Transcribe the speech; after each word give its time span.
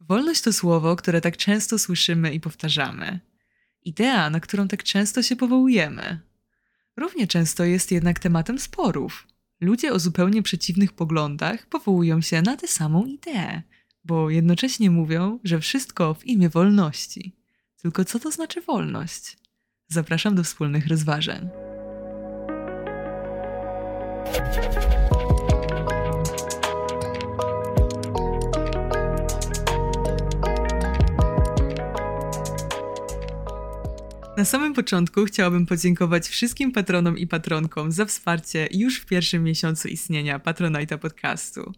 Wolność 0.00 0.40
to 0.40 0.52
słowo, 0.52 0.96
które 0.96 1.20
tak 1.20 1.36
często 1.36 1.78
słyszymy 1.78 2.34
i 2.34 2.40
powtarzamy. 2.40 3.20
Idea, 3.84 4.30
na 4.30 4.40
którą 4.40 4.68
tak 4.68 4.82
często 4.82 5.22
się 5.22 5.36
powołujemy. 5.36 6.20
Równie 6.96 7.26
często 7.26 7.64
jest 7.64 7.92
jednak 7.92 8.18
tematem 8.18 8.58
sporów. 8.58 9.26
Ludzie 9.60 9.92
o 9.92 9.98
zupełnie 9.98 10.42
przeciwnych 10.42 10.92
poglądach 10.92 11.66
powołują 11.66 12.20
się 12.20 12.42
na 12.42 12.56
tę 12.56 12.68
samą 12.68 13.04
ideę, 13.04 13.62
bo 14.04 14.30
jednocześnie 14.30 14.90
mówią, 14.90 15.38
że 15.44 15.60
wszystko 15.60 16.14
w 16.14 16.24
imię 16.24 16.48
wolności. 16.48 17.36
Tylko 17.82 18.04
co 18.04 18.18
to 18.18 18.30
znaczy 18.30 18.60
wolność? 18.60 19.36
Zapraszam 19.88 20.34
do 20.34 20.44
wspólnych 20.44 20.86
rozważań. 20.86 21.48
Na 34.38 34.44
samym 34.44 34.74
początku 34.74 35.24
chciałabym 35.24 35.66
podziękować 35.66 36.28
wszystkim 36.28 36.72
patronom 36.72 37.18
i 37.18 37.26
patronkom 37.26 37.92
za 37.92 38.04
wsparcie 38.04 38.68
już 38.72 39.00
w 39.00 39.06
pierwszym 39.06 39.44
miesiącu 39.44 39.88
istnienia 39.88 40.38
Patronite'a 40.38 40.98
podcastu. 40.98 41.72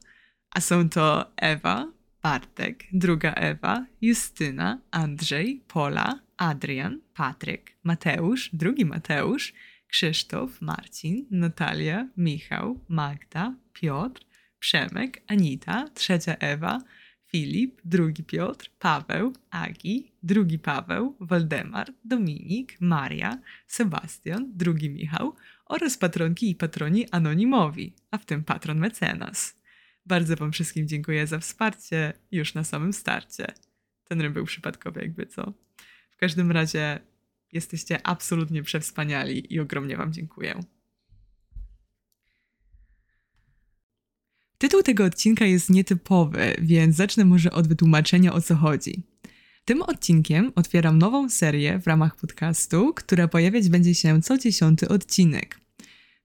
A 0.50 0.60
są 0.60 0.88
to 0.88 1.32
Ewa, 1.36 1.92
Bartek, 2.22 2.84
druga 2.92 3.32
Ewa, 3.32 3.86
Justyna, 4.00 4.78
Andrzej, 4.90 5.62
Pola, 5.68 6.20
Adrian, 6.36 7.00
Patryk, 7.14 7.76
Mateusz, 7.82 8.50
drugi 8.52 8.84
Mateusz, 8.84 9.52
Krzysztof, 9.88 10.60
Marcin, 10.60 11.26
Natalia, 11.30 12.08
Michał, 12.16 12.80
Magda, 12.88 13.54
Piotr, 13.72 14.20
Przemek, 14.58 15.22
Anita, 15.28 15.88
trzecia 15.94 16.34
Ewa, 16.34 16.78
Filip, 17.30 17.80
drugi 17.84 18.24
Piotr, 18.24 18.70
Paweł, 18.78 19.32
Agi, 19.50 20.12
drugi 20.22 20.58
Paweł, 20.58 21.16
Waldemar, 21.20 21.92
Dominik, 22.04 22.80
Maria, 22.80 23.38
Sebastian, 23.66 24.52
drugi 24.54 24.90
Michał 24.90 25.34
oraz 25.66 25.98
patronki 25.98 26.50
i 26.50 26.54
patroni 26.54 27.10
anonimowi, 27.10 27.94
a 28.10 28.18
w 28.18 28.24
tym 28.24 28.44
patron 28.44 28.78
mecenas. 28.78 29.60
Bardzo 30.06 30.36
Wam 30.36 30.52
wszystkim 30.52 30.88
dziękuję 30.88 31.26
za 31.26 31.38
wsparcie 31.38 32.12
już 32.32 32.54
na 32.54 32.64
samym 32.64 32.92
starcie. 32.92 33.46
Ten 34.08 34.20
rym 34.20 34.32
był 34.32 34.44
przypadkowy, 34.44 35.00
jakby 35.00 35.26
co. 35.26 35.52
W 36.10 36.16
każdym 36.16 36.52
razie 36.52 37.00
jesteście 37.52 38.06
absolutnie 38.06 38.62
przewspaniali 38.62 39.54
i 39.54 39.60
ogromnie 39.60 39.96
Wam 39.96 40.12
dziękuję. 40.12 40.60
Tytuł 44.60 44.82
tego 44.82 45.04
odcinka 45.04 45.44
jest 45.44 45.70
nietypowy, 45.70 46.56
więc 46.62 46.96
zacznę 46.96 47.24
może 47.24 47.52
od 47.52 47.68
wytłumaczenia 47.68 48.32
o 48.32 48.40
co 48.40 48.56
chodzi. 48.56 49.02
Tym 49.64 49.82
odcinkiem 49.82 50.52
otwieram 50.54 50.98
nową 50.98 51.28
serię 51.28 51.78
w 51.78 51.86
ramach 51.86 52.16
podcastu, 52.16 52.94
która 52.94 53.28
pojawiać 53.28 53.68
będzie 53.68 53.94
się 53.94 54.22
co 54.22 54.38
dziesiąty 54.38 54.88
odcinek. 54.88 55.60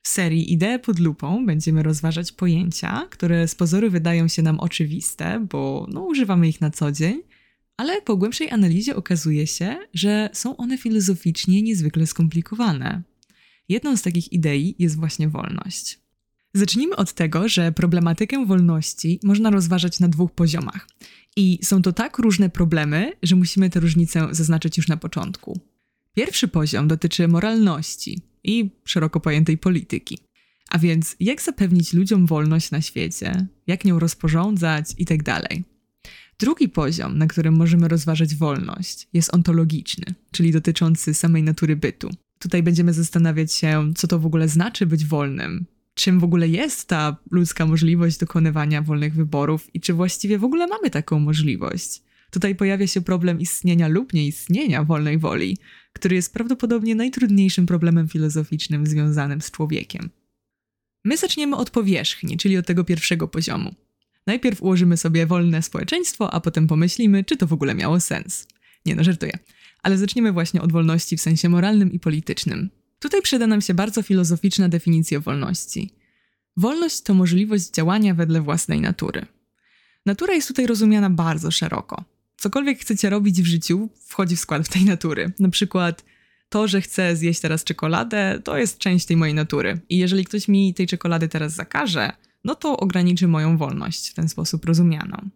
W 0.01 0.07
serii 0.07 0.53
Idee 0.53 0.79
pod 0.83 0.99
lupą 0.99 1.45
będziemy 1.45 1.83
rozważać 1.83 2.31
pojęcia, 2.31 3.07
które 3.09 3.47
z 3.47 3.55
pozoru 3.55 3.91
wydają 3.91 4.27
się 4.27 4.41
nam 4.41 4.59
oczywiste, 4.59 5.47
bo 5.51 5.87
no, 5.91 6.01
używamy 6.01 6.47
ich 6.47 6.61
na 6.61 6.69
co 6.69 6.91
dzień, 6.91 7.21
ale 7.77 8.01
po 8.01 8.17
głębszej 8.17 8.51
analizie 8.51 8.95
okazuje 8.95 9.47
się, 9.47 9.77
że 9.93 10.29
są 10.33 10.57
one 10.57 10.77
filozoficznie 10.77 11.61
niezwykle 11.61 12.07
skomplikowane. 12.07 13.01
Jedną 13.69 13.97
z 13.97 14.01
takich 14.01 14.33
idei 14.33 14.75
jest 14.79 14.99
właśnie 14.99 15.29
wolność. 15.29 16.04
Zacznijmy 16.55 16.95
od 16.95 17.13
tego, 17.13 17.49
że 17.49 17.71
problematykę 17.71 18.45
wolności 18.45 19.19
można 19.23 19.49
rozważać 19.49 19.99
na 19.99 20.07
dwóch 20.07 20.31
poziomach. 20.31 20.87
I 21.35 21.59
są 21.63 21.81
to 21.81 21.93
tak 21.93 22.17
różne 22.17 22.49
problemy, 22.49 23.13
że 23.23 23.35
musimy 23.35 23.69
tę 23.69 23.79
różnicę 23.79 24.27
zaznaczyć 24.31 24.77
już 24.77 24.87
na 24.87 24.97
początku. 24.97 25.59
Pierwszy 26.13 26.47
poziom 26.47 26.87
dotyczy 26.87 27.27
moralności 27.27 28.21
i 28.43 28.69
szeroko 28.85 29.19
pojętej 29.19 29.57
polityki. 29.57 30.17
A 30.69 30.77
więc 30.77 31.15
jak 31.19 31.41
zapewnić 31.41 31.93
ludziom 31.93 32.25
wolność 32.25 32.71
na 32.71 32.81
świecie, 32.81 33.47
jak 33.67 33.85
nią 33.85 33.99
rozporządzać 33.99 34.93
itd. 34.97 35.23
Tak 35.23 35.57
Drugi 36.39 36.69
poziom, 36.69 37.17
na 37.17 37.27
którym 37.27 37.55
możemy 37.55 37.87
rozważać 37.87 38.35
wolność, 38.35 39.07
jest 39.13 39.33
ontologiczny, 39.33 40.05
czyli 40.31 40.51
dotyczący 40.51 41.13
samej 41.13 41.43
natury 41.43 41.75
bytu. 41.75 42.09
Tutaj 42.39 42.63
będziemy 42.63 42.93
zastanawiać 42.93 43.53
się, 43.53 43.93
co 43.95 44.07
to 44.07 44.19
w 44.19 44.25
ogóle 44.25 44.47
znaczy 44.47 44.85
być 44.85 45.05
wolnym, 45.05 45.65
czym 45.95 46.19
w 46.19 46.23
ogóle 46.23 46.47
jest 46.47 46.87
ta 46.87 47.17
ludzka 47.31 47.65
możliwość 47.65 48.17
dokonywania 48.17 48.81
wolnych 48.81 49.13
wyborów 49.13 49.75
i 49.75 49.81
czy 49.81 49.93
właściwie 49.93 50.37
w 50.37 50.43
ogóle 50.43 50.67
mamy 50.67 50.89
taką 50.89 51.19
możliwość. 51.19 52.01
Tutaj 52.31 52.55
pojawia 52.55 52.87
się 52.87 53.01
problem 53.01 53.39
istnienia 53.39 53.87
lub 53.87 54.13
nieistnienia 54.13 54.83
wolnej 54.83 55.17
woli, 55.17 55.57
który 55.93 56.15
jest 56.15 56.33
prawdopodobnie 56.33 56.95
najtrudniejszym 56.95 57.65
problemem 57.65 58.07
filozoficznym 58.07 58.87
związanym 58.87 59.41
z 59.41 59.51
człowiekiem. 59.51 60.09
My 61.05 61.17
zaczniemy 61.17 61.55
od 61.55 61.69
powierzchni, 61.69 62.37
czyli 62.37 62.57
od 62.57 62.67
tego 62.67 62.83
pierwszego 62.83 63.27
poziomu. 63.27 63.75
Najpierw 64.27 64.61
ułożymy 64.61 64.97
sobie 64.97 65.25
wolne 65.25 65.61
społeczeństwo, 65.61 66.33
a 66.33 66.39
potem 66.39 66.67
pomyślimy, 66.67 67.23
czy 67.23 67.37
to 67.37 67.47
w 67.47 67.53
ogóle 67.53 67.75
miało 67.75 67.99
sens. 67.99 68.47
Nie 68.85 68.95
no, 68.95 69.03
żartuję. 69.03 69.39
Ale 69.83 69.97
zaczniemy 69.97 70.31
właśnie 70.31 70.61
od 70.61 70.71
wolności 70.71 71.17
w 71.17 71.21
sensie 71.21 71.49
moralnym 71.49 71.91
i 71.91 71.99
politycznym. 71.99 72.69
Tutaj 73.05 73.21
przyda 73.21 73.47
nam 73.47 73.61
się 73.61 73.73
bardzo 73.73 74.01
filozoficzna 74.01 74.69
definicja 74.69 75.19
wolności. 75.19 75.93
Wolność 76.57 77.01
to 77.01 77.13
możliwość 77.13 77.71
działania 77.71 78.13
wedle 78.13 78.41
własnej 78.41 78.81
natury. 78.81 79.25
Natura 80.05 80.33
jest 80.33 80.47
tutaj 80.47 80.67
rozumiana 80.67 81.09
bardzo 81.09 81.51
szeroko. 81.51 82.03
Cokolwiek 82.37 82.79
chcecie 82.79 83.09
robić 83.09 83.41
w 83.41 83.45
życiu, 83.45 83.89
wchodzi 84.05 84.35
w 84.35 84.39
skład 84.39 84.69
tej 84.69 84.85
natury. 84.85 85.31
Na 85.39 85.49
przykład 85.49 86.05
to, 86.49 86.67
że 86.67 86.81
chcę 86.81 87.15
zjeść 87.15 87.39
teraz 87.39 87.63
czekoladę, 87.63 88.41
to 88.43 88.57
jest 88.57 88.77
część 88.77 89.05
tej 89.05 89.17
mojej 89.17 89.35
natury. 89.35 89.79
I 89.89 89.97
jeżeli 89.97 90.25
ktoś 90.25 90.47
mi 90.47 90.73
tej 90.73 90.87
czekolady 90.87 91.27
teraz 91.27 91.53
zakaże, 91.53 92.11
no 92.43 92.55
to 92.55 92.77
ograniczy 92.77 93.27
moją 93.27 93.57
wolność 93.57 94.09
w 94.09 94.13
ten 94.13 94.29
sposób 94.29 94.65
rozumianą. 94.65 95.29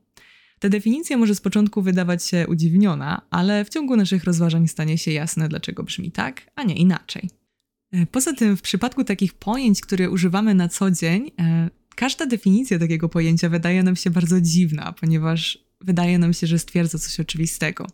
Ta 0.59 0.69
definicja 0.69 1.17
może 1.17 1.35
z 1.35 1.41
początku 1.41 1.81
wydawać 1.81 2.25
się 2.25 2.47
udziwniona, 2.47 3.21
ale 3.29 3.65
w 3.65 3.69
ciągu 3.69 3.95
naszych 3.95 4.23
rozważań 4.23 4.67
stanie 4.67 4.97
się 4.97 5.11
jasne, 5.11 5.49
dlaczego 5.49 5.83
brzmi 5.83 6.11
tak, 6.11 6.41
a 6.55 6.63
nie 6.63 6.75
inaczej. 6.75 7.38
E, 7.91 8.05
poza 8.05 8.33
tym, 8.33 8.57
w 8.57 8.61
przypadku 8.61 9.03
takich 9.03 9.33
pojęć, 9.33 9.81
które 9.81 10.09
używamy 10.09 10.55
na 10.55 10.67
co 10.67 10.91
dzień, 10.91 11.31
e, 11.39 11.69
każda 11.95 12.25
definicja 12.25 12.79
takiego 12.79 13.09
pojęcia 13.09 13.49
wydaje 13.49 13.83
nam 13.83 13.95
się 13.95 14.09
bardzo 14.09 14.41
dziwna, 14.41 14.93
ponieważ 14.99 15.57
wydaje 15.81 16.19
nam 16.19 16.33
się, 16.33 16.47
że 16.47 16.59
stwierdza 16.59 16.97
coś 16.97 17.19
oczywistego. 17.19 17.87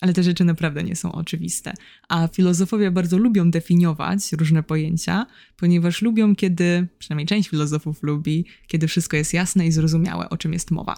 Ale 0.00 0.12
te 0.12 0.22
rzeczy 0.22 0.44
naprawdę 0.44 0.84
nie 0.84 0.96
są 0.96 1.12
oczywiste. 1.12 1.74
A 2.08 2.28
filozofowie 2.28 2.90
bardzo 2.90 3.18
lubią 3.18 3.50
definiować 3.50 4.32
różne 4.32 4.62
pojęcia, 4.62 5.26
ponieważ 5.56 6.02
lubią, 6.02 6.36
kiedy, 6.36 6.86
przynajmniej 6.98 7.26
część 7.26 7.48
filozofów 7.48 8.02
lubi, 8.02 8.44
kiedy 8.66 8.88
wszystko 8.88 9.16
jest 9.16 9.34
jasne 9.34 9.66
i 9.66 9.72
zrozumiałe, 9.72 10.30
o 10.30 10.36
czym 10.36 10.52
jest 10.52 10.70
mowa. 10.70 10.94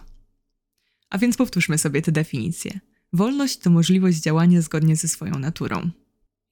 A 1.11 1.19
więc 1.19 1.37
powtórzmy 1.37 1.79
sobie 1.79 2.03
te 2.03 2.13
definicje. 2.13 2.81
Wolność 3.13 3.57
to 3.57 3.71
możliwość 3.71 4.21
działania 4.21 4.63
zgodnie 4.63 4.97
ze 4.97 5.09
swoją 5.09 5.39
naturą. 5.39 5.91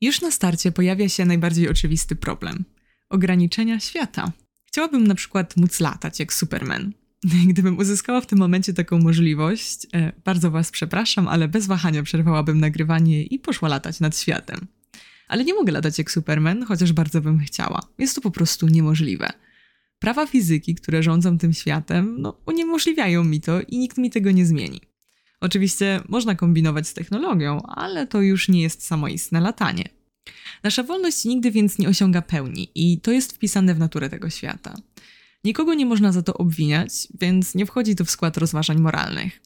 Już 0.00 0.20
na 0.20 0.30
starcie 0.30 0.72
pojawia 0.72 1.08
się 1.08 1.24
najbardziej 1.24 1.68
oczywisty 1.68 2.16
problem 2.16 2.64
ograniczenia 3.10 3.80
świata. 3.80 4.32
Chciałabym 4.64 5.06
na 5.06 5.14
przykład 5.14 5.56
móc 5.56 5.80
latać 5.80 6.20
jak 6.20 6.32
Superman. 6.32 6.92
Gdybym 7.50 7.78
uzyskała 7.78 8.20
w 8.20 8.26
tym 8.26 8.38
momencie 8.38 8.74
taką 8.74 8.98
możliwość, 8.98 9.86
e, 9.94 10.12
bardzo 10.24 10.50
Was 10.50 10.70
przepraszam, 10.70 11.28
ale 11.28 11.48
bez 11.48 11.66
wahania 11.66 12.02
przerwałabym 12.02 12.60
nagrywanie 12.60 13.22
i 13.22 13.38
poszła 13.38 13.68
latać 13.68 14.00
nad 14.00 14.18
światem. 14.18 14.66
Ale 15.28 15.44
nie 15.44 15.54
mogę 15.54 15.72
latać 15.72 15.98
jak 15.98 16.10
Superman, 16.10 16.64
chociaż 16.64 16.92
bardzo 16.92 17.20
bym 17.20 17.38
chciała. 17.38 17.80
Jest 17.98 18.14
to 18.14 18.20
po 18.20 18.30
prostu 18.30 18.68
niemożliwe. 18.68 19.30
Prawa 19.98 20.26
fizyki, 20.26 20.74
które 20.74 21.02
rządzą 21.02 21.38
tym 21.38 21.52
światem, 21.52 22.16
no, 22.18 22.40
uniemożliwiają 22.46 23.24
mi 23.24 23.40
to 23.40 23.60
i 23.60 23.78
nikt 23.78 23.98
mi 23.98 24.10
tego 24.10 24.30
nie 24.30 24.46
zmieni. 24.46 24.80
Oczywiście 25.40 26.00
można 26.08 26.34
kombinować 26.34 26.88
z 26.88 26.94
technologią, 26.94 27.62
ale 27.62 28.06
to 28.06 28.20
już 28.20 28.48
nie 28.48 28.62
jest 28.62 28.86
samoistne 28.86 29.40
latanie. 29.40 29.84
Nasza 30.62 30.82
wolność 30.82 31.24
nigdy 31.24 31.50
więc 31.50 31.78
nie 31.78 31.88
osiąga 31.88 32.22
pełni 32.22 32.70
i 32.74 33.00
to 33.00 33.10
jest 33.10 33.32
wpisane 33.32 33.74
w 33.74 33.78
naturę 33.78 34.10
tego 34.10 34.30
świata. 34.30 34.74
Nikogo 35.44 35.74
nie 35.74 35.86
można 35.86 36.12
za 36.12 36.22
to 36.22 36.34
obwiniać, 36.34 36.92
więc 37.20 37.54
nie 37.54 37.66
wchodzi 37.66 37.96
to 37.96 38.04
w 38.04 38.10
skład 38.10 38.36
rozważań 38.36 38.80
moralnych. 38.80 39.40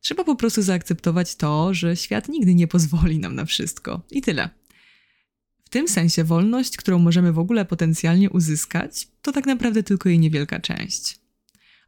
Trzeba 0.00 0.24
po 0.24 0.36
prostu 0.36 0.62
zaakceptować 0.62 1.36
to, 1.36 1.74
że 1.74 1.96
świat 1.96 2.28
nigdy 2.28 2.54
nie 2.54 2.68
pozwoli 2.68 3.18
nam 3.18 3.34
na 3.34 3.44
wszystko. 3.44 4.02
I 4.10 4.22
tyle. 4.22 4.50
W 5.64 5.68
tym 5.68 5.88
sensie 5.88 6.24
wolność, 6.24 6.76
którą 6.76 6.98
możemy 6.98 7.32
w 7.32 7.38
ogóle 7.38 7.64
potencjalnie 7.64 8.30
uzyskać, 8.30 9.08
to 9.22 9.32
tak 9.32 9.46
naprawdę 9.46 9.82
tylko 9.82 10.08
jej 10.08 10.18
niewielka 10.18 10.60
część. 10.60 11.18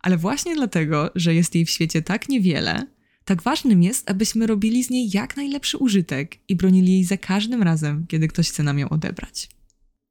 Ale 0.01 0.17
właśnie 0.17 0.55
dlatego, 0.55 1.11
że 1.15 1.35
jest 1.35 1.55
jej 1.55 1.65
w 1.65 1.71
świecie 1.71 2.03
tak 2.03 2.29
niewiele, 2.29 2.87
tak 3.31 3.43
ważnym 3.43 3.83
jest, 3.83 4.11
abyśmy 4.11 4.47
robili 4.47 4.85
z 4.85 4.91
niej 4.91 5.11
jak 5.13 5.37
najlepszy 5.37 5.79
użytek 5.79 6.39
i 6.49 6.57
bronili 6.57 6.93
jej 6.93 7.05
za 7.05 7.17
każdym 7.17 7.63
razem, 7.63 8.07
kiedy 8.07 8.29
ktoś 8.29 8.49
chce 8.49 8.63
nam 8.63 8.79
ją 8.79 8.89
odebrać. 8.89 9.49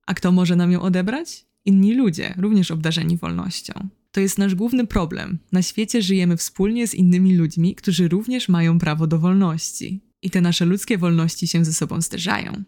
A 0.08 0.14
kto 0.14 0.32
może 0.32 0.56
nam 0.56 0.72
ją 0.72 0.82
odebrać? 0.82 1.46
Inni 1.66 1.94
ludzie, 1.94 2.34
również 2.38 2.72
obdarzeni 2.72 3.18
wolnością. 3.18 3.74
To 4.12 4.22
jest 4.22 4.38
nasz 4.38 4.56
główny 4.56 4.88
problem. 4.88 5.40
Na 5.52 5.62
świecie 5.62 6.02
żyjemy 6.02 6.38
wspólnie 6.38 6.88
z 6.88 6.96
innymi 6.96 7.36
ludźmi, 7.36 7.76
którzy 7.76 8.08
również 8.08 8.50
mają 8.50 8.80
prawo 8.80 9.08
do 9.08 9.20
wolności. 9.20 10.02
I 10.22 10.30
te 10.30 10.42
nasze 10.42 10.66
ludzkie 10.66 10.98
wolności 10.98 11.48
się 11.48 11.66
ze 11.66 11.74
sobą 11.74 12.02
zderzają. 12.02 12.64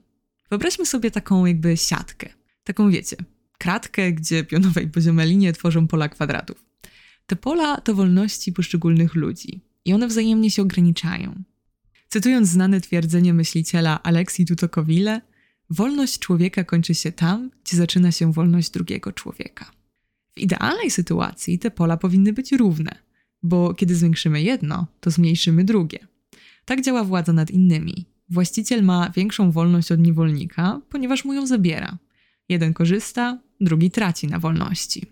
Wyobraźmy 0.49 0.85
sobie 0.85 1.11
taką 1.11 1.45
jakby 1.45 1.77
siatkę. 1.77 2.29
Taką 2.63 2.91
wiecie, 2.91 3.15
kratkę, 3.57 4.11
gdzie 4.11 4.43
pionowe 4.43 4.83
i 4.83 4.87
poziome 4.87 5.25
linie 5.25 5.53
tworzą 5.53 5.87
pola 5.87 6.09
kwadratów. 6.09 6.65
Te 7.25 7.35
pola 7.35 7.81
to 7.81 7.95
wolności 7.95 8.53
poszczególnych 8.53 9.15
ludzi 9.15 9.70
i 9.85 9.93
one 9.93 10.07
wzajemnie 10.07 10.51
się 10.51 10.61
ograniczają. 10.61 11.43
Cytując 12.09 12.47
znane 12.49 12.81
twierdzenie 12.81 13.33
myśliciela 13.33 14.03
Aleksji 14.03 14.45
Tutokowile, 14.45 15.21
wolność 15.69 16.19
człowieka 16.19 16.63
kończy 16.63 16.95
się 16.95 17.11
tam, 17.11 17.51
gdzie 17.63 17.77
zaczyna 17.77 18.11
się 18.11 18.33
wolność 18.33 18.69
drugiego 18.69 19.11
człowieka. 19.11 19.71
W 20.35 20.39
idealnej 20.39 20.91
sytuacji 20.91 21.59
te 21.59 21.71
pola 21.71 21.97
powinny 21.97 22.33
być 22.33 22.51
równe, 22.51 22.95
bo 23.43 23.73
kiedy 23.73 23.95
zwiększymy 23.95 24.41
jedno, 24.41 24.87
to 24.99 25.11
zmniejszymy 25.11 25.63
drugie. 25.63 25.99
Tak 26.65 26.81
działa 26.81 27.03
władza 27.03 27.33
nad 27.33 27.51
innymi. 27.51 28.05
Właściciel 28.29 28.83
ma 28.83 29.09
większą 29.09 29.51
wolność 29.51 29.91
od 29.91 29.99
niewolnika, 29.99 30.81
ponieważ 30.89 31.25
mu 31.25 31.33
ją 31.33 31.47
zabiera. 31.47 31.97
Jeden 32.49 32.73
korzysta, 32.73 33.39
drugi 33.61 33.91
traci 33.91 34.27
na 34.27 34.39
wolności. 34.39 35.10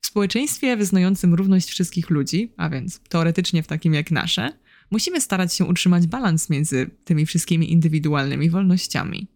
W 0.00 0.06
społeczeństwie 0.06 0.76
wyznającym 0.76 1.34
równość 1.34 1.68
wszystkich 1.68 2.10
ludzi, 2.10 2.52
a 2.56 2.70
więc 2.70 3.00
teoretycznie 3.08 3.62
w 3.62 3.66
takim 3.66 3.94
jak 3.94 4.10
nasze, 4.10 4.52
musimy 4.90 5.20
starać 5.20 5.54
się 5.54 5.64
utrzymać 5.64 6.06
balans 6.06 6.50
między 6.50 6.90
tymi 7.04 7.26
wszystkimi 7.26 7.72
indywidualnymi 7.72 8.50
wolnościami. 8.50 9.26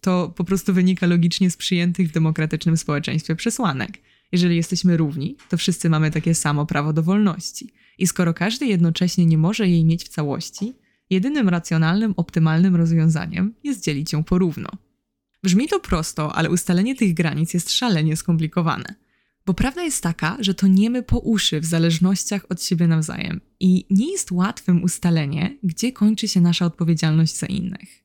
To 0.00 0.32
po 0.36 0.44
prostu 0.44 0.74
wynika 0.74 1.06
logicznie 1.06 1.50
z 1.50 1.56
przyjętych 1.56 2.08
w 2.08 2.12
demokratycznym 2.12 2.76
społeczeństwie 2.76 3.36
przesłanek. 3.36 3.98
Jeżeli 4.32 4.56
jesteśmy 4.56 4.96
równi, 4.96 5.36
to 5.48 5.56
wszyscy 5.56 5.90
mamy 5.90 6.10
takie 6.10 6.34
samo 6.34 6.66
prawo 6.66 6.92
do 6.92 7.02
wolności. 7.02 7.72
I 7.98 8.06
skoro 8.06 8.34
każdy 8.34 8.66
jednocześnie 8.66 9.26
nie 9.26 9.38
może 9.38 9.68
jej 9.68 9.84
mieć 9.84 10.04
w 10.04 10.08
całości, 10.08 10.72
jedynym 11.10 11.48
racjonalnym, 11.48 12.14
optymalnym 12.16 12.76
rozwiązaniem 12.76 13.54
jest 13.64 13.84
dzielić 13.84 14.12
ją 14.12 14.24
porówno. 14.24 14.68
Brzmi 15.42 15.68
to 15.68 15.80
prosto, 15.80 16.36
ale 16.36 16.50
ustalenie 16.50 16.94
tych 16.94 17.14
granic 17.14 17.54
jest 17.54 17.72
szalenie 17.72 18.16
skomplikowane. 18.16 18.94
Bo 19.46 19.54
prawda 19.54 19.82
jest 19.82 20.02
taka, 20.02 20.36
że 20.40 20.54
to 20.54 20.66
niemy 20.66 21.02
po 21.02 21.18
uszy 21.18 21.60
w 21.60 21.64
zależnościach 21.64 22.46
od 22.48 22.62
siebie 22.62 22.86
nawzajem 22.86 23.40
i 23.60 23.86
nie 23.90 24.12
jest 24.12 24.32
łatwym 24.32 24.82
ustalenie, 24.82 25.58
gdzie 25.62 25.92
kończy 25.92 26.28
się 26.28 26.40
nasza 26.40 26.66
odpowiedzialność 26.66 27.36
za 27.36 27.46
innych. 27.46 28.04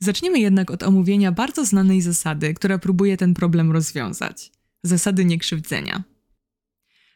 Zaczniemy 0.00 0.38
jednak 0.38 0.70
od 0.70 0.82
omówienia 0.82 1.32
bardzo 1.32 1.64
znanej 1.64 2.00
zasady, 2.00 2.54
która 2.54 2.78
próbuje 2.78 3.16
ten 3.16 3.34
problem 3.34 3.72
rozwiązać 3.72 4.52
zasady 4.82 5.24
niekrzywdzenia. 5.24 6.04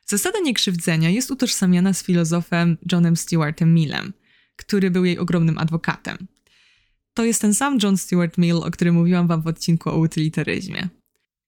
Zasada 0.07 0.39
niekrzywdzenia 0.41 1.11
jest 1.11 1.31
utożsamiana 1.31 1.93
z 1.93 2.03
filozofem 2.03 2.77
Johnem 2.93 3.17
Stuartem 3.17 3.75
Millem, 3.75 4.13
który 4.57 4.91
był 4.91 5.05
jej 5.05 5.19
ogromnym 5.19 5.59
adwokatem. 5.59 6.27
To 7.15 7.25
jest 7.25 7.41
ten 7.41 7.55
sam 7.55 7.79
John 7.83 7.99
Stuart 7.99 8.39
Mill, 8.39 8.57
o 8.57 8.71
którym 8.71 8.95
mówiłam 8.95 9.27
wam 9.27 9.43
w 9.43 9.47
odcinku 9.47 9.91
o 9.91 9.99
utylitaryzmie. 9.99 10.89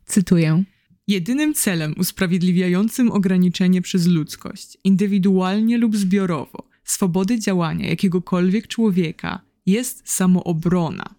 Cytuję. 0.07 0.65
Jedynym 1.09 1.55
celem 1.55 1.95
usprawiedliwiającym 1.99 3.11
ograniczenie 3.11 3.83
przez 3.83 4.07
ludzkość, 4.07 4.79
indywidualnie 4.85 5.79
lub 5.79 5.97
zbiorowo, 5.97 6.69
swobody 6.85 7.39
działania 7.39 7.89
jakiegokolwiek 7.89 8.69
człowieka 8.69 9.41
jest 9.67 10.03
samoobrona. 10.05 11.15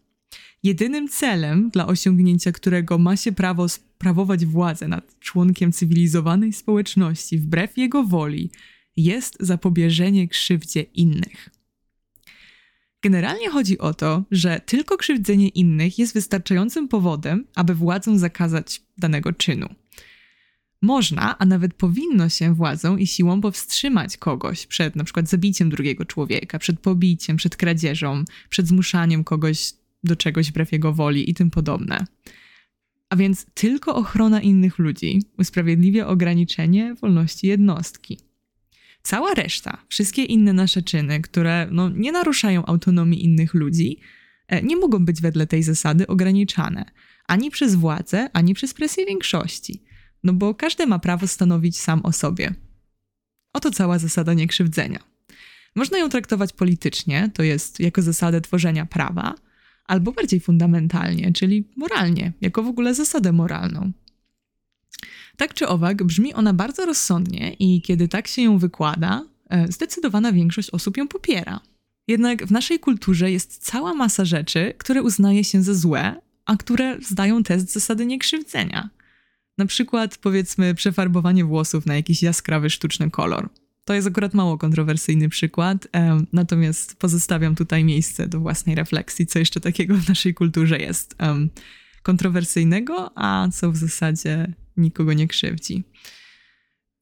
Jedynym 0.64 1.08
celem, 1.08 1.70
dla 1.70 1.88
osiągnięcia 1.88 2.52
którego 2.52 2.98
ma 2.98 3.18
się 3.18 3.32
prawo 3.32 3.70
sprawować 3.70 4.46
władzę 4.46 4.88
nad 4.88 5.20
członkiem 5.20 5.72
cywilizowanej 5.72 6.54
społeczności 6.54 7.38
wbrew 7.38 7.78
jego 7.78 8.04
woli, 8.04 8.50
jest 8.98 9.38
zapobieżenie 9.40 10.28
krzywdzie 10.28 10.82
innych. 10.82 11.50
Generalnie 13.06 13.50
chodzi 13.50 13.78
o 13.78 13.94
to, 13.94 14.24
że 14.32 14.62
tylko 14.66 14.98
krzywdzenie 14.98 15.48
innych 15.48 16.00
jest 16.00 16.14
wystarczającym 16.14 16.88
powodem, 16.88 17.46
aby 17.56 17.76
władzą 17.76 18.18
zakazać 18.18 18.82
danego 18.98 19.34
czynu. 19.34 19.68
Można, 20.82 21.38
a 21.38 21.46
nawet 21.46 21.74
powinno 21.74 22.30
się 22.30 22.54
władzą 22.54 22.98
i 22.98 23.08
siłą 23.08 23.42
powstrzymać 23.42 24.18
kogoś 24.18 24.68
przed 24.68 24.96
na 24.96 25.04
przykład 25.04 25.30
zabiciem 25.30 25.70
drugiego 25.70 26.06
człowieka, 26.06 26.60
przed 26.60 26.80
pobiciem, 26.80 27.38
przed 27.38 27.56
kradzieżą, 27.56 28.24
przed 28.50 28.68
zmuszaniem 28.68 29.24
kogoś 29.24 29.74
do 30.04 30.16
czegoś 30.16 30.50
wbrew 30.50 30.72
jego 30.72 30.94
woli 30.94 31.30
i 31.30 31.34
tym 31.34 31.52
podobne. 31.52 32.06
A 33.10 33.16
więc 33.16 33.46
tylko 33.54 33.96
ochrona 33.96 34.42
innych 34.42 34.80
ludzi 34.80 35.22
usprawiedliwia 35.38 36.08
ograniczenie 36.08 36.96
wolności 36.96 37.48
jednostki. 37.48 38.18
Cała 39.06 39.34
reszta, 39.34 39.78
wszystkie 39.90 40.24
inne 40.24 40.54
nasze 40.54 40.82
czyny, 40.82 41.22
które 41.22 41.68
no, 41.72 41.90
nie 41.90 42.12
naruszają 42.12 42.66
autonomii 42.66 43.24
innych 43.26 43.54
ludzi, 43.54 44.00
e, 44.48 44.62
nie 44.62 44.78
mogą 44.78 45.06
być 45.06 45.22
wedle 45.22 45.48
tej 45.48 45.64
zasady 45.64 46.08
ograniczane 46.08 46.86
ani 47.28 47.52
przez 47.52 47.76
władzę, 47.76 48.30
ani 48.34 48.54
przez 48.54 48.74
presję 48.74 49.06
większości, 49.06 49.84
no 50.24 50.34
bo 50.34 50.56
każdy 50.56 50.88
ma 50.88 51.00
prawo 51.00 51.28
stanowić 51.28 51.80
sam 51.80 52.02
o 52.04 52.12
sobie. 52.12 52.54
Oto 53.54 53.72
cała 53.72 54.00
zasada 54.00 54.34
niekrzywdzenia. 54.34 55.00
Można 55.76 55.98
ją 55.98 56.10
traktować 56.10 56.54
politycznie, 56.54 57.32
to 57.34 57.44
jest 57.44 57.80
jako 57.80 58.02
zasadę 58.02 58.42
tworzenia 58.42 58.86
prawa, 58.86 59.36
albo 59.86 60.12
bardziej 60.12 60.40
fundamentalnie, 60.40 61.34
czyli 61.34 61.70
moralnie, 61.78 62.34
jako 62.42 62.64
w 62.64 62.68
ogóle 62.68 62.94
zasadę 62.94 63.32
moralną. 63.32 63.92
Tak 65.38 65.54
czy 65.54 65.68
owak, 65.68 66.04
brzmi 66.04 66.34
ona 66.34 66.54
bardzo 66.54 66.86
rozsądnie 66.86 67.54
i 67.60 67.82
kiedy 67.82 68.08
tak 68.08 68.28
się 68.28 68.42
ją 68.42 68.58
wykłada, 68.58 69.26
e, 69.50 69.72
zdecydowana 69.72 70.32
większość 70.32 70.70
osób 70.70 70.98
ją 70.98 71.08
popiera. 71.08 71.60
Jednak 72.08 72.46
w 72.46 72.52
naszej 72.52 72.80
kulturze 72.80 73.32
jest 73.32 73.58
cała 73.58 73.94
masa 73.94 74.26
rzeczy, 74.26 74.74
które 74.78 75.04
uznaje 75.04 75.44
się 75.44 75.64
za 75.64 75.74
złe, 75.74 76.16
a 76.46 76.58
które 76.58 76.98
zdają 77.02 77.44
test 77.44 77.74
zasady 77.74 78.06
niekrzywdzenia. 78.06 78.90
Na 79.58 79.66
przykład, 79.66 80.18
powiedzmy, 80.18 80.76
przefarbowanie 80.76 81.46
włosów 81.46 81.86
na 81.86 81.96
jakiś 81.96 82.24
jaskrawy 82.24 82.70
sztuczny 82.70 83.12
kolor. 83.12 83.50
To 83.86 83.94
jest 83.94 84.08
akurat 84.08 84.34
mało 84.34 84.58
kontrowersyjny 84.58 85.30
przykład, 85.30 85.88
um, 85.94 86.28
natomiast 86.34 86.96
pozostawiam 86.96 87.56
tutaj 87.56 87.84
miejsce 87.84 88.28
do 88.28 88.40
własnej 88.40 88.76
refleksji, 88.76 89.26
co 89.26 89.40
jeszcze 89.40 89.60
takiego 89.60 89.96
w 89.96 90.10
naszej 90.10 90.34
kulturze 90.34 90.78
jest 90.78 91.16
kontrowersyjnego, 92.04 93.12
a 93.16 93.50
co 93.54 93.72
w 93.72 93.78
zasadzie 93.78 94.54
nikogo 94.78 95.14
nie 95.14 95.28
krzywdzi. 95.28 95.84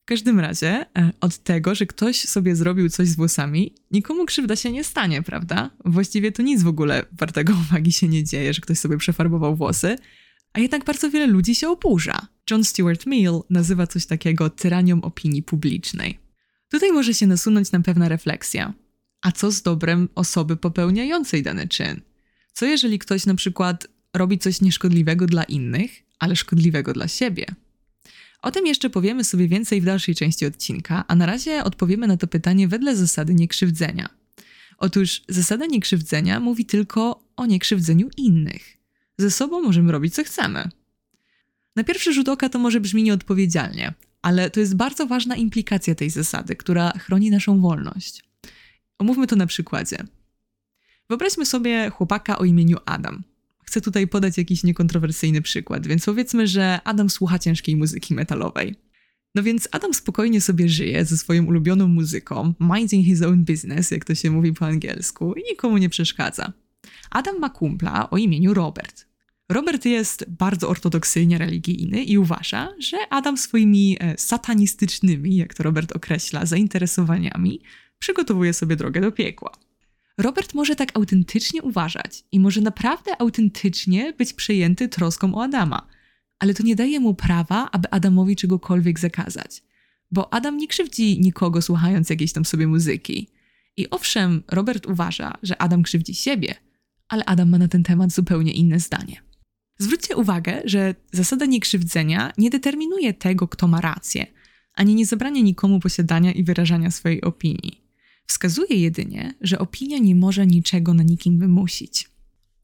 W 0.04 0.06
każdym 0.06 0.40
razie, 0.40 0.86
e, 0.98 1.12
od 1.22 1.38
tego, 1.38 1.76
że 1.76 1.86
ktoś 1.86 2.22
sobie 2.22 2.56
zrobił 2.56 2.90
coś 2.90 3.08
z 3.08 3.16
włosami, 3.16 3.76
nikomu 3.92 4.26
krzywda 4.26 4.56
się 4.56 4.72
nie 4.72 4.84
stanie, 4.84 5.22
prawda? 5.22 5.70
Właściwie 5.86 6.32
to 6.32 6.44
nic 6.44 6.64
w 6.64 6.68
ogóle 6.68 7.06
wartego 7.12 7.54
uwagi 7.70 7.92
się 7.92 8.08
nie 8.08 8.24
dzieje, 8.24 8.54
że 8.54 8.62
ktoś 8.62 8.80
sobie 8.80 8.98
przefarbował 8.98 9.56
włosy, 9.56 9.96
a 10.54 10.60
jednak 10.60 10.86
bardzo 10.86 11.10
wiele 11.10 11.28
ludzi 11.28 11.56
się 11.56 11.70
oburza. 11.70 12.28
John 12.52 12.64
Stuart 12.64 13.06
Mill 13.06 13.40
nazywa 13.50 13.88
coś 13.88 14.06
takiego 14.06 14.50
tyranią 14.50 15.02
opinii 15.02 15.44
publicznej. 15.44 16.20
Tutaj 16.70 16.92
może 16.92 17.14
się 17.14 17.28
nasunąć 17.28 17.72
nam 17.72 17.84
pewna 17.84 18.10
refleksja. 18.10 18.74
A 19.22 19.32
co 19.32 19.52
z 19.52 19.62
dobrem 19.62 20.10
osoby 20.16 20.58
popełniającej 20.58 21.44
dany 21.44 21.68
czyn? 21.68 22.02
Co 22.54 22.66
jeżeli 22.66 23.00
ktoś 23.00 23.26
na 23.26 23.36
przykład 23.36 23.88
robi 24.14 24.40
coś 24.40 24.62
nieszkodliwego 24.62 25.26
dla 25.26 25.44
innych, 25.44 26.04
ale 26.20 26.36
szkodliwego 26.36 26.94
dla 26.94 27.08
siebie? 27.08 27.46
O 28.44 28.52
tym 28.52 28.68
jeszcze 28.68 28.90
powiemy 28.90 29.24
sobie 29.24 29.48
więcej 29.48 29.82
w 29.82 29.86
dalszej 29.86 30.16
części 30.16 30.46
odcinka, 30.46 31.04
a 31.08 31.16
na 31.16 31.26
razie 31.26 31.64
odpowiemy 31.64 32.08
na 32.08 32.18
to 32.18 32.28
pytanie 32.28 32.68
wedle 32.68 32.96
zasady 32.96 33.34
niekrzywdzenia. 33.34 34.10
Otóż 34.78 35.22
zasada 35.30 35.66
niekrzywdzenia 35.66 36.40
mówi 36.40 36.66
tylko 36.66 37.24
o 37.36 37.46
niekrzywdzeniu 37.46 38.10
innych. 38.18 38.78
Ze 39.18 39.32
sobą 39.32 39.62
możemy 39.62 39.92
robić 39.92 40.14
co 40.14 40.24
chcemy. 40.24 40.70
Na 41.76 41.84
pierwszy 41.84 42.14
rzut 42.14 42.30
oka 42.30 42.50
to 42.50 42.60
może 42.60 42.80
brzmi 42.80 43.04
nieodpowiedzialnie, 43.04 43.94
ale 44.22 44.50
to 44.50 44.60
jest 44.60 44.76
bardzo 44.76 45.08
ważna 45.08 45.36
implikacja 45.36 45.96
tej 45.96 46.10
zasady, 46.10 46.56
która 46.56 46.92
chroni 46.92 47.30
naszą 47.30 47.62
wolność. 47.62 48.24
Omówmy 49.00 49.28
to 49.28 49.36
na 49.36 49.48
przykładzie. 49.48 49.98
Wyobraźmy 51.10 51.46
sobie 51.46 51.90
chłopaka 51.90 52.38
o 52.38 52.46
imieniu 52.46 52.78
Adam. 52.86 53.24
Chcę 53.64 53.82
tutaj 53.82 54.08
podać 54.08 54.38
jakiś 54.38 54.64
niekontrowersyjny 54.64 55.42
przykład, 55.42 55.88
więc 55.88 56.06
powiedzmy, 56.06 56.48
że 56.48 56.80
Adam 56.84 57.10
słucha 57.10 57.40
ciężkiej 57.40 57.76
muzyki 57.76 58.14
metalowej. 58.14 58.76
No 59.36 59.44
więc 59.44 59.68
Adam 59.72 59.94
spokojnie 59.94 60.42
sobie 60.42 60.70
żyje 60.70 61.06
ze 61.06 61.18
swoją 61.18 61.46
ulubioną 61.46 61.88
muzyką, 61.88 62.54
minding 62.60 63.06
his 63.06 63.22
own 63.22 63.46
business, 63.46 63.92
jak 63.92 64.06
to 64.06 64.16
się 64.16 64.32
mówi 64.32 64.54
po 64.54 64.66
angielsku, 64.66 65.34
i 65.34 65.44
nikomu 65.52 65.78
nie 65.78 65.90
przeszkadza. 65.90 66.54
Adam 67.10 67.40
ma 67.40 67.50
kumpla 67.50 68.10
o 68.10 68.18
imieniu 68.18 68.54
Robert. 68.54 69.06
Robert 69.50 69.86
jest 69.86 70.26
bardzo 70.30 70.70
ortodoksyjnie 70.70 71.38
religijny 71.38 72.04
i 72.04 72.18
uważa, 72.18 72.70
że 72.80 72.98
Adam 73.10 73.38
swoimi 73.38 73.98
e, 74.00 74.18
satanistycznymi, 74.18 75.36
jak 75.36 75.54
to 75.54 75.64
Robert 75.64 75.92
określa, 75.96 76.46
zainteresowaniami 76.46 77.62
przygotowuje 78.00 78.54
sobie 78.54 78.76
drogę 78.76 79.02
do 79.02 79.12
piekła. 79.12 79.52
Robert 80.18 80.54
może 80.54 80.76
tak 80.76 80.98
autentycznie 80.98 81.62
uważać 81.62 82.24
i 82.32 82.40
może 82.40 82.62
naprawdę 82.62 83.22
autentycznie 83.22 84.14
być 84.14 84.34
przejęty 84.34 84.90
troską 84.90 85.36
o 85.36 85.44
Adama, 85.44 85.88
ale 86.40 86.54
to 86.54 86.64
nie 86.64 86.76
daje 86.76 87.00
mu 87.00 87.14
prawa, 87.14 87.70
aby 87.72 87.92
Adamowi 87.92 88.36
czegokolwiek 88.36 89.00
zakazać. 89.00 89.64
Bo 90.12 90.34
Adam 90.34 90.58
nie 90.58 90.68
krzywdzi 90.68 91.22
nikogo 91.22 91.62
słuchając 91.62 92.10
jakiejś 92.10 92.34
tam 92.34 92.46
sobie 92.46 92.68
muzyki. 92.68 93.28
I 93.78 93.90
owszem, 93.90 94.44
Robert 94.48 94.86
uważa, 94.86 95.34
że 95.44 95.62
Adam 95.62 95.84
krzywdzi 95.84 96.16
siebie, 96.16 96.56
ale 97.08 97.26
Adam 97.26 97.50
ma 97.50 97.58
na 97.58 97.68
ten 97.68 97.84
temat 97.84 98.12
zupełnie 98.12 98.52
inne 98.52 98.80
zdanie. 98.80 99.22
Zwróćcie 99.80 100.16
uwagę, 100.16 100.62
że 100.66 100.96
zasada 101.12 101.46
niekrzywdzenia 101.46 102.34
nie 102.38 102.50
determinuje 102.50 103.14
tego, 103.14 103.48
kto 103.48 103.68
ma 103.68 103.82
rację, 103.82 104.28
ani 104.74 104.96
nie 104.96 105.06
zabrania 105.06 105.42
nikomu 105.42 105.80
posiadania 105.80 106.32
i 106.32 106.44
wyrażania 106.44 106.92
swojej 106.92 107.22
opinii. 107.22 107.83
Wskazuje 108.28 108.76
jedynie, 108.76 109.34
że 109.42 109.60
opinia 109.60 109.98
nie 109.98 110.16
może 110.16 110.48
niczego 110.48 110.94
na 110.94 111.04
nikim 111.04 111.40
wymusić. 111.40 112.10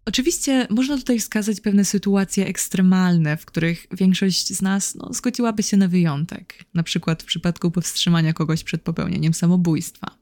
Oczywiście 0.05 0.67
można 0.69 0.97
tutaj 0.97 1.19
wskazać 1.19 1.61
pewne 1.61 1.85
sytuacje 1.85 2.45
ekstremalne, 2.45 3.37
w 3.37 3.45
których 3.45 3.87
większość 3.91 4.53
z 4.53 4.61
nas 4.61 4.95
no, 4.95 5.13
zgodziłaby 5.13 5.63
się 5.63 5.77
na 5.77 5.87
wyjątek, 5.87 6.65
na 6.73 6.83
przykład 6.83 7.23
w 7.23 7.25
przypadku 7.25 7.71
powstrzymania 7.71 8.33
kogoś 8.33 8.63
przed 8.63 8.81
popełnieniem 8.81 9.33
samobójstwa. 9.33 10.17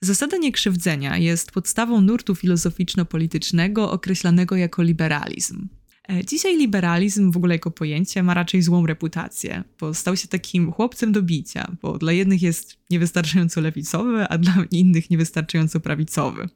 Zasada 0.00 0.36
niekrzywdzenia 0.36 1.18
jest 1.18 1.52
podstawą 1.52 2.00
nurtu 2.00 2.34
filozoficzno-politycznego 2.34 3.90
określanego 3.90 4.56
jako 4.56 4.82
liberalizm. 4.82 5.68
E, 6.10 6.24
dzisiaj 6.24 6.56
liberalizm 6.56 7.32
w 7.32 7.36
ogóle 7.36 7.54
jako 7.54 7.70
pojęcie 7.70 8.22
ma 8.22 8.34
raczej 8.34 8.62
złą 8.62 8.86
reputację, 8.86 9.64
bo 9.80 9.94
stał 9.94 10.16
się 10.16 10.28
takim 10.28 10.72
chłopcem 10.72 11.12
do 11.12 11.22
bicia, 11.22 11.76
bo 11.82 11.98
dla 11.98 12.12
jednych 12.12 12.42
jest 12.42 12.76
niewystarczająco 12.90 13.60
lewicowy, 13.60 14.28
a 14.28 14.38
dla 14.38 14.54
innych 14.70 15.10
niewystarczająco 15.10 15.80
prawicowy. 15.80 16.48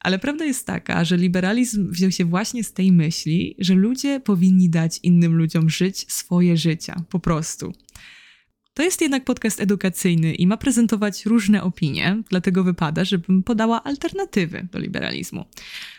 Ale 0.00 0.18
prawda 0.18 0.44
jest 0.44 0.66
taka, 0.66 1.04
że 1.04 1.16
liberalizm 1.16 1.90
wziął 1.90 2.10
się 2.10 2.24
właśnie 2.24 2.64
z 2.64 2.72
tej 2.72 2.92
myśli, 2.92 3.54
że 3.58 3.74
ludzie 3.74 4.20
powinni 4.20 4.70
dać 4.70 5.00
innym 5.02 5.34
ludziom 5.34 5.70
żyć 5.70 6.12
swoje 6.12 6.56
życia, 6.56 7.04
po 7.08 7.20
prostu. 7.20 7.72
To 8.74 8.82
jest 8.82 9.00
jednak 9.00 9.24
podcast 9.24 9.60
edukacyjny 9.60 10.34
i 10.34 10.46
ma 10.46 10.56
prezentować 10.56 11.26
różne 11.26 11.62
opinie, 11.62 12.22
dlatego 12.30 12.64
wypada, 12.64 13.04
żebym 13.04 13.42
podała 13.42 13.82
alternatywy 13.82 14.68
do 14.72 14.78
liberalizmu. 14.78 15.44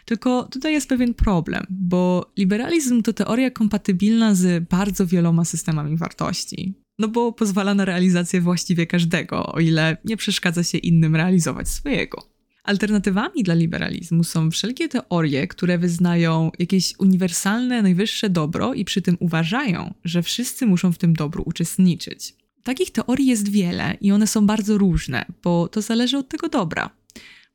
Tylko 0.05 0.43
tutaj 0.43 0.73
jest 0.73 0.89
pewien 0.89 1.13
problem, 1.13 1.65
bo 1.69 2.31
liberalizm 2.37 3.01
to 3.01 3.13
teoria 3.13 3.51
kompatybilna 3.51 4.35
z 4.35 4.69
bardzo 4.69 5.07
wieloma 5.07 5.45
systemami 5.45 5.97
wartości. 5.97 6.73
No 6.99 7.07
bo 7.07 7.31
pozwala 7.31 7.75
na 7.75 7.85
realizację 7.85 8.41
właściwie 8.41 8.87
każdego, 8.87 9.45
o 9.53 9.59
ile 9.59 9.97
nie 10.05 10.17
przeszkadza 10.17 10.63
się 10.63 10.77
innym 10.77 11.15
realizować 11.15 11.69
swojego. 11.69 12.29
Alternatywami 12.63 13.43
dla 13.43 13.53
liberalizmu 13.53 14.23
są 14.23 14.51
wszelkie 14.51 14.89
teorie, 14.89 15.47
które 15.47 15.77
wyznają 15.77 16.51
jakieś 16.59 16.93
uniwersalne, 16.99 17.81
najwyższe 17.81 18.29
dobro 18.29 18.73
i 18.73 18.85
przy 18.85 19.01
tym 19.01 19.17
uważają, 19.19 19.93
że 20.03 20.23
wszyscy 20.23 20.65
muszą 20.65 20.91
w 20.91 20.97
tym 20.97 21.13
dobru 21.13 21.43
uczestniczyć. 21.45 22.42
Takich 22.63 22.91
teorii 22.91 23.27
jest 23.27 23.49
wiele 23.49 23.97
i 24.01 24.11
one 24.11 24.27
są 24.27 24.47
bardzo 24.47 24.77
różne, 24.77 25.25
bo 25.43 25.67
to 25.67 25.81
zależy 25.81 26.17
od 26.17 26.29
tego 26.29 26.49
dobra. 26.49 26.89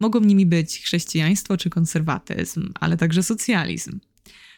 Mogą 0.01 0.21
nimi 0.21 0.47
być 0.47 0.81
chrześcijaństwo 0.83 1.57
czy 1.57 1.71
konserwatyzm, 1.71 2.73
ale 2.81 2.97
także 2.97 3.23
socjalizm. 3.23 4.01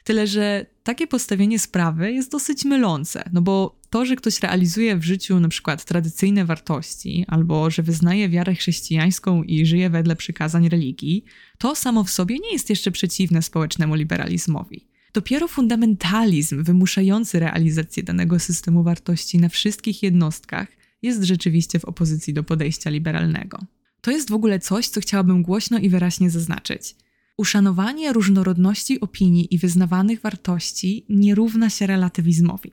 Tyle, 0.04 0.26
że 0.26 0.66
takie 0.83 1.07
postawienie 1.07 1.59
sprawy 1.59 2.12
jest 2.12 2.30
dosyć 2.30 2.64
mylące, 2.64 3.30
no 3.33 3.42
bo 3.42 3.80
to, 3.90 4.04
że 4.04 4.16
ktoś 4.16 4.40
realizuje 4.40 4.97
w 4.97 5.04
życiu 5.04 5.40
na 5.40 5.49
przykład 5.49 5.85
tradycyjne 5.85 6.45
wartości, 6.45 7.25
albo 7.28 7.71
że 7.71 7.83
wyznaje 7.83 8.28
wiarę 8.28 8.54
chrześcijańską 8.54 9.42
i 9.42 9.66
żyje 9.66 9.90
wedle 9.90 10.16
przykazań 10.16 10.69
religii, 10.69 11.25
to 11.59 11.75
samo 11.75 12.04
w 12.04 12.11
sobie 12.11 12.37
nie 12.38 12.52
jest 12.52 12.71
jeszcze 12.71 12.90
przeciwne 12.90 13.42
społecznemu 13.42 13.95
liberalizmowi. 13.95 14.90
Dopiero 15.12 15.49
fundamentalizm 15.49 16.62
wymuszający 16.64 17.38
realizację 17.38 18.02
danego 18.02 18.38
systemu 18.38 18.83
wartości 18.83 19.38
na 19.38 19.49
wszystkich 19.49 20.02
jednostkach 20.02 20.69
jest 21.02 21.23
rzeczywiście 21.23 21.79
w 21.79 21.85
opozycji 21.85 22.35
do 22.35 22.43
podejścia 22.43 22.90
liberalnego. 22.90 23.59
To 24.00 24.11
jest 24.11 24.31
w 24.31 24.35
ogóle 24.35 24.59
coś, 24.59 24.88
co 24.88 25.00
chciałabym 25.00 25.43
głośno 25.43 25.79
i 25.79 25.88
wyraźnie 25.88 26.31
zaznaczyć. 26.31 26.97
Uszanowanie 27.37 28.12
różnorodności 28.12 29.00
opinii 29.00 29.55
i 29.55 29.59
wyznawanych 29.59 30.21
wartości 30.21 31.07
nie 31.09 31.35
równa 31.35 31.71
się 31.71 31.87
relatywizmowi. 31.87 32.73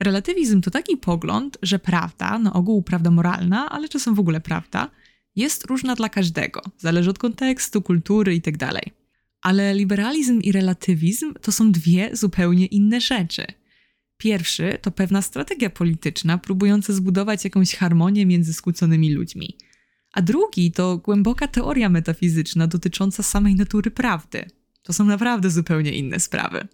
Relatywizm 0.00 0.60
to 0.60 0.70
taki 0.70 0.96
pogląd, 0.96 1.58
że 1.62 1.78
prawda, 1.78 2.38
na 2.38 2.52
ogół 2.52 2.82
prawda 2.82 3.10
moralna, 3.10 3.70
ale 3.70 3.88
czasem 3.88 4.14
w 4.14 4.20
ogóle 4.20 4.40
prawda, 4.40 4.90
jest 5.36 5.64
różna 5.64 5.94
dla 5.94 6.08
każdego, 6.08 6.62
zależy 6.78 7.10
od 7.10 7.18
kontekstu, 7.18 7.82
kultury 7.82 8.34
itd. 8.34 8.70
Ale 9.42 9.74
liberalizm 9.74 10.40
i 10.40 10.52
relatywizm 10.52 11.34
to 11.42 11.52
są 11.52 11.72
dwie 11.72 12.16
zupełnie 12.16 12.66
inne 12.66 13.00
rzeczy. 13.00 13.46
Pierwszy 14.16 14.78
to 14.82 14.90
pewna 14.90 15.22
strategia 15.22 15.70
polityczna 15.70 16.38
próbująca 16.38 16.92
zbudować 16.92 17.44
jakąś 17.44 17.74
harmonię 17.74 18.26
między 18.26 18.52
skłóconymi 18.52 19.14
ludźmi. 19.14 19.56
A 20.12 20.22
drugi 20.22 20.72
to 20.72 20.98
głęboka 20.98 21.48
teoria 21.48 21.88
metafizyczna 21.88 22.66
dotycząca 22.66 23.22
samej 23.22 23.54
natury 23.54 23.90
prawdy. 23.90 24.44
To 24.82 24.92
są 24.92 25.04
naprawdę 25.04 25.50
zupełnie 25.50 25.92
inne 25.92 26.20
sprawy. 26.20 26.68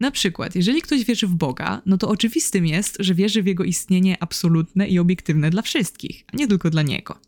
Na 0.00 0.10
przykład, 0.10 0.54
jeżeli 0.54 0.82
ktoś 0.82 1.04
wierzy 1.04 1.26
w 1.26 1.34
Boga, 1.34 1.82
no 1.86 1.98
to 1.98 2.08
oczywistym 2.08 2.66
jest, 2.66 2.96
że 3.00 3.14
wierzy 3.14 3.42
w 3.42 3.46
jego 3.46 3.64
istnienie 3.64 4.16
absolutne 4.22 4.88
i 4.88 4.98
obiektywne 4.98 5.50
dla 5.50 5.62
wszystkich, 5.62 6.24
a 6.32 6.36
nie 6.36 6.48
tylko 6.48 6.70
dla 6.70 6.82
niego. 6.82 7.18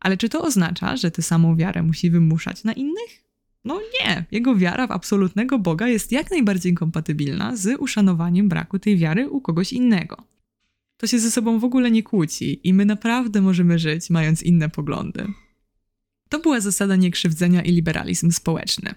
Ale 0.00 0.16
czy 0.16 0.28
to 0.28 0.42
oznacza, 0.42 0.96
że 0.96 1.10
tę 1.10 1.22
samą 1.22 1.56
wiarę 1.56 1.82
musi 1.82 2.10
wymuszać 2.10 2.64
na 2.64 2.72
innych? 2.72 3.23
No 3.64 3.80
nie, 4.00 4.24
jego 4.30 4.56
wiara 4.56 4.86
w 4.86 4.90
absolutnego 4.90 5.58
Boga 5.58 5.88
jest 5.88 6.12
jak 6.12 6.30
najbardziej 6.30 6.74
kompatybilna 6.74 7.56
z 7.56 7.80
uszanowaniem 7.80 8.48
braku 8.48 8.78
tej 8.78 8.96
wiary 8.96 9.30
u 9.30 9.40
kogoś 9.40 9.72
innego. 9.72 10.16
To 10.96 11.06
się 11.06 11.18
ze 11.18 11.30
sobą 11.30 11.58
w 11.58 11.64
ogóle 11.64 11.90
nie 11.90 12.02
kłóci 12.02 12.68
i 12.68 12.74
my 12.74 12.84
naprawdę 12.84 13.40
możemy 13.40 13.78
żyć 13.78 14.10
mając 14.10 14.42
inne 14.42 14.68
poglądy. 14.68 15.26
To 16.28 16.38
była 16.38 16.60
zasada 16.60 16.96
niekrzywdzenia 16.96 17.62
i 17.62 17.72
liberalizm 17.72 18.30
społeczny. 18.30 18.94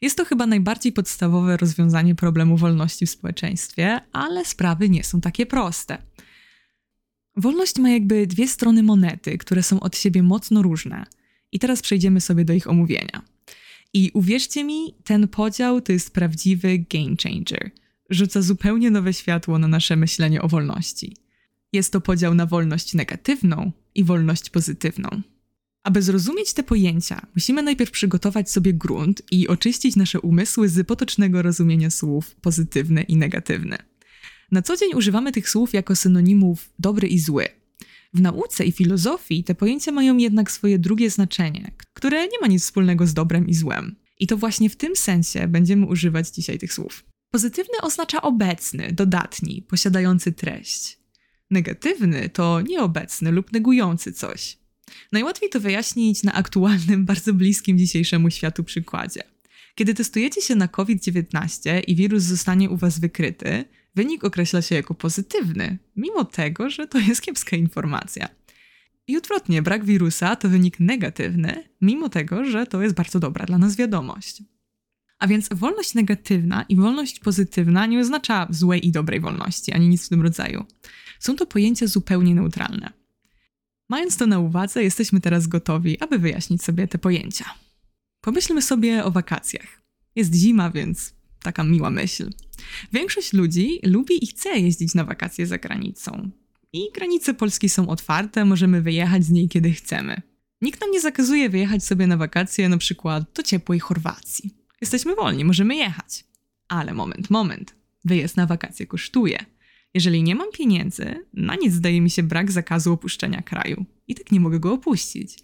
Jest 0.00 0.16
to 0.16 0.24
chyba 0.24 0.46
najbardziej 0.46 0.92
podstawowe 0.92 1.56
rozwiązanie 1.56 2.14
problemu 2.14 2.56
wolności 2.56 3.06
w 3.06 3.10
społeczeństwie, 3.10 4.00
ale 4.12 4.44
sprawy 4.44 4.88
nie 4.88 5.04
są 5.04 5.20
takie 5.20 5.46
proste. 5.46 5.98
Wolność 7.36 7.78
ma 7.78 7.90
jakby 7.90 8.26
dwie 8.26 8.48
strony 8.48 8.82
monety, 8.82 9.38
które 9.38 9.62
są 9.62 9.80
od 9.80 9.96
siebie 9.96 10.22
mocno 10.22 10.62
różne. 10.62 11.04
I 11.52 11.58
teraz 11.58 11.82
przejdziemy 11.82 12.20
sobie 12.20 12.44
do 12.44 12.52
ich 12.52 12.70
omówienia. 12.70 13.22
I 13.94 14.10
uwierzcie 14.14 14.64
mi, 14.64 14.94
ten 15.04 15.28
podział 15.28 15.80
to 15.80 15.92
jest 15.92 16.10
prawdziwy 16.10 16.78
game 16.78 17.16
changer. 17.22 17.70
Rzuca 18.10 18.42
zupełnie 18.42 18.90
nowe 18.90 19.12
światło 19.12 19.58
na 19.58 19.68
nasze 19.68 19.96
myślenie 19.96 20.42
o 20.42 20.48
wolności. 20.48 21.16
Jest 21.72 21.92
to 21.92 22.00
podział 22.00 22.34
na 22.34 22.46
wolność 22.46 22.94
negatywną 22.94 23.72
i 23.94 24.04
wolność 24.04 24.50
pozytywną. 24.50 25.08
Aby 25.82 26.02
zrozumieć 26.02 26.52
te 26.52 26.62
pojęcia, 26.62 27.26
musimy 27.34 27.62
najpierw 27.62 27.90
przygotować 27.90 28.50
sobie 28.50 28.74
grunt 28.74 29.22
i 29.30 29.48
oczyścić 29.48 29.96
nasze 29.96 30.20
umysły 30.20 30.68
z 30.68 30.86
potocznego 30.86 31.42
rozumienia 31.42 31.90
słów 31.90 32.34
pozytywne 32.34 33.02
i 33.02 33.16
negatywne. 33.16 33.78
Na 34.52 34.62
co 34.62 34.76
dzień 34.76 34.94
używamy 34.94 35.32
tych 35.32 35.50
słów 35.50 35.72
jako 35.72 35.96
synonimów 35.96 36.70
dobry 36.78 37.08
i 37.08 37.18
zły, 37.18 37.48
w 38.14 38.20
nauce 38.20 38.64
i 38.64 38.72
filozofii 38.72 39.44
te 39.44 39.54
pojęcia 39.54 39.92
mają 39.92 40.16
jednak 40.16 40.50
swoje 40.50 40.78
drugie 40.78 41.10
znaczenie, 41.10 41.70
które 41.92 42.22
nie 42.22 42.38
ma 42.40 42.46
nic 42.46 42.62
wspólnego 42.62 43.06
z 43.06 43.14
dobrem 43.14 43.48
i 43.48 43.54
złem. 43.54 43.96
I 44.20 44.26
to 44.26 44.36
właśnie 44.36 44.70
w 44.70 44.76
tym 44.76 44.96
sensie 44.96 45.48
będziemy 45.48 45.86
używać 45.86 46.28
dzisiaj 46.30 46.58
tych 46.58 46.72
słów. 46.72 47.04
Pozytywny 47.30 47.80
oznacza 47.82 48.22
obecny, 48.22 48.92
dodatni, 48.92 49.62
posiadający 49.62 50.32
treść. 50.32 50.98
Negatywny 51.50 52.28
to 52.28 52.60
nieobecny 52.60 53.32
lub 53.32 53.52
negujący 53.52 54.12
coś. 54.12 54.58
Najłatwiej 55.12 55.50
to 55.50 55.60
wyjaśnić 55.60 56.22
na 56.22 56.32
aktualnym, 56.32 57.04
bardzo 57.10 57.34
bliskim 57.34 57.78
dzisiejszemu 57.78 58.30
światu 58.30 58.64
przykładzie. 58.64 59.22
Kiedy 59.74 59.94
testujecie 59.94 60.42
się 60.42 60.54
na 60.54 60.68
COVID-19 60.68 61.82
i 61.86 61.96
wirus 61.96 62.22
zostanie 62.22 62.70
u 62.70 62.76
Was 62.76 62.98
wykryty, 62.98 63.64
wynik 63.94 64.24
określa 64.24 64.62
się 64.62 64.74
jako 64.74 64.94
pozytywny, 64.94 65.78
mimo 65.96 66.24
tego, 66.24 66.70
że 66.70 66.86
to 66.86 66.98
jest 66.98 67.22
kiepska 67.22 67.56
informacja. 67.56 68.28
I 69.06 69.16
odwrotnie, 69.16 69.62
brak 69.62 69.84
wirusa 69.84 70.36
to 70.36 70.48
wynik 70.48 70.80
negatywny, 70.80 71.68
mimo 71.80 72.08
tego, 72.08 72.44
że 72.44 72.66
to 72.66 72.82
jest 72.82 72.94
bardzo 72.94 73.20
dobra 73.20 73.46
dla 73.46 73.58
nas 73.58 73.76
wiadomość. 73.76 74.42
A 75.18 75.26
więc 75.26 75.48
wolność 75.52 75.94
negatywna 75.94 76.64
i 76.68 76.76
wolność 76.76 77.20
pozytywna 77.20 77.86
nie 77.86 78.00
oznacza 78.00 78.46
złej 78.50 78.86
i 78.86 78.92
dobrej 78.92 79.20
wolności, 79.20 79.72
ani 79.72 79.88
nic 79.88 80.06
w 80.06 80.08
tym 80.08 80.22
rodzaju. 80.22 80.64
Są 81.18 81.36
to 81.36 81.46
pojęcia 81.46 81.86
zupełnie 81.86 82.34
neutralne. 82.34 82.92
Mając 83.88 84.16
to 84.16 84.26
na 84.26 84.38
uwadze, 84.38 84.82
jesteśmy 84.82 85.20
teraz 85.20 85.46
gotowi, 85.46 86.00
aby 86.00 86.18
wyjaśnić 86.18 86.62
sobie 86.62 86.88
te 86.88 86.98
pojęcia. 86.98 87.44
Pomyślmy 88.20 88.62
sobie 88.62 89.04
o 89.04 89.10
wakacjach. 89.10 89.82
Jest 90.16 90.34
zima, 90.34 90.70
więc 90.70 91.14
taka 91.42 91.64
miła 91.64 91.90
myśl. 91.90 92.30
Większość 92.92 93.32
ludzi 93.32 93.80
lubi 93.82 94.24
i 94.24 94.26
chce 94.26 94.58
jeździć 94.58 94.94
na 94.94 95.04
wakacje 95.04 95.46
za 95.46 95.58
granicą. 95.58 96.30
I 96.72 96.80
granice 96.94 97.34
Polski 97.34 97.68
są 97.68 97.88
otwarte, 97.88 98.44
możemy 98.44 98.82
wyjechać 98.82 99.24
z 99.24 99.30
niej 99.30 99.48
kiedy 99.48 99.70
chcemy. 99.72 100.22
Nikt 100.62 100.80
nam 100.80 100.90
nie 100.90 101.00
zakazuje 101.00 101.48
wyjechać 101.48 101.84
sobie 101.84 102.06
na 102.06 102.16
wakacje 102.16 102.68
na 102.68 102.78
przykład 102.78 103.24
do 103.34 103.42
ciepłej 103.42 103.80
Chorwacji. 103.80 104.54
Jesteśmy 104.80 105.14
wolni, 105.14 105.44
możemy 105.44 105.76
jechać. 105.76 106.24
Ale 106.68 106.94
moment, 106.94 107.30
moment. 107.30 107.74
Wyjazd 108.04 108.36
na 108.36 108.46
wakacje 108.46 108.86
kosztuje. 108.86 109.38
Jeżeli 109.94 110.22
nie 110.22 110.34
mam 110.34 110.52
pieniędzy, 110.52 111.26
na 111.32 111.54
nic 111.54 111.72
zdaje 111.72 112.00
mi 112.00 112.10
się 112.10 112.22
brak 112.22 112.52
zakazu 112.52 112.92
opuszczenia 112.92 113.42
kraju. 113.42 113.84
I 114.08 114.14
tak 114.14 114.32
nie 114.32 114.40
mogę 114.40 114.60
go 114.60 114.72
opuścić. 114.72 115.38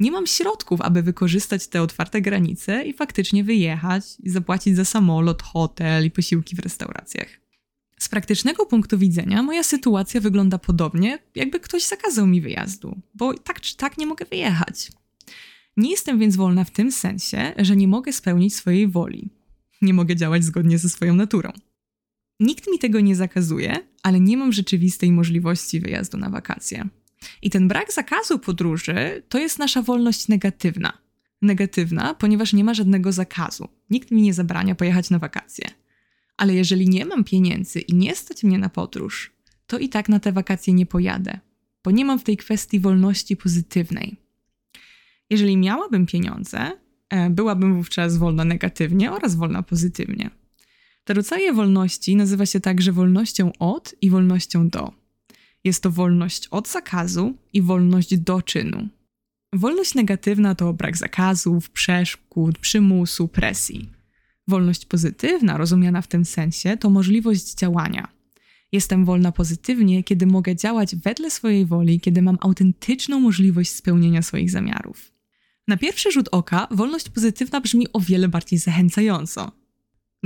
Nie 0.00 0.10
mam 0.10 0.26
środków, 0.26 0.80
aby 0.80 1.02
wykorzystać 1.02 1.68
te 1.68 1.82
otwarte 1.82 2.20
granice 2.20 2.84
i 2.84 2.92
faktycznie 2.92 3.44
wyjechać 3.44 4.04
i 4.22 4.30
zapłacić 4.30 4.76
za 4.76 4.84
samolot, 4.84 5.42
hotel 5.42 6.06
i 6.06 6.10
posiłki 6.10 6.56
w 6.56 6.58
restauracjach. 6.58 7.28
Z 7.98 8.08
praktycznego 8.08 8.66
punktu 8.66 8.98
widzenia 8.98 9.42
moja 9.42 9.62
sytuacja 9.62 10.20
wygląda 10.20 10.58
podobnie, 10.58 11.18
jakby 11.34 11.60
ktoś 11.60 11.84
zakazał 11.84 12.26
mi 12.26 12.40
wyjazdu, 12.40 13.00
bo 13.14 13.34
tak 13.34 13.60
czy 13.60 13.76
tak 13.76 13.98
nie 13.98 14.06
mogę 14.06 14.24
wyjechać. 14.24 14.90
Nie 15.76 15.90
jestem 15.90 16.18
więc 16.18 16.36
wolna 16.36 16.64
w 16.64 16.70
tym 16.70 16.92
sensie, 16.92 17.52
że 17.58 17.76
nie 17.76 17.88
mogę 17.88 18.12
spełnić 18.12 18.54
swojej 18.54 18.88
woli. 18.88 19.30
Nie 19.82 19.94
mogę 19.94 20.16
działać 20.16 20.44
zgodnie 20.44 20.78
ze 20.78 20.88
swoją 20.88 21.14
naturą. 21.14 21.52
Nikt 22.40 22.70
mi 22.70 22.78
tego 22.78 23.00
nie 23.00 23.16
zakazuje, 23.16 23.76
ale 24.02 24.20
nie 24.20 24.36
mam 24.36 24.52
rzeczywistej 24.52 25.12
możliwości 25.12 25.80
wyjazdu 25.80 26.18
na 26.18 26.30
wakacje. 26.30 26.88
I 27.42 27.50
ten 27.50 27.68
brak 27.68 27.92
zakazu 27.92 28.38
podróży 28.38 29.22
to 29.28 29.38
jest 29.38 29.58
nasza 29.58 29.82
wolność 29.82 30.28
negatywna. 30.28 30.92
Negatywna, 31.42 32.14
ponieważ 32.14 32.52
nie 32.52 32.64
ma 32.64 32.74
żadnego 32.74 33.12
zakazu. 33.12 33.68
Nikt 33.90 34.10
mi 34.10 34.22
nie 34.22 34.34
zabrania 34.34 34.74
pojechać 34.74 35.10
na 35.10 35.18
wakacje. 35.18 35.64
Ale 36.36 36.54
jeżeli 36.54 36.88
nie 36.88 37.04
mam 37.04 37.24
pieniędzy 37.24 37.80
i 37.80 37.94
nie 37.94 38.14
stać 38.14 38.44
mnie 38.44 38.58
na 38.58 38.68
podróż, 38.68 39.32
to 39.66 39.78
i 39.78 39.88
tak 39.88 40.08
na 40.08 40.20
te 40.20 40.32
wakacje 40.32 40.74
nie 40.74 40.86
pojadę, 40.86 41.40
bo 41.84 41.90
nie 41.90 42.04
mam 42.04 42.18
w 42.18 42.24
tej 42.24 42.36
kwestii 42.36 42.80
wolności 42.80 43.36
pozytywnej. 43.36 44.16
Jeżeli 45.30 45.56
miałabym 45.56 46.06
pieniądze, 46.06 46.72
e, 47.08 47.30
byłabym 47.30 47.74
wówczas 47.74 48.16
wolna 48.16 48.44
negatywnie 48.44 49.12
oraz 49.12 49.34
wolna 49.34 49.62
pozytywnie. 49.62 50.30
Te 51.04 51.14
rodzaje 51.14 51.52
wolności 51.52 52.16
nazywa 52.16 52.46
się 52.46 52.60
także 52.60 52.92
wolnością 52.92 53.52
od 53.58 53.94
i 54.00 54.10
wolnością 54.10 54.68
do. 54.68 55.05
Jest 55.66 55.82
to 55.82 55.90
wolność 55.90 56.48
od 56.48 56.68
zakazu 56.68 57.34
i 57.52 57.62
wolność 57.62 58.18
do 58.18 58.42
czynu. 58.42 58.88
Wolność 59.52 59.94
negatywna 59.94 60.54
to 60.54 60.72
brak 60.72 60.96
zakazów, 60.96 61.70
przeszkód, 61.70 62.58
przymusu, 62.58 63.28
presji. 63.28 63.90
Wolność 64.48 64.86
pozytywna, 64.86 65.56
rozumiana 65.56 66.02
w 66.02 66.06
tym 66.06 66.24
sensie, 66.24 66.76
to 66.76 66.90
możliwość 66.90 67.54
działania. 67.54 68.08
Jestem 68.72 69.04
wolna 69.04 69.32
pozytywnie, 69.32 70.04
kiedy 70.04 70.26
mogę 70.26 70.56
działać 70.56 70.96
wedle 70.96 71.30
swojej 71.30 71.66
woli, 71.66 72.00
kiedy 72.00 72.22
mam 72.22 72.38
autentyczną 72.40 73.20
możliwość 73.20 73.70
spełnienia 73.70 74.22
swoich 74.22 74.50
zamiarów. 74.50 75.12
Na 75.68 75.76
pierwszy 75.76 76.12
rzut 76.12 76.28
oka 76.32 76.68
wolność 76.70 77.08
pozytywna 77.08 77.60
brzmi 77.60 77.86
o 77.92 78.00
wiele 78.00 78.28
bardziej 78.28 78.58
zachęcająco. 78.58 79.52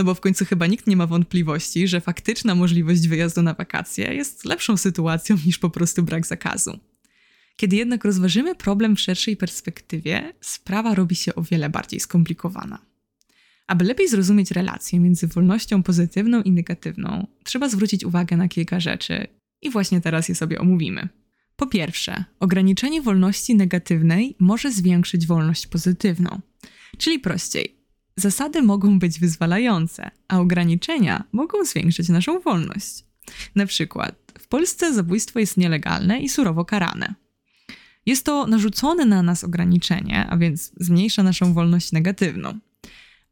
No 0.01 0.05
bo 0.05 0.15
w 0.15 0.21
końcu 0.21 0.45
chyba 0.45 0.67
nikt 0.67 0.87
nie 0.87 0.97
ma 0.97 1.07
wątpliwości, 1.07 1.89
że 1.89 2.01
faktyczna 2.01 2.55
możliwość 2.55 3.09
wyjazdu 3.09 3.43
na 3.43 3.55
wakacje 3.55 4.15
jest 4.15 4.45
lepszą 4.45 4.77
sytuacją 4.77 5.37
niż 5.47 5.59
po 5.59 5.71
prostu 5.71 6.03
brak 6.03 6.27
zakazu. 6.27 6.79
Kiedy 7.57 7.77
jednak 7.77 8.05
rozważymy 8.05 8.55
problem 8.55 8.97
w 8.97 9.01
szerszej 9.01 9.37
perspektywie, 9.37 10.33
sprawa 10.41 10.95
robi 10.95 11.17
się 11.17 11.35
o 11.35 11.43
wiele 11.43 11.71
bardziej 11.71 12.01
skomplikowana. 12.01 12.79
Aby 13.67 13.85
lepiej 13.85 14.09
zrozumieć 14.09 14.51
relację 14.51 15.01
między 15.01 15.27
wolnością 15.27 15.83
pozytywną 15.83 16.43
i 16.43 16.51
negatywną, 16.51 17.27
trzeba 17.45 17.69
zwrócić 17.69 18.05
uwagę 18.05 18.37
na 18.37 18.49
kilka 18.49 18.81
rzeczy 18.81 19.27
i 19.63 19.71
właśnie 19.71 20.01
teraz 20.01 20.29
je 20.29 20.35
sobie 20.35 20.61
omówimy. 20.61 21.09
Po 21.57 21.67
pierwsze, 21.67 22.25
ograniczenie 22.39 23.03
wolności 23.03 23.57
negatywnej 23.57 24.37
może 24.39 24.73
zwiększyć 24.73 25.27
wolność 25.27 25.67
pozytywną. 25.67 26.41
Czyli 26.99 27.19
prościej, 27.19 27.80
zasady 28.21 28.63
mogą 28.63 28.99
być 28.99 29.21
wyzwalające, 29.21 30.11
a 30.29 30.41
ograniczenia 30.41 31.25
mogą 31.33 31.65
zwiększyć 31.65 32.09
naszą 32.09 32.41
wolność. 32.41 33.05
Na 33.55 33.67
przykład, 33.67 34.15
w 34.39 34.49
Polsce 34.49 34.95
zabójstwo 34.95 35.39
jest 35.39 35.57
nielegalne 35.57 36.21
i 36.21 36.29
surowo 36.29 36.65
karane. 36.65 37.15
Jest 38.07 38.25
to 38.25 38.47
narzucone 38.47 39.05
na 39.05 39.23
nas 39.23 39.45
ograniczenie, 39.45 40.27
a 40.31 40.37
więc 40.37 40.73
zmniejsza 40.77 41.23
naszą 41.23 41.55
wolność 41.55 41.93
negatywną. 41.93 42.59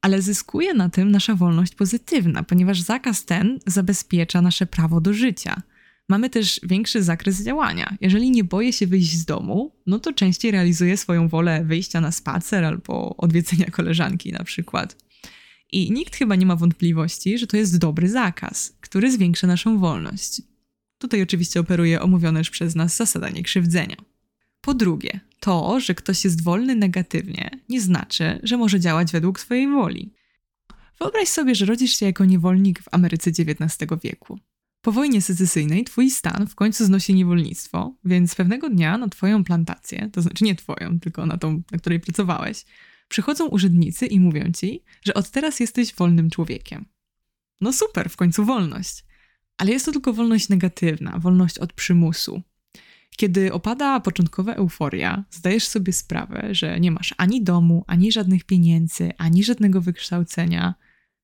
Ale 0.02 0.22
zyskuje 0.22 0.74
na 0.74 0.88
tym 0.88 1.10
nasza 1.10 1.34
wolność 1.34 1.74
pozytywna, 1.74 2.42
ponieważ 2.42 2.80
zakaz 2.80 3.24
ten 3.24 3.58
zabezpiecza 3.66 4.42
nasze 4.42 4.66
prawo 4.66 5.00
do 5.00 5.12
życia– 5.12 5.62
Mamy 6.08 6.30
też 6.30 6.60
większy 6.62 7.02
zakres 7.02 7.42
działania. 7.42 7.96
Jeżeli 8.00 8.30
nie 8.30 8.44
boję 8.44 8.72
się 8.72 8.86
wyjść 8.86 9.12
z 9.12 9.24
domu, 9.24 9.72
no 9.86 9.98
to 9.98 10.12
częściej 10.12 10.50
realizuję 10.50 10.96
swoją 10.96 11.28
wolę 11.28 11.64
wyjścia 11.64 12.00
na 12.00 12.12
spacer 12.12 12.64
albo 12.64 13.16
odwiedzenia 13.16 13.66
koleżanki 13.70 14.32
na 14.32 14.44
przykład. 14.44 14.96
I 15.72 15.92
nikt 15.92 16.16
chyba 16.16 16.36
nie 16.36 16.46
ma 16.46 16.56
wątpliwości, 16.56 17.38
że 17.38 17.46
to 17.46 17.56
jest 17.56 17.78
dobry 17.78 18.08
zakaz, 18.08 18.76
który 18.80 19.12
zwiększa 19.12 19.46
naszą 19.46 19.78
wolność. 19.78 20.42
Tutaj 20.98 21.22
oczywiście 21.22 21.60
operuje 21.60 22.02
omówiona 22.02 22.38
już 22.38 22.50
przez 22.50 22.74
nas 22.74 22.96
zasada 22.96 23.28
niekrzywdzenia. 23.30 23.96
Po 24.60 24.74
drugie, 24.74 25.20
to, 25.40 25.80
że 25.80 25.94
ktoś 25.94 26.24
jest 26.24 26.42
wolny 26.42 26.74
negatywnie, 26.74 27.50
nie 27.68 27.80
znaczy, 27.80 28.40
że 28.42 28.56
może 28.56 28.80
działać 28.80 29.12
według 29.12 29.40
swojej 29.40 29.68
woli. 29.68 30.12
Wyobraź 31.00 31.28
sobie, 31.28 31.54
że 31.54 31.66
rodzisz 31.66 31.96
się 31.96 32.06
jako 32.06 32.24
niewolnik 32.24 32.82
w 32.82 32.88
Ameryce 32.92 33.30
XIX 33.30 33.90
wieku. 34.04 34.38
Po 34.80 34.92
wojnie 34.92 35.22
secesyjnej 35.22 35.84
twój 35.84 36.10
stan 36.10 36.46
w 36.46 36.54
końcu 36.54 36.84
znosi 36.84 37.14
niewolnictwo, 37.14 37.94
więc 38.04 38.34
pewnego 38.34 38.70
dnia 38.70 38.98
na 38.98 39.08
twoją 39.08 39.44
plantację, 39.44 40.10
to 40.12 40.22
znaczy 40.22 40.44
nie 40.44 40.54
twoją, 40.54 41.00
tylko 41.00 41.26
na 41.26 41.36
tą, 41.36 41.62
na 41.72 41.78
której 41.78 42.00
pracowałeś, 42.00 42.64
przychodzą 43.08 43.46
urzędnicy 43.46 44.06
i 44.06 44.20
mówią 44.20 44.52
ci, 44.52 44.84
że 45.02 45.14
od 45.14 45.30
teraz 45.30 45.60
jesteś 45.60 45.94
wolnym 45.94 46.30
człowiekiem. 46.30 46.86
No 47.60 47.72
super, 47.72 48.10
w 48.10 48.16
końcu 48.16 48.44
wolność. 48.44 49.04
Ale 49.56 49.70
jest 49.70 49.86
to 49.86 49.92
tylko 49.92 50.12
wolność 50.12 50.48
negatywna, 50.48 51.18
wolność 51.18 51.58
od 51.58 51.72
przymusu. 51.72 52.42
Kiedy 53.16 53.52
opada 53.52 54.00
początkowa 54.00 54.54
euforia, 54.54 55.24
zdajesz 55.30 55.68
sobie 55.68 55.92
sprawę, 55.92 56.48
że 56.54 56.80
nie 56.80 56.90
masz 56.90 57.14
ani 57.16 57.42
domu, 57.42 57.84
ani 57.86 58.12
żadnych 58.12 58.44
pieniędzy, 58.44 59.12
ani 59.18 59.44
żadnego 59.44 59.80
wykształcenia. 59.80 60.74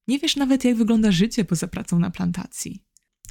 Nie 0.09 0.19
wiesz 0.19 0.37
nawet, 0.37 0.65
jak 0.65 0.77
wygląda 0.77 1.13
życie 1.13 1.45
poza 1.45 1.69
pracą 1.69 1.99
na 1.99 2.11
plantacji. 2.11 2.84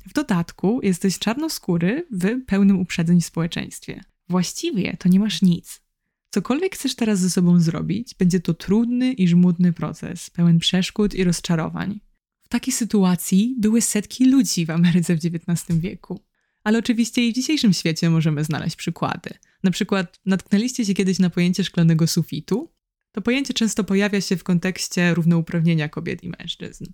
W 0.08 0.14
dodatku 0.14 0.80
jesteś 0.84 1.20
czarnoskóry 1.20 2.08
w 2.12 2.46
pełnym 2.46 2.80
uprzedzeń 2.80 3.22
społeczeństwie. 3.22 4.04
Właściwie 4.30 4.98
to 4.98 5.10
nie 5.10 5.20
masz 5.20 5.42
nic. 5.42 5.82
Cokolwiek 6.30 6.76
chcesz 6.76 6.96
teraz 6.96 7.20
ze 7.20 7.30
sobą 7.30 7.60
zrobić, 7.60 8.16
będzie 8.16 8.40
to 8.40 8.54
trudny 8.54 9.14
i 9.14 9.28
żmudny 9.28 9.74
proces, 9.74 10.30
pełen 10.30 10.60
przeszkód 10.60 11.16
i 11.16 11.24
rozczarowań. 11.24 12.00
W 12.42 12.48
takiej 12.48 12.74
sytuacji 12.74 13.56
były 13.60 13.82
setki 13.82 14.26
ludzi 14.26 14.66
w 14.66 14.70
Ameryce 14.70 15.16
w 15.16 15.20
XIX 15.26 15.80
wieku. 15.80 16.20
Ale 16.64 16.80
oczywiście 16.80 17.28
i 17.28 17.32
w 17.32 17.36
dzisiejszym 17.36 17.74
świecie 17.74 18.10
możemy 18.10 18.44
znaleźć 18.44 18.76
przykłady. 18.76 19.30
Na 19.64 19.72
przykład 19.72 20.20
natknęliście 20.26 20.86
się 20.86 20.94
kiedyś 20.94 21.20
na 21.20 21.30
pojęcie 21.30 21.64
szklanego 21.64 22.08
sufitu? 22.08 22.72
To 23.12 23.22
pojęcie 23.22 23.54
często 23.54 23.84
pojawia 23.84 24.22
się 24.22 24.38
w 24.38 24.44
kontekście 24.44 25.14
równouprawnienia 25.14 25.90
kobiet 25.90 26.24
i 26.24 26.30
mężczyzn. 26.30 26.86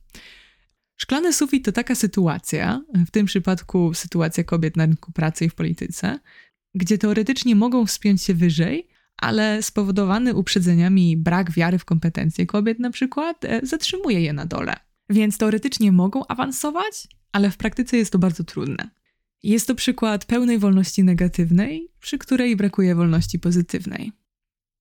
Szklany 1.02 1.34
sufit 1.34 1.66
to 1.66 1.72
taka 1.72 1.96
sytuacja, 1.96 2.82
w 3.08 3.12
tym 3.12 3.26
przypadku 3.26 3.94
sytuacja 3.94 4.44
kobiet 4.44 4.78
na 4.78 4.86
rynku 4.86 5.12
pracy 5.12 5.46
i 5.46 5.50
w 5.50 5.56
polityce, 5.56 6.20
gdzie 6.76 6.98
teoretycznie 6.98 7.56
mogą 7.56 7.86
wspiąć 7.86 8.24
się 8.24 8.34
wyżej, 8.34 8.88
ale 9.18 9.64
spowodowany 9.64 10.36
uprzedzeniami 10.36 11.18
brak 11.18 11.52
wiary 11.52 11.80
w 11.80 11.86
kompetencje 11.86 12.46
kobiet 12.46 12.80
na 12.80 12.90
przykład 12.92 13.46
e, 13.46 13.62
zatrzymuje 13.64 14.22
je 14.22 14.34
na 14.34 14.46
dole. 14.46 14.76
Więc 15.10 15.38
teoretycznie 15.38 15.92
mogą 15.92 16.28
awansować, 16.28 17.08
ale 17.32 17.52
w 17.52 17.58
praktyce 17.58 17.98
jest 17.98 18.12
to 18.12 18.20
bardzo 18.20 18.44
trudne. 18.44 18.90
Jest 19.44 19.68
to 19.68 19.76
przykład 19.76 20.26
pełnej 20.26 20.60
wolności 20.60 21.04
negatywnej, 21.04 21.92
przy 22.00 22.18
której 22.18 22.56
brakuje 22.56 22.96
wolności 22.96 23.40
pozytywnej. 23.40 24.12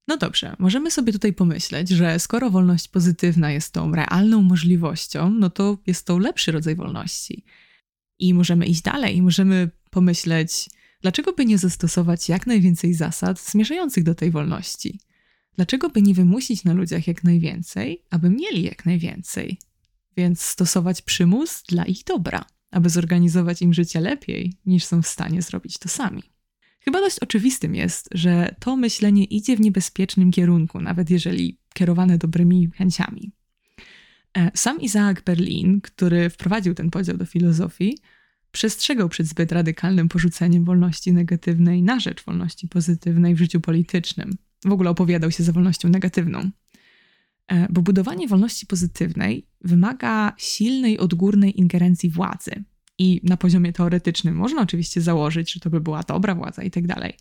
No 0.08 0.16
dobrze, 0.16 0.56
możemy 0.58 0.90
sobie 0.90 1.12
tutaj 1.12 1.32
pomyśleć, 1.32 1.88
że 1.88 2.18
skoro 2.18 2.50
wolność 2.50 2.88
pozytywna 2.88 3.52
jest 3.52 3.72
tą 3.72 3.92
realną 3.92 4.42
możliwością, 4.42 5.30
no 5.30 5.50
to 5.50 5.78
jest 5.86 6.06
to 6.06 6.18
lepszy 6.18 6.52
rodzaj 6.52 6.76
wolności. 6.76 7.44
I 8.18 8.34
możemy 8.34 8.66
iść 8.66 8.82
dalej, 8.82 9.22
możemy 9.22 9.70
pomyśleć, 9.90 10.70
dlaczego 11.02 11.32
by 11.32 11.44
nie 11.44 11.58
zastosować 11.58 12.28
jak 12.28 12.46
najwięcej 12.46 12.94
zasad 12.94 13.40
zmierzających 13.40 14.04
do 14.04 14.14
tej 14.14 14.30
wolności? 14.30 15.00
Dlaczego 15.56 15.90
by 15.90 16.02
nie 16.02 16.14
wymusić 16.14 16.64
na 16.64 16.72
ludziach 16.72 17.06
jak 17.06 17.24
najwięcej, 17.24 18.04
aby 18.10 18.30
mieli 18.30 18.62
jak 18.62 18.86
najwięcej? 18.86 19.58
Więc 20.16 20.40
stosować 20.40 21.02
przymus 21.02 21.62
dla 21.68 21.84
ich 21.84 22.04
dobra, 22.04 22.44
aby 22.70 22.90
zorganizować 22.90 23.62
im 23.62 23.74
życie 23.74 24.00
lepiej, 24.00 24.52
niż 24.66 24.84
są 24.84 25.02
w 25.02 25.06
stanie 25.06 25.42
zrobić 25.42 25.78
to 25.78 25.88
sami. 25.88 26.22
Chyba 26.88 27.00
dość 27.00 27.18
oczywistym 27.18 27.74
jest, 27.74 28.08
że 28.12 28.54
to 28.60 28.76
myślenie 28.76 29.24
idzie 29.24 29.56
w 29.56 29.60
niebezpiecznym 29.60 30.30
kierunku, 30.30 30.80
nawet 30.80 31.10
jeżeli 31.10 31.58
kierowane 31.74 32.18
dobrymi 32.18 32.70
chęciami. 32.74 33.32
E, 34.36 34.50
sam 34.54 34.80
Isaac 34.80 35.20
Berlin, 35.20 35.80
który 35.80 36.30
wprowadził 36.30 36.74
ten 36.74 36.90
podział 36.90 37.16
do 37.16 37.24
filozofii, 37.24 37.98
przestrzegał 38.52 39.08
przed 39.08 39.26
zbyt 39.26 39.52
radykalnym 39.52 40.08
porzuceniem 40.08 40.64
wolności 40.64 41.12
negatywnej 41.12 41.82
na 41.82 42.00
rzecz 42.00 42.24
wolności 42.24 42.68
pozytywnej 42.68 43.34
w 43.34 43.38
życiu 43.38 43.60
politycznym. 43.60 44.36
W 44.64 44.72
ogóle 44.72 44.90
opowiadał 44.90 45.30
się 45.30 45.42
za 45.42 45.52
wolnością 45.52 45.88
negatywną. 45.88 46.50
E, 47.48 47.66
bo 47.70 47.82
budowanie 47.82 48.28
wolności 48.28 48.66
pozytywnej 48.66 49.46
wymaga 49.60 50.32
silnej 50.38 50.98
odgórnej 50.98 51.60
ingerencji 51.60 52.10
władzy, 52.10 52.64
I 52.98 53.20
na 53.24 53.36
poziomie 53.36 53.72
teoretycznym 53.72 54.34
można 54.34 54.62
oczywiście 54.62 55.00
założyć, 55.00 55.52
że 55.52 55.60
to 55.60 55.70
by 55.70 55.80
była 55.80 56.02
dobra 56.02 56.34
władza 56.34 56.62
i 56.62 56.70
tak 56.70 56.86
dalej, 56.86 57.16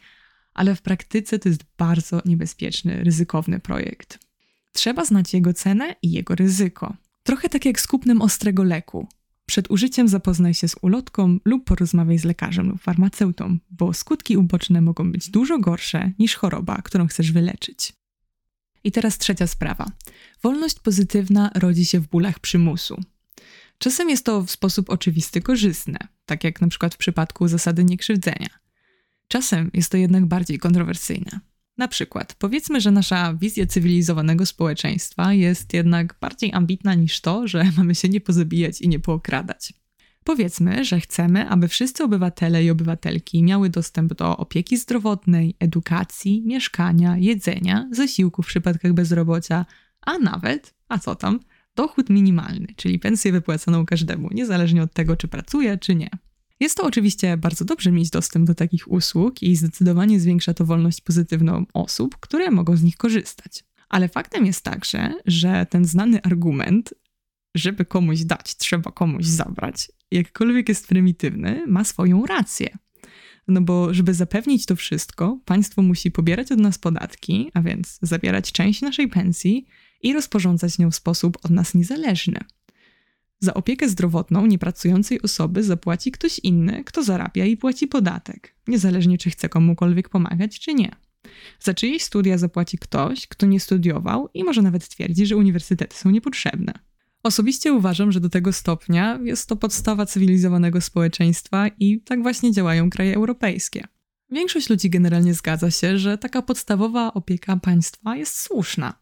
ale 0.53 0.75
w 0.75 0.81
praktyce 0.81 1.39
to 1.39 1.49
jest 1.49 1.63
bardzo 1.77 2.21
niebezpieczny, 2.25 3.03
ryzykowny 3.03 3.59
projekt. 3.59 4.19
Trzeba 4.73 5.05
znać 5.05 5.33
jego 5.33 5.53
cenę 5.53 5.95
i 6.01 6.11
jego 6.11 6.35
ryzyko. 6.35 6.95
Trochę 7.23 7.49
tak 7.49 7.65
jak 7.65 7.79
z 7.79 7.87
kupnem 7.87 8.21
ostrego 8.21 8.63
leku. 8.63 9.07
Przed 9.45 9.71
użyciem 9.71 10.07
zapoznaj 10.07 10.53
się 10.53 10.67
z 10.67 10.75
ulotką 10.81 11.39
lub 11.45 11.65
porozmawiaj 11.65 12.17
z 12.17 12.23
lekarzem 12.23 12.69
lub 12.69 12.81
farmaceutą, 12.81 13.57
bo 13.71 13.93
skutki 13.93 14.37
uboczne 14.37 14.81
mogą 14.81 15.11
być 15.11 15.29
dużo 15.29 15.59
gorsze 15.59 16.11
niż 16.19 16.35
choroba, 16.35 16.81
którą 16.81 17.07
chcesz 17.07 17.31
wyleczyć. 17.31 17.93
I 18.83 18.91
teraz 18.91 19.17
trzecia 19.17 19.47
sprawa. 19.47 19.85
Wolność 20.43 20.79
pozytywna 20.79 21.51
rodzi 21.55 21.85
się 21.85 21.99
w 21.99 22.07
bólach 22.07 22.39
przymusu. 22.39 23.03
Czasem 23.77 24.09
jest 24.09 24.25
to 24.25 24.43
w 24.43 24.51
sposób 24.51 24.89
oczywisty 24.89 25.41
korzystne, 25.41 25.97
tak 26.25 26.43
jak 26.43 26.61
na 26.61 26.67
przykład 26.67 26.93
w 26.93 26.97
przypadku 26.97 27.47
zasady 27.47 27.83
niekrzywdzenia. 27.83 28.49
Czasem 29.27 29.71
jest 29.73 29.91
to 29.91 29.97
jednak 29.97 30.25
bardziej 30.25 30.59
kontrowersyjne. 30.59 31.39
Na 31.77 31.87
przykład, 31.87 32.35
powiedzmy, 32.39 32.81
że 32.81 32.91
nasza 32.91 33.33
wizja 33.33 33.65
cywilizowanego 33.65 34.45
społeczeństwa 34.45 35.33
jest 35.33 35.73
jednak 35.73 36.15
bardziej 36.21 36.53
ambitna 36.53 36.93
niż 36.93 37.21
to, 37.21 37.47
że 37.47 37.63
mamy 37.77 37.95
się 37.95 38.09
nie 38.09 38.21
pozabijać 38.21 38.81
i 38.81 38.89
nie 38.89 38.99
pookradać. 38.99 39.73
Powiedzmy, 40.23 40.85
że 40.85 40.99
chcemy, 40.99 41.49
aby 41.49 41.67
wszyscy 41.67 42.03
obywatele 42.03 42.63
i 42.63 42.69
obywatelki 42.69 43.43
miały 43.43 43.69
dostęp 43.69 44.13
do 44.13 44.37
opieki 44.37 44.77
zdrowotnej, 44.77 45.55
edukacji, 45.59 46.43
mieszkania, 46.45 47.17
jedzenia, 47.17 47.89
zasiłków 47.91 48.45
w 48.45 48.49
przypadkach 48.49 48.93
bezrobocia, 48.93 49.65
a 50.01 50.17
nawet, 50.17 50.73
a 50.87 50.99
co 50.99 51.15
tam, 51.15 51.39
dochód 51.77 52.09
minimalny, 52.09 52.67
czyli 52.75 52.99
pensję 52.99 53.31
wypłacaną 53.31 53.85
każdemu, 53.85 54.29
niezależnie 54.31 54.83
od 54.83 54.93
tego, 54.93 55.15
czy 55.15 55.27
pracuje, 55.27 55.77
czy 55.77 55.95
nie. 55.95 56.09
Jest 56.59 56.77
to 56.77 56.83
oczywiście 56.83 57.37
bardzo 57.37 57.65
dobrze 57.65 57.91
mieć 57.91 58.09
dostęp 58.09 58.47
do 58.47 58.55
takich 58.55 58.91
usług 58.91 59.43
i 59.43 59.55
zdecydowanie 59.55 60.19
zwiększa 60.19 60.53
to 60.53 60.65
wolność 60.65 61.01
pozytywną 61.01 61.65
osób, 61.73 62.17
które 62.19 62.51
mogą 62.51 62.77
z 62.77 62.83
nich 62.83 62.97
korzystać. 62.97 63.63
Ale 63.89 64.09
faktem 64.09 64.45
jest 64.45 64.63
także, 64.63 65.13
że 65.25 65.65
ten 65.69 65.85
znany 65.85 66.21
argument, 66.21 66.93
żeby 67.55 67.85
komuś 67.85 68.19
dać, 68.21 68.57
trzeba 68.57 68.91
komuś 68.91 69.25
zabrać, 69.25 69.91
jakkolwiek 70.11 70.69
jest 70.69 70.87
prymitywny, 70.87 71.67
ma 71.67 71.83
swoją 71.83 72.25
rację. 72.25 72.77
No 73.47 73.61
bo, 73.61 73.93
żeby 73.93 74.13
zapewnić 74.13 74.65
to 74.65 74.75
wszystko, 74.75 75.39
państwo 75.45 75.81
musi 75.81 76.11
pobierać 76.11 76.51
od 76.51 76.59
nas 76.59 76.77
podatki, 76.79 77.51
a 77.53 77.61
więc 77.61 77.99
zabierać 78.01 78.51
część 78.51 78.81
naszej 78.81 79.07
pensji 79.07 79.65
i 80.01 80.13
rozporządzać 80.13 80.79
nią 80.79 80.91
w 80.91 80.95
sposób 80.95 81.37
od 81.43 81.51
nas 81.51 81.73
niezależny. 81.73 82.39
Za 83.39 83.53
opiekę 83.53 83.89
zdrowotną 83.89 84.45
niepracującej 84.45 85.21
osoby 85.21 85.63
zapłaci 85.63 86.11
ktoś 86.11 86.39
inny, 86.39 86.83
kto 86.83 87.03
zarabia 87.03 87.45
i 87.45 87.57
płaci 87.57 87.87
podatek, 87.87 88.55
niezależnie 88.67 89.17
czy 89.17 89.29
chce 89.29 89.49
komukolwiek 89.49 90.09
pomagać, 90.09 90.59
czy 90.59 90.73
nie. 90.73 90.95
Za 91.59 91.73
czyjeś 91.73 92.03
studia 92.03 92.37
zapłaci 92.37 92.77
ktoś, 92.77 93.27
kto 93.27 93.45
nie 93.45 93.59
studiował 93.59 94.29
i 94.33 94.43
może 94.43 94.61
nawet 94.61 94.89
twierdzi, 94.89 95.25
że 95.25 95.37
uniwersytety 95.37 95.97
są 95.97 96.09
niepotrzebne. 96.09 96.73
Osobiście 97.23 97.73
uważam, 97.73 98.11
że 98.11 98.19
do 98.19 98.29
tego 98.29 98.53
stopnia 98.53 99.19
jest 99.23 99.49
to 99.49 99.55
podstawa 99.55 100.05
cywilizowanego 100.05 100.81
społeczeństwa 100.81 101.67
i 101.79 102.01
tak 102.01 102.21
właśnie 102.21 102.51
działają 102.51 102.89
kraje 102.89 103.15
europejskie. 103.15 103.87
Większość 104.31 104.69
ludzi 104.69 104.89
generalnie 104.89 105.33
zgadza 105.33 105.71
się, 105.71 105.97
że 105.97 106.17
taka 106.17 106.41
podstawowa 106.41 107.13
opieka 107.13 107.57
państwa 107.57 108.15
jest 108.15 108.39
słuszna. 108.39 108.93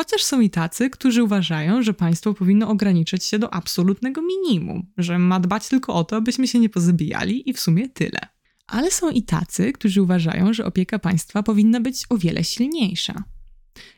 Chociaż 0.00 0.22
są 0.22 0.40
i 0.40 0.50
tacy, 0.50 0.90
którzy 0.90 1.22
uważają, 1.22 1.82
że 1.82 1.94
państwo 1.94 2.34
powinno 2.34 2.68
ograniczyć 2.68 3.24
się 3.24 3.38
do 3.38 3.54
absolutnego 3.54 4.22
minimum, 4.22 4.86
że 4.98 5.18
ma 5.18 5.40
dbać 5.40 5.68
tylko 5.68 5.94
o 5.94 6.04
to, 6.04 6.16
abyśmy 6.16 6.48
się 6.48 6.58
nie 6.58 6.68
pozabijali 6.68 7.50
i 7.50 7.52
w 7.52 7.60
sumie 7.60 7.88
tyle. 7.88 8.18
Ale 8.66 8.90
są 8.90 9.10
i 9.10 9.22
tacy, 9.22 9.72
którzy 9.72 10.02
uważają, 10.02 10.52
że 10.52 10.64
opieka 10.64 10.98
państwa 10.98 11.42
powinna 11.42 11.80
być 11.80 12.04
o 12.08 12.18
wiele 12.18 12.44
silniejsza. 12.44 13.24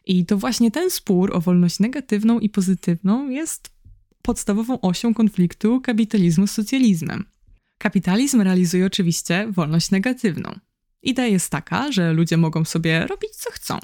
I 0.05 0.27
to 0.27 0.39
właśnie 0.39 0.71
ten 0.71 0.91
spór 0.91 1.37
o 1.37 1.41
wolność 1.41 1.81
negatywną 1.81 2.39
i 2.39 2.49
pozytywną 2.49 3.29
jest 3.29 3.71
podstawową 4.23 4.81
osią 4.81 5.15
konfliktu 5.15 5.81
kapitalizmu 5.81 6.47
z 6.47 6.51
socjalizmem. 6.51 7.25
Kapitalizm 7.79 8.41
realizuje 8.41 8.87
oczywiście 8.87 9.49
wolność 9.51 9.91
negatywną. 9.91 10.59
Idea 11.03 11.27
jest 11.27 11.51
taka, 11.51 11.93
że 11.93 12.13
ludzie 12.13 12.37
mogą 12.37 12.65
sobie 12.65 13.07
robić 13.07 13.31
co 13.31 13.51
chcą, 13.51 13.79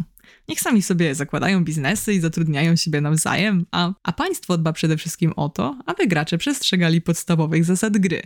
Niech 0.48 0.60
sami 0.60 0.82
sobie 0.82 1.14
zakładają 1.14 1.64
biznesy 1.64 2.14
i 2.14 2.20
zatrudniają 2.20 2.76
siebie 2.76 3.00
nawzajem, 3.00 3.66
a, 3.70 3.92
a 4.02 4.12
państwo 4.12 4.58
dba 4.58 4.72
przede 4.72 4.96
wszystkim 4.96 5.32
o 5.36 5.48
to, 5.48 5.78
aby 5.86 6.06
gracze 6.06 6.38
przestrzegali 6.38 7.00
podstawowych 7.00 7.64
zasad 7.64 7.98
gry. 7.98 8.22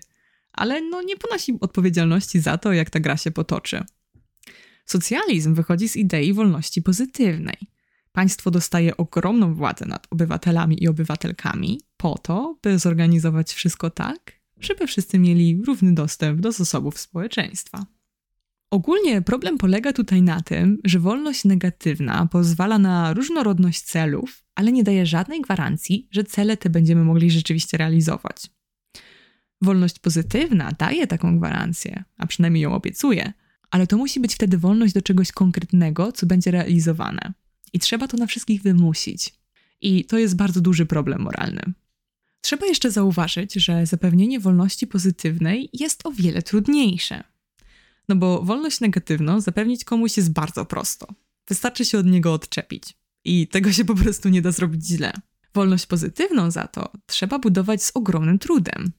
Ale 0.52 0.80
no 0.80 1.02
nie 1.02 1.16
ponosi 1.16 1.58
odpowiedzialności 1.60 2.40
za 2.40 2.58
to, 2.58 2.72
jak 2.72 2.90
ta 2.90 3.00
gra 3.00 3.16
się 3.16 3.30
potoczy. 3.30 3.84
Socjalizm 4.86 5.54
wychodzi 5.54 5.88
z 5.88 5.96
idei 5.96 6.32
wolności 6.32 6.82
pozytywnej. 6.82 7.56
Państwo 8.12 8.50
dostaje 8.50 8.96
ogromną 8.96 9.54
władzę 9.54 9.86
nad 9.86 10.06
obywatelami 10.10 10.82
i 10.84 10.88
obywatelkami 10.88 11.80
po 11.96 12.18
to, 12.18 12.58
by 12.62 12.78
zorganizować 12.78 13.52
wszystko 13.52 13.90
tak, 13.90 14.32
żeby 14.60 14.86
wszyscy 14.86 15.18
mieli 15.18 15.62
równy 15.66 15.94
dostęp 15.94 16.40
do 16.40 16.52
zasobów 16.52 17.00
społeczeństwa. 17.00 17.86
Ogólnie 18.72 19.22
problem 19.22 19.58
polega 19.58 19.92
tutaj 19.92 20.22
na 20.22 20.40
tym, 20.40 20.78
że 20.84 20.98
wolność 20.98 21.44
negatywna 21.44 22.26
pozwala 22.26 22.78
na 22.78 23.14
różnorodność 23.14 23.80
celów, 23.80 24.44
ale 24.54 24.72
nie 24.72 24.84
daje 24.84 25.06
żadnej 25.06 25.40
gwarancji, 25.40 26.08
że 26.10 26.24
cele 26.24 26.56
te 26.56 26.70
będziemy 26.70 27.04
mogli 27.04 27.30
rzeczywiście 27.30 27.76
realizować. 27.76 28.36
Wolność 29.62 29.98
pozytywna 29.98 30.72
daje 30.78 31.06
taką 31.06 31.38
gwarancję, 31.38 32.04
a 32.16 32.26
przynajmniej 32.26 32.62
ją 32.62 32.74
obiecuje, 32.74 33.32
ale 33.70 33.86
to 33.86 33.96
musi 33.96 34.20
być 34.20 34.34
wtedy 34.34 34.58
wolność 34.58 34.94
do 34.94 35.02
czegoś 35.02 35.32
konkretnego, 35.32 36.12
co 36.12 36.26
będzie 36.26 36.50
realizowane. 36.50 37.32
I 37.72 37.78
trzeba 37.78 38.08
to 38.08 38.16
na 38.16 38.26
wszystkich 38.26 38.62
wymusić. 38.62 39.34
I 39.80 40.04
to 40.04 40.18
jest 40.18 40.36
bardzo 40.36 40.60
duży 40.60 40.86
problem 40.86 41.20
moralny. 41.20 41.62
Trzeba 42.40 42.66
jeszcze 42.66 42.90
zauważyć, 42.90 43.54
że 43.54 43.86
zapewnienie 43.86 44.40
wolności 44.40 44.86
pozytywnej 44.86 45.70
jest 45.72 46.06
o 46.06 46.12
wiele 46.12 46.42
trudniejsze. 46.42 47.31
No 48.08 48.16
bo 48.16 48.42
wolność 48.42 48.80
negatywną 48.80 49.40
zapewnić 49.40 49.84
komuś 49.84 50.16
jest 50.16 50.32
bardzo 50.32 50.64
prosto. 50.64 51.06
Wystarczy 51.48 51.84
się 51.84 51.98
od 51.98 52.06
niego 52.06 52.32
odczepić. 52.32 52.94
I 53.24 53.48
tego 53.48 53.72
się 53.72 53.84
po 53.84 53.94
prostu 53.94 54.28
nie 54.28 54.42
da 54.42 54.52
zrobić 54.52 54.86
źle. 54.86 55.12
Wolność 55.54 55.86
pozytywną 55.86 56.50
za 56.50 56.66
to 56.66 56.92
trzeba 57.06 57.38
budować 57.38 57.82
z 57.82 57.90
ogromnym 57.94 58.38
trudem. 58.38 58.92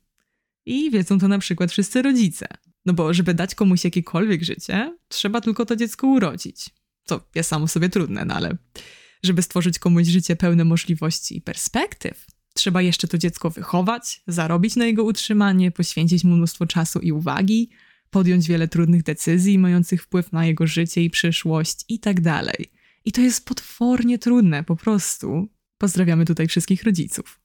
I 0.66 0.92
wiedzą 0.92 1.20
to 1.20 1.28
na 1.28 1.39
przykład 1.39 1.72
wszyscy 1.72 2.02
rodzice. 2.02 2.48
No 2.86 2.94
bo 2.94 3.13
żeby 3.13 3.34
dać 3.34 3.56
komuś 3.56 3.84
jakiekolwiek 3.84 4.44
życie, 4.44 4.98
trzeba 5.08 5.42
tylko 5.42 5.66
to 5.66 5.76
dziecko 5.76 6.08
urodzić. 6.08 6.70
Co 7.04 7.22
jest 7.36 7.50
samo 7.50 7.68
sobie 7.68 7.89
trudne, 7.89 8.26
no 8.26 8.36
ale 8.36 8.58
żeby 9.24 9.42
stworzyć 9.42 9.80
komuś 9.80 10.08
życie 10.08 10.36
pełne 10.36 10.66
możliwości 10.66 11.38
i 11.38 11.42
perspektyw, 11.42 12.26
trzeba 12.54 12.82
jeszcze 12.82 13.08
to 13.08 13.18
dziecko 13.18 13.50
wychować, 13.50 14.22
zarobić 14.28 14.76
na 14.76 14.86
jego 14.86 15.04
utrzymanie, 15.04 15.72
poświęcić 15.72 16.24
mu 16.24 16.36
mnóstwo 16.36 16.66
czasu 16.66 17.00
i 17.00 17.12
uwagi, 17.12 17.70
podjąć 18.13 18.47
wiele 18.47 18.67
trudnych 18.67 19.04
decyzji 19.04 19.60
mających 19.60 20.04
wpływ 20.04 20.32
na 20.32 20.45
jego 20.45 20.67
życie 20.67 21.04
i 21.04 21.10
przyszłość 21.10 21.86
i 21.89 21.99
tak 21.99 22.21
dalej. 22.21 22.71
I 23.06 23.12
to 23.12 23.21
jest 23.21 23.45
potwornie 23.45 24.19
trudne, 24.19 24.63
po 24.63 24.76
prostu. 24.76 25.47
Pozdrawiamy 25.78 26.26
tutaj 26.26 26.47
wszystkich 26.47 26.84
rodziców. 26.84 27.41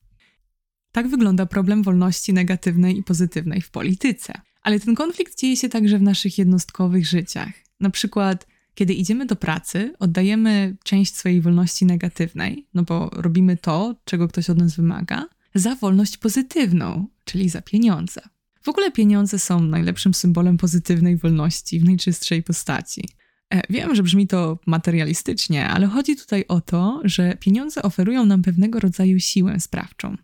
Tak 0.91 1.07
wygląda 1.07 1.45
problem 1.45 1.83
wolności 1.83 2.33
negatywnej 2.33 2.97
i 2.97 3.03
pozytywnej 3.03 3.61
w 3.61 3.71
polityce. 3.71 4.33
Ale 4.61 4.79
ten 4.79 4.95
konflikt 4.95 5.39
dzieje 5.39 5.57
się 5.57 5.69
także 5.69 5.97
w 5.97 6.01
naszych 6.01 6.37
jednostkowych 6.37 7.07
życiach. 7.07 7.53
Na 7.79 7.89
przykład, 7.89 8.47
kiedy 8.75 8.93
idziemy 8.93 9.25
do 9.25 9.35
pracy, 9.35 9.93
oddajemy 9.99 10.77
część 10.83 11.15
swojej 11.15 11.41
wolności 11.41 11.85
negatywnej, 11.85 12.67
no 12.73 12.83
bo 12.83 13.09
robimy 13.13 13.57
to, 13.57 13.95
czego 14.05 14.27
ktoś 14.27 14.49
od 14.49 14.57
nas 14.57 14.75
wymaga, 14.75 15.25
za 15.55 15.75
wolność 15.75 16.17
pozytywną, 16.17 17.07
czyli 17.25 17.49
za 17.49 17.61
pieniądze. 17.61 18.21
W 18.61 18.69
ogóle 18.69 18.91
pieniądze 18.91 19.39
są 19.39 19.59
najlepszym 19.59 20.13
symbolem 20.13 20.57
pozytywnej 20.57 21.17
wolności 21.17 21.79
w 21.79 21.83
najczystszej 21.83 22.43
postaci. 22.43 23.09
E, 23.53 23.61
wiem, 23.69 23.95
że 23.95 24.03
brzmi 24.03 24.27
to 24.27 24.59
materialistycznie, 24.65 25.67
ale 25.67 25.87
chodzi 25.87 26.15
tutaj 26.15 26.45
o 26.47 26.61
to, 26.61 27.01
że 27.03 27.37
pieniądze 27.39 27.81
oferują 27.81 28.25
nam 28.25 28.41
pewnego 28.41 28.79
rodzaju 28.79 29.19
siłę 29.19 29.59
sprawczą. 29.59 30.17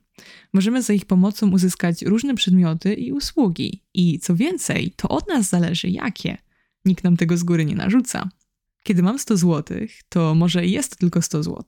Możemy 0.54 0.82
za 0.82 0.94
ich 0.94 1.06
pomocą 1.06 1.52
uzyskać 1.52 2.02
różne 2.02 2.36
przedmioty 2.36 2.94
i 2.94 3.12
usługi, 3.12 3.84
i 3.94 4.20
co 4.20 4.36
więcej, 4.36 4.94
to 4.96 5.10
od 5.10 5.28
nas 5.28 5.50
zależy 5.50 5.90
jakie. 5.90 6.38
Nikt 6.86 7.04
nam 7.04 7.18
tego 7.18 7.38
z 7.38 7.44
góry 7.44 7.66
nie 7.66 7.76
narzuca. 7.76 8.30
Kiedy 8.84 9.04
mam 9.04 9.20
100 9.20 9.38
zł, 9.38 9.78
to 10.10 10.36
może 10.36 10.66
jest 10.66 10.98
tylko 10.98 11.22
100 11.22 11.44
zł, 11.44 11.64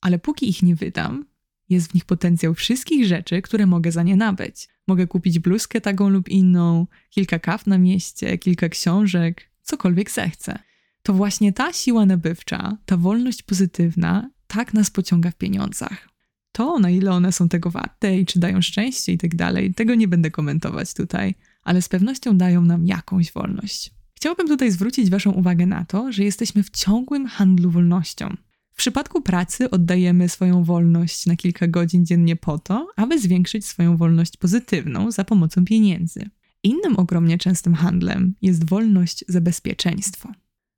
ale 0.00 0.18
póki 0.18 0.48
ich 0.48 0.62
nie 0.62 0.74
wydam, 0.74 1.24
jest 1.68 1.90
w 1.90 1.94
nich 1.94 2.04
potencjał 2.04 2.54
wszystkich 2.54 3.06
rzeczy, 3.06 3.42
które 3.42 3.66
mogę 3.66 3.92
za 3.92 4.02
nie 4.02 4.16
nabyć. 4.16 4.68
Mogę 4.86 5.06
kupić 5.06 5.38
bluzkę 5.38 5.80
taką 5.80 6.08
lub 6.08 6.28
inną, 6.28 6.86
kilka 7.10 7.38
kaw 7.38 7.66
na 7.66 7.78
mieście, 7.78 8.38
kilka 8.38 8.68
książek, 8.68 9.50
cokolwiek 9.62 10.10
zechcę. 10.10 10.58
To 11.02 11.12
właśnie 11.12 11.52
ta 11.52 11.72
siła 11.72 12.06
nabywcza, 12.06 12.78
ta 12.86 12.96
wolność 12.96 13.42
pozytywna, 13.42 14.30
tak 14.46 14.74
nas 14.74 14.90
pociąga 14.90 15.30
w 15.30 15.36
pieniądzach. 15.36 16.08
to, 16.52 16.78
na 16.78 16.90
ile 16.90 17.12
one 17.12 17.32
są 17.32 17.48
tego 17.48 17.70
warte 17.70 18.18
i 18.18 18.26
czy 18.26 18.38
dają 18.38 18.62
szczęście 18.62 19.12
i 19.12 19.18
tak 19.18 19.34
dalej, 19.34 19.74
tego 19.74 19.94
nie 19.94 20.08
będę 20.08 20.30
komentować 20.30 20.94
tutaj, 20.94 21.34
ale 21.62 21.82
z 21.82 21.88
pewnością 21.88 22.36
dają 22.36 22.62
nam 22.62 22.86
jakąś 22.86 23.32
wolność. 23.32 23.90
Chciałabym 24.14 24.48
tutaj 24.48 24.70
zwrócić 24.70 25.10
Waszą 25.10 25.32
uwagę 25.32 25.66
na 25.66 25.84
to, 25.84 26.12
że 26.12 26.24
jesteśmy 26.24 26.62
w 26.62 26.70
ciągłym 26.70 27.26
handlu 27.26 27.70
wolnością. 27.70 28.36
W 28.76 28.78
przypadku 28.78 29.22
pracy 29.22 29.70
oddajemy 29.70 30.28
swoją 30.28 30.64
wolność 30.64 31.26
na 31.26 31.36
kilka 31.36 31.66
godzin 31.66 32.06
dziennie 32.06 32.36
po 32.36 32.58
to, 32.58 32.88
aby 32.96 33.18
zwiększyć 33.18 33.66
swoją 33.66 33.96
wolność 33.96 34.36
pozytywną 34.36 35.10
za 35.10 35.24
pomocą 35.24 35.64
pieniędzy. 35.64 36.30
Innym 36.62 36.96
ogromnie 36.96 37.38
częstym 37.38 37.74
handlem 37.74 38.34
jest 38.42 38.68
wolność 38.68 39.24
za 39.28 39.40
bezpieczeństwo. 39.40 40.32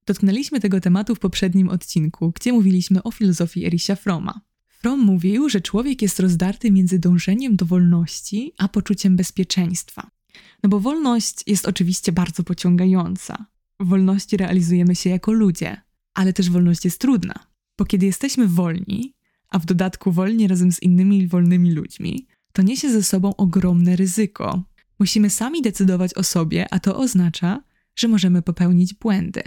Dotknęliśmy 0.06 0.60
tego 0.60 0.80
tematu 0.80 1.14
w 1.14 1.18
poprzednim 1.18 1.68
odcinku, 1.68 2.32
gdzie 2.32 2.52
mówiliśmy 2.52 3.02
o 3.02 3.10
filozofii 3.10 3.66
Erisia 3.66 3.96
Froma. 3.96 4.40
Fromm 4.68 5.00
mówił, 5.00 5.48
że 5.48 5.60
człowiek 5.60 6.02
jest 6.02 6.20
rozdarty 6.20 6.70
między 6.70 6.98
dążeniem 6.98 7.56
do 7.56 7.66
wolności 7.66 8.52
a 8.58 8.68
poczuciem 8.68 9.16
bezpieczeństwa. 9.16 10.10
No 10.62 10.68
bo 10.68 10.80
wolność 10.80 11.34
jest 11.46 11.68
oczywiście 11.68 12.12
bardzo 12.12 12.42
pociągająca. 12.42 13.46
W 13.80 13.88
wolności 13.88 14.36
realizujemy 14.36 14.94
się 14.94 15.10
jako 15.10 15.32
ludzie, 15.32 15.80
ale 16.14 16.32
też 16.32 16.50
wolność 16.50 16.84
jest 16.84 17.00
trudna, 17.00 17.48
bo 17.78 17.84
kiedy 17.84 18.06
jesteśmy 18.06 18.46
wolni, 18.46 19.14
a 19.48 19.58
w 19.58 19.66
dodatku 19.66 20.12
wolni 20.12 20.48
razem 20.48 20.72
z 20.72 20.82
innymi 20.82 21.28
wolnymi 21.28 21.72
ludźmi, 21.72 22.26
to 22.52 22.62
niesie 22.62 22.90
ze 22.90 23.02
sobą 23.02 23.36
ogromne 23.36 23.96
ryzyko. 23.96 24.62
Musimy 24.98 25.30
sami 25.30 25.62
decydować 25.62 26.14
o 26.14 26.22
sobie, 26.22 26.66
a 26.70 26.78
to 26.80 26.96
oznacza, 26.96 27.62
że 27.96 28.08
możemy 28.08 28.42
popełnić 28.42 28.94
błędy. 28.94 29.42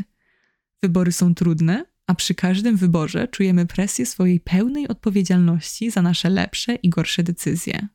Wybory 0.84 1.12
są 1.12 1.36
trudne, 1.36 1.86
a 2.08 2.16
przy 2.16 2.36
każdym 2.36 2.78
wyborze 2.78 3.28
czujemy 3.28 3.66
presję 3.66 4.06
swojej 4.06 4.40
pełnej 4.40 4.88
odpowiedzialności 4.88 5.92
za 5.92 6.02
nasze 6.02 6.30
lepsze 6.30 6.76
i 6.76 6.90
gorsze 6.90 7.24
decyzje. 7.24 7.88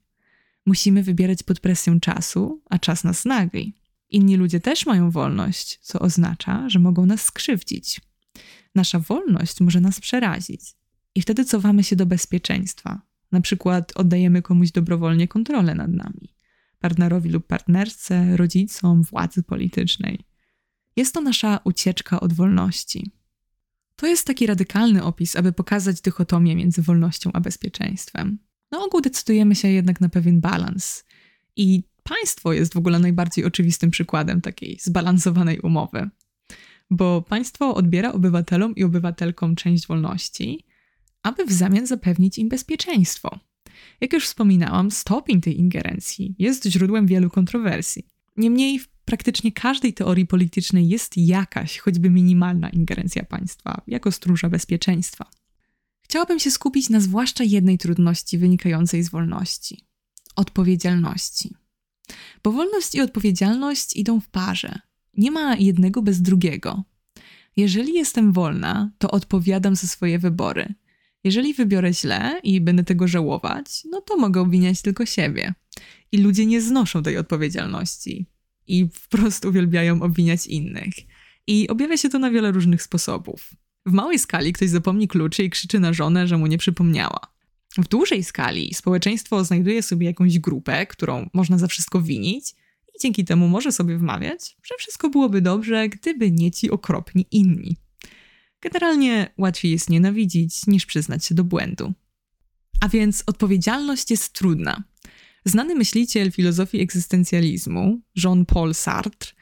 Musimy 0.66 1.02
wybierać 1.02 1.42
pod 1.42 1.60
presją 1.60 2.00
czasu, 2.00 2.62
a 2.70 2.78
czas 2.78 3.04
nas 3.04 3.24
nagli. 3.24 3.74
Inni 4.10 4.36
ludzie 4.36 4.60
też 4.60 4.86
mają 4.86 5.10
wolność, 5.10 5.78
co 5.82 5.98
oznacza, 5.98 6.68
że 6.68 6.78
mogą 6.78 7.06
nas 7.06 7.22
skrzywdzić. 7.22 8.00
Nasza 8.74 8.98
wolność 8.98 9.60
może 9.60 9.80
nas 9.80 10.00
przerazić 10.00 10.60
i 11.14 11.22
wtedy 11.22 11.44
cofamy 11.44 11.84
się 11.84 11.96
do 11.96 12.06
bezpieczeństwa. 12.06 13.02
Na 13.32 13.40
przykład 13.40 13.92
oddajemy 13.94 14.42
komuś 14.42 14.70
dobrowolnie 14.70 15.28
kontrolę 15.28 15.74
nad 15.74 15.90
nami 15.90 16.36
partnerowi 16.78 17.30
lub 17.30 17.46
partnerce, 17.46 18.36
rodzicom, 18.36 19.02
władzy 19.02 19.42
politycznej. 19.42 20.24
Jest 20.96 21.14
to 21.14 21.20
nasza 21.20 21.60
ucieczka 21.64 22.20
od 22.20 22.32
wolności. 22.32 23.10
To 23.96 24.06
jest 24.06 24.26
taki 24.26 24.46
radykalny 24.46 25.04
opis, 25.04 25.36
aby 25.36 25.52
pokazać 25.52 26.00
dychotomię 26.00 26.56
między 26.56 26.82
wolnością 26.82 27.30
a 27.32 27.40
bezpieczeństwem. 27.40 28.38
Na 28.70 28.84
ogół 28.84 29.00
decydujemy 29.00 29.54
się 29.54 29.68
jednak 29.68 30.00
na 30.00 30.08
pewien 30.08 30.40
balans. 30.40 31.04
I 31.56 31.82
państwo 32.02 32.52
jest 32.52 32.74
w 32.74 32.76
ogóle 32.76 32.98
najbardziej 32.98 33.44
oczywistym 33.44 33.90
przykładem 33.90 34.40
takiej 34.40 34.78
zbalansowanej 34.82 35.60
umowy. 35.60 36.10
Bo 36.90 37.22
państwo 37.22 37.74
odbiera 37.74 38.12
obywatelom 38.12 38.74
i 38.74 38.84
obywatelkom 38.84 39.56
część 39.56 39.86
wolności, 39.86 40.64
aby 41.22 41.44
w 41.44 41.52
zamian 41.52 41.86
zapewnić 41.86 42.38
im 42.38 42.48
bezpieczeństwo. 42.48 43.38
Jak 44.00 44.12
już 44.12 44.24
wspominałam, 44.24 44.90
stopień 44.90 45.40
tej 45.40 45.58
ingerencji 45.58 46.34
jest 46.38 46.64
źródłem 46.64 47.06
wielu 47.06 47.30
kontrowersji. 47.30 48.06
Niemniej 48.36 48.78
w 48.78 48.88
praktycznie 48.88 49.52
każdej 49.52 49.94
teorii 49.94 50.26
politycznej 50.26 50.88
jest 50.88 51.16
jakaś, 51.16 51.78
choćby 51.78 52.10
minimalna 52.10 52.70
ingerencja 52.70 53.24
państwa, 53.24 53.82
jako 53.86 54.12
stróża 54.12 54.48
bezpieczeństwa. 54.48 55.30
Chciałabym 56.02 56.38
się 56.38 56.50
skupić 56.50 56.90
na 56.90 57.00
zwłaszcza 57.00 57.44
jednej 57.44 57.78
trudności 57.78 58.38
wynikającej 58.38 59.02
z 59.02 59.10
wolności 59.10 59.86
odpowiedzialności. 60.36 61.54
Bo 62.42 62.52
wolność 62.52 62.94
i 62.94 63.00
odpowiedzialność 63.00 63.96
idą 63.96 64.20
w 64.20 64.28
parze. 64.28 64.78
Nie 65.16 65.30
ma 65.30 65.56
jednego 65.56 66.02
bez 66.02 66.22
drugiego. 66.22 66.84
Jeżeli 67.56 67.94
jestem 67.94 68.32
wolna, 68.32 68.90
to 68.98 69.10
odpowiadam 69.10 69.76
za 69.76 69.86
swoje 69.86 70.18
wybory. 70.18 70.74
Jeżeli 71.24 71.54
wybiorę 71.54 71.94
źle 71.94 72.40
i 72.42 72.60
będę 72.60 72.84
tego 72.84 73.08
żałować, 73.08 73.84
no 73.90 74.00
to 74.00 74.16
mogę 74.16 74.40
obwiniać 74.40 74.82
tylko 74.82 75.06
siebie. 75.06 75.54
I 76.12 76.18
ludzie 76.18 76.46
nie 76.46 76.60
znoszą 76.60 77.02
tej 77.02 77.18
odpowiedzialności 77.18 78.26
i 78.66 78.88
wprost 78.92 79.44
uwielbiają 79.44 80.02
obwiniać 80.02 80.46
innych. 80.46 80.94
I 81.46 81.68
objawia 81.68 81.96
się 81.96 82.08
to 82.08 82.18
na 82.18 82.30
wiele 82.30 82.52
różnych 82.52 82.82
sposobów. 82.82 83.50
W 83.86 83.92
małej 83.92 84.18
skali 84.18 84.52
ktoś 84.52 84.70
zapomni 84.70 85.08
kluczy 85.08 85.44
i 85.44 85.50
krzyczy 85.50 85.80
na 85.80 85.92
żonę, 85.92 86.28
że 86.28 86.38
mu 86.38 86.46
nie 86.46 86.58
przypomniała. 86.58 87.20
W 87.78 87.88
dużej 87.88 88.24
skali 88.24 88.74
społeczeństwo 88.74 89.44
znajduje 89.44 89.82
sobie 89.82 90.06
jakąś 90.06 90.38
grupę, 90.38 90.86
którą 90.86 91.30
można 91.32 91.58
za 91.58 91.66
wszystko 91.66 92.02
winić, 92.02 92.54
i 92.96 93.02
dzięki 93.02 93.24
temu 93.24 93.48
może 93.48 93.72
sobie 93.72 93.98
wmawiać, 93.98 94.56
że 94.62 94.74
wszystko 94.78 95.10
byłoby 95.10 95.40
dobrze, 95.40 95.88
gdyby 95.88 96.30
nie 96.30 96.50
ci 96.50 96.70
okropni 96.70 97.26
inni. 97.30 97.76
Generalnie 98.60 99.34
łatwiej 99.38 99.72
jest 99.72 99.90
nienawidzić 99.90 100.66
niż 100.66 100.86
przyznać 100.86 101.24
się 101.24 101.34
do 101.34 101.44
błędu. 101.44 101.92
A 102.80 102.88
więc 102.88 103.22
odpowiedzialność 103.26 104.10
jest 104.10 104.32
trudna. 104.32 104.82
Znany 105.44 105.74
myśliciel 105.74 106.32
filozofii 106.32 106.80
egzystencjalizmu, 106.80 108.00
Jean-Paul 108.24 108.74
Sartre, 108.74 109.32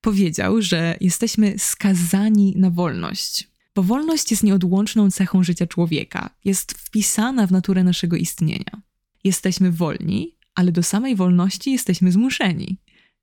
powiedział, 0.00 0.62
że 0.62 0.96
jesteśmy 1.00 1.58
skazani 1.58 2.54
na 2.56 2.70
wolność. 2.70 3.50
Bo 3.74 3.82
wolność 3.82 4.30
jest 4.30 4.42
nieodłączną 4.42 5.10
cechą 5.10 5.42
życia 5.42 5.66
człowieka, 5.66 6.30
jest 6.44 6.72
wpisana 6.72 7.46
w 7.46 7.52
naturę 7.52 7.84
naszego 7.84 8.16
istnienia. 8.16 8.82
Jesteśmy 9.24 9.72
wolni, 9.72 10.36
ale 10.54 10.72
do 10.72 10.82
samej 10.82 11.16
wolności 11.16 11.72
jesteśmy 11.72 12.12
zmuszeni. 12.12 12.78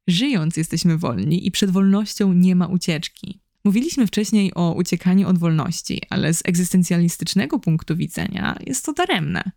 Żyjąc 0.08 0.58
jesteśmy 0.58 0.98
wolni 0.98 1.48
i 1.48 1.52
przed 1.52 1.70
wolnością 1.70 2.34
nie 2.34 2.56
ma 2.56 2.67
ucieczki. 2.67 3.39
Mówiliśmy 3.63 4.08
wcześniej 4.08 4.52
o 4.56 4.74
uciekaniu 4.74 5.28
od 5.28 5.38
wolności, 5.38 6.02
ale 6.10 6.34
z 6.34 6.41
egzystencjalistycznego 6.46 7.60
punktu 7.60 7.96
widzenia 7.96 8.58
jest 8.65 8.86
to 8.86 8.93
daremne. 8.93 9.52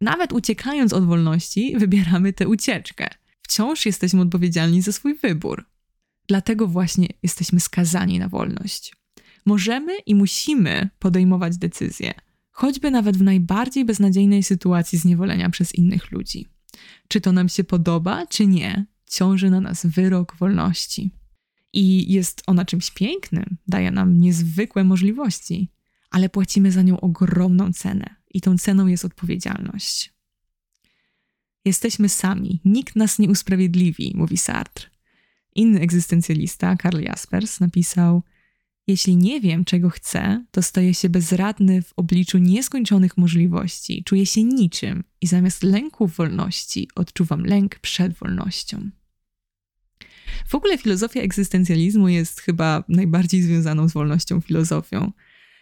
Nawet 0.00 0.32
uciekając 0.32 0.92
od 0.92 1.06
wolności, 1.06 1.74
wybieramy 1.78 2.32
tę 2.32 2.48
ucieczkę. 2.48 3.08
Wciąż 3.42 3.86
jesteśmy 3.86 4.20
odpowiedzialni 4.20 4.82
za 4.82 4.92
swój 4.92 5.14
wybór. 5.14 5.64
Dlatego 6.26 6.66
właśnie 6.66 7.08
jesteśmy 7.22 7.60
skazani 7.60 8.18
na 8.18 8.28
wolność. 8.28 8.94
Możemy 9.46 9.98
i 10.06 10.14
musimy 10.14 10.88
podejmować 10.98 11.58
decyzje, 11.58 12.14
choćby 12.50 12.90
nawet 12.90 13.16
w 13.16 13.22
najbardziej 13.22 13.84
beznadziejnej 13.84 14.42
sytuacji 14.42 14.98
zniewolenia 14.98 15.50
przez 15.50 15.74
innych 15.74 16.10
ludzi. 16.12 16.48
Czy 17.08 17.20
to 17.20 17.32
nam 17.32 17.48
się 17.48 17.64
podoba, 17.64 18.26
czy 18.26 18.46
nie, 18.46 18.86
ciąży 19.10 19.50
na 19.50 19.60
nas 19.60 19.86
wyrok 19.86 20.36
wolności. 20.36 21.10
I 21.72 22.12
jest 22.12 22.42
ona 22.46 22.64
czymś 22.64 22.90
pięknym, 22.90 23.56
daje 23.68 23.90
nam 23.90 24.20
niezwykłe 24.20 24.84
możliwości, 24.84 25.70
ale 26.10 26.28
płacimy 26.28 26.72
za 26.72 26.82
nią 26.82 27.00
ogromną 27.00 27.72
cenę, 27.72 28.14
i 28.34 28.40
tą 28.40 28.58
ceną 28.58 28.86
jest 28.86 29.04
odpowiedzialność. 29.04 30.12
Jesteśmy 31.64 32.08
sami, 32.08 32.60
nikt 32.64 32.96
nas 32.96 33.18
nie 33.18 33.28
usprawiedliwi, 33.28 34.12
mówi 34.14 34.36
Sartre. 34.36 34.86
Inny 35.54 35.80
egzystencjalista, 35.80 36.76
Karl 36.76 37.00
Jaspers, 37.00 37.60
napisał: 37.60 38.22
Jeśli 38.86 39.16
nie 39.16 39.40
wiem, 39.40 39.64
czego 39.64 39.90
chcę, 39.90 40.44
to 40.50 40.62
staję 40.62 40.94
się 40.94 41.08
bezradny 41.08 41.82
w 41.82 41.92
obliczu 41.96 42.38
nieskończonych 42.38 43.16
możliwości, 43.16 44.04
czuję 44.04 44.26
się 44.26 44.44
niczym 44.44 45.04
i 45.20 45.26
zamiast 45.26 45.62
lęku 45.62 46.06
wolności 46.06 46.88
odczuwam 46.94 47.44
lęk 47.44 47.78
przed 47.78 48.14
wolnością. 48.14 48.90
W 50.46 50.54
ogóle 50.54 50.78
filozofia 50.78 51.20
egzystencjalizmu 51.20 52.08
jest 52.08 52.40
chyba 52.40 52.84
najbardziej 52.88 53.42
związaną 53.42 53.88
z 53.88 53.92
wolnością 53.92 54.40
filozofią. 54.40 55.12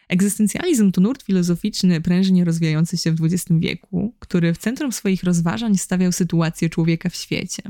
Egzystencjalizm 0.09 0.93
to 0.93 1.01
nurt 1.01 1.23
filozoficzny 1.23 2.01
prężnie 2.01 2.45
rozwijający 2.45 2.97
się 2.97 3.13
w 3.13 3.25
XX 3.25 3.47
wieku, 3.51 4.15
który 4.19 4.55
w 4.55 4.59
centrum 4.59 4.93
swoich 4.93 5.25
rozważań 5.25 5.79
stawiał 5.79 6.13
sytuację 6.13 6.71
człowieka 6.71 7.09
w 7.09 7.17
świecie. 7.17 7.63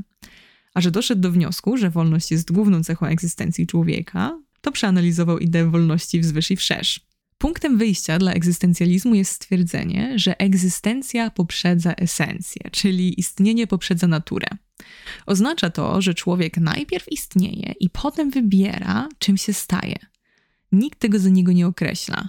A 0.75 0.81
że 0.81 0.91
doszedł 0.91 1.21
do 1.21 1.33
wniosku, 1.33 1.77
że 1.77 1.91
wolność 1.91 2.31
jest 2.31 2.53
główną 2.53 2.85
cechą 2.85 3.07
egzystencji 3.07 3.67
człowieka, 3.67 4.39
to 4.61 4.73
przeanalizował 4.73 5.39
ideę 5.39 5.71
wolności 5.71 6.21
wzwyż 6.21 6.51
i 6.51 6.57
wszerz. 6.57 7.08
Punktem 7.39 7.79
wyjścia 7.79 8.19
dla 8.19 8.33
egzystencjalizmu 8.33 9.15
jest 9.15 9.33
stwierdzenie, 9.33 10.19
że 10.19 10.41
egzystencja 10.41 11.31
poprzedza 11.31 11.93
esencję, 11.93 12.71
czyli 12.73 13.21
istnienie 13.21 13.67
poprzedza 13.67 14.07
naturę. 14.07 14.47
Oznacza 15.27 15.71
to, 15.71 16.03
że 16.03 16.15
człowiek 16.15 16.57
najpierw 16.57 17.13
istnieje 17.13 17.75
i 17.81 17.91
potem 17.91 18.31
wybiera, 18.31 19.09
czym 19.19 19.37
się 19.37 19.53
staje. 19.53 19.99
Nikt 20.73 20.99
tego 20.99 21.19
za 21.19 21.29
niego 21.29 21.53
nie 21.53 21.67
określa. 21.67 22.29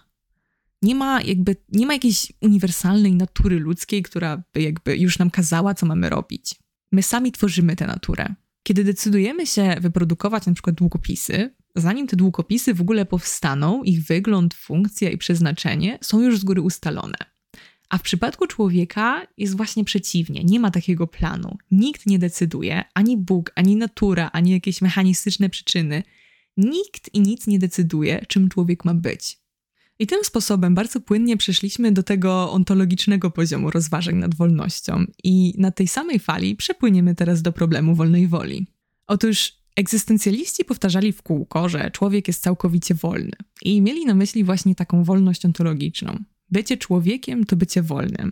Nie 0.82 0.96
ma 0.96 1.22
jakby, 1.22 1.56
nie 1.70 1.86
ma 1.86 1.94
jakiejś 1.94 2.32
uniwersalnej 2.42 3.16
natury 3.16 3.60
ludzkiej, 3.60 4.04
która 4.04 4.44
by 4.54 4.62
jakby 4.62 4.98
już 4.98 5.20
nam 5.20 5.32
kazała, 5.32 5.74
co 5.74 5.86
mamy 5.86 6.10
robić. 6.10 6.56
My 6.92 7.04
sami 7.04 7.32
tworzymy 7.32 7.76
tę 7.76 7.88
naturę. 7.88 8.36
Kiedy 8.64 8.84
decydujemy 8.84 9.48
się 9.48 9.76
wyprodukować 9.82 10.46
na 10.46 10.54
przykład 10.54 10.76
długopisy, 10.76 11.56
zanim 11.80 12.08
te 12.08 12.16
długopisy 12.16 12.74
w 12.74 12.82
ogóle 12.82 13.06
powstaną, 13.06 13.84
ich 13.84 14.04
wygląd, 14.04 14.54
funkcja 14.54 15.10
i 15.10 15.18
przeznaczenie 15.18 16.00
są 16.02 16.22
już 16.22 16.40
z 16.40 16.44
góry 16.44 16.62
ustalone. 16.62 17.18
A 17.90 17.98
w 17.98 18.02
przypadku 18.02 18.48
człowieka 18.48 19.28
jest 19.38 19.58
właśnie 19.58 19.84
przeciwnie. 19.84 20.44
Nie 20.44 20.60
ma 20.60 20.72
takiego 20.72 21.08
planu. 21.08 21.58
Nikt 21.72 22.06
nie 22.06 22.20
decyduje, 22.20 22.84
ani 22.94 23.18
Bóg, 23.18 23.52
ani 23.56 23.76
natura, 23.76 24.30
ani 24.34 24.52
jakieś 24.52 24.82
mechanistyczne 24.82 25.50
przyczyny. 25.50 26.04
Nikt 26.58 27.14
i 27.14 27.22
nic 27.22 27.48
nie 27.48 27.60
decyduje, 27.60 28.26
czym 28.28 28.50
człowiek 28.50 28.86
ma 28.86 28.94
być. 28.94 29.40
I 30.00 30.08
tym 30.08 30.24
sposobem 30.24 30.76
bardzo 30.76 31.02
płynnie 31.02 31.38
przeszliśmy 31.38 31.92
do 31.92 32.04
tego 32.04 32.52
ontologicznego 32.52 33.32
poziomu 33.32 33.72
rozważań 33.72 34.16
nad 34.16 34.36
wolnością, 34.36 35.06
i 35.24 35.54
na 35.58 35.72
tej 35.72 35.88
samej 35.88 36.20
fali 36.20 36.56
przepłyniemy 36.56 37.16
teraz 37.16 37.42
do 37.42 37.52
problemu 37.52 37.96
wolnej 37.96 38.28
woli. 38.28 38.68
Otóż 39.08 39.59
egzystencjaliści 39.80 40.66
powtarzali 40.66 41.12
w 41.12 41.22
kółko, 41.22 41.70
że 41.70 41.92
człowiek 41.92 42.28
jest 42.28 42.44
całkowicie 42.44 42.96
wolny, 42.96 43.36
i 43.62 43.82
mieli 43.82 44.06
na 44.06 44.16
myśli 44.16 44.44
właśnie 44.44 44.76
taką 44.76 45.04
wolność 45.04 45.46
ontologiczną. 45.46 46.24
Bycie 46.52 46.78
człowiekiem 46.78 47.46
to 47.46 47.56
bycie 47.56 47.82
wolnym. 47.82 48.32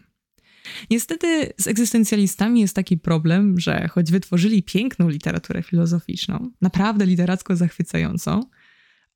Niestety 0.91 1.53
z 1.57 1.67
egzystencjalistami 1.67 2.61
jest 2.61 2.75
taki 2.75 2.97
problem, 2.97 3.59
że 3.59 3.87
choć 3.87 4.11
wytworzyli 4.11 4.63
piękną 4.63 5.09
literaturę 5.09 5.63
filozoficzną, 5.63 6.51
naprawdę 6.61 7.05
literacko 7.05 7.55
zachwycającą, 7.55 8.41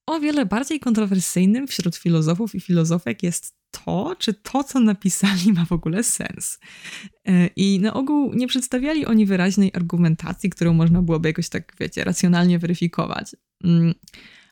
o 0.05 0.19
wiele 0.19 0.45
bardziej 0.45 0.79
kontrowersyjnym 0.79 1.67
wśród 1.67 1.95
filozofów 1.95 2.55
i 2.55 2.59
filozofek 2.59 3.23
jest 3.23 3.55
to, 3.71 4.15
czy 4.19 4.33
to, 4.33 4.63
co 4.63 4.79
napisali, 4.79 5.53
ma 5.53 5.65
w 5.65 5.71
ogóle 5.71 6.03
sens. 6.03 6.59
E, 7.27 7.47
I 7.47 7.79
na 7.79 7.93
ogół 7.93 8.33
nie 8.33 8.47
przedstawiali 8.47 9.05
oni 9.05 9.25
wyraźnej 9.25 9.71
argumentacji, 9.73 10.49
którą 10.49 10.73
można 10.73 11.01
byłoby 11.01 11.29
jakoś 11.29 11.49
tak, 11.49 11.75
wiecie, 11.79 12.03
racjonalnie 12.03 12.59
weryfikować. 12.59 13.35
Mm. 13.63 13.93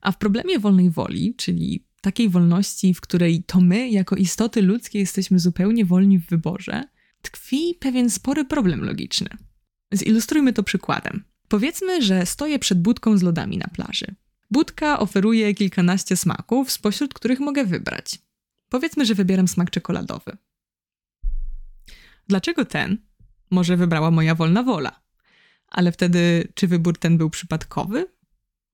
A 0.02 0.12
w 0.12 0.18
problemie 0.18 0.60
wolnej 0.60 0.90
woli, 0.90 1.36
czyli 1.38 1.86
takiej 2.02 2.30
wolności, 2.30 2.94
w 2.94 3.02
której 3.02 3.44
to 3.44 3.62
my, 3.62 3.90
jako 3.90 4.16
istoty 4.16 4.62
ludzkie, 4.62 5.00
jesteśmy 5.00 5.40
zupełnie 5.40 5.86
wolni 5.86 6.20
w 6.20 6.26
wyborze, 6.26 6.84
tkwi 7.22 7.76
pewien 7.80 8.10
spory 8.10 8.46
problem 8.46 8.84
logiczny. 8.84 9.30
Zilustrujmy 9.94 10.54
to 10.54 10.64
przykładem. 10.64 11.24
Powiedzmy, 11.48 12.02
że 12.02 12.26
stoję 12.26 12.60
przed 12.60 12.82
budką 12.82 13.18
z 13.18 13.22
lodami 13.22 13.58
na 13.58 13.68
plaży. 13.68 14.16
Budka 14.52 15.00
oferuje 15.00 15.54
kilkanaście 15.54 16.18
smaków, 16.18 16.72
spośród 16.72 17.14
których 17.14 17.40
mogę 17.40 17.66
wybrać. 17.66 18.20
Powiedzmy, 18.70 19.06
że 19.06 19.16
wybieram 19.16 19.48
smak 19.48 19.70
czekoladowy. 19.70 20.38
Dlaczego 22.28 22.66
ten? 22.66 22.98
Może 23.52 23.78
wybrała 23.78 24.12
moja 24.12 24.36
wolna 24.36 24.64
wola. 24.64 25.02
Ale 25.68 25.92
wtedy, 25.92 26.48
czy 26.54 26.68
wybór 26.68 26.98
ten 26.98 27.18
był 27.18 27.30
przypadkowy? 27.30 28.06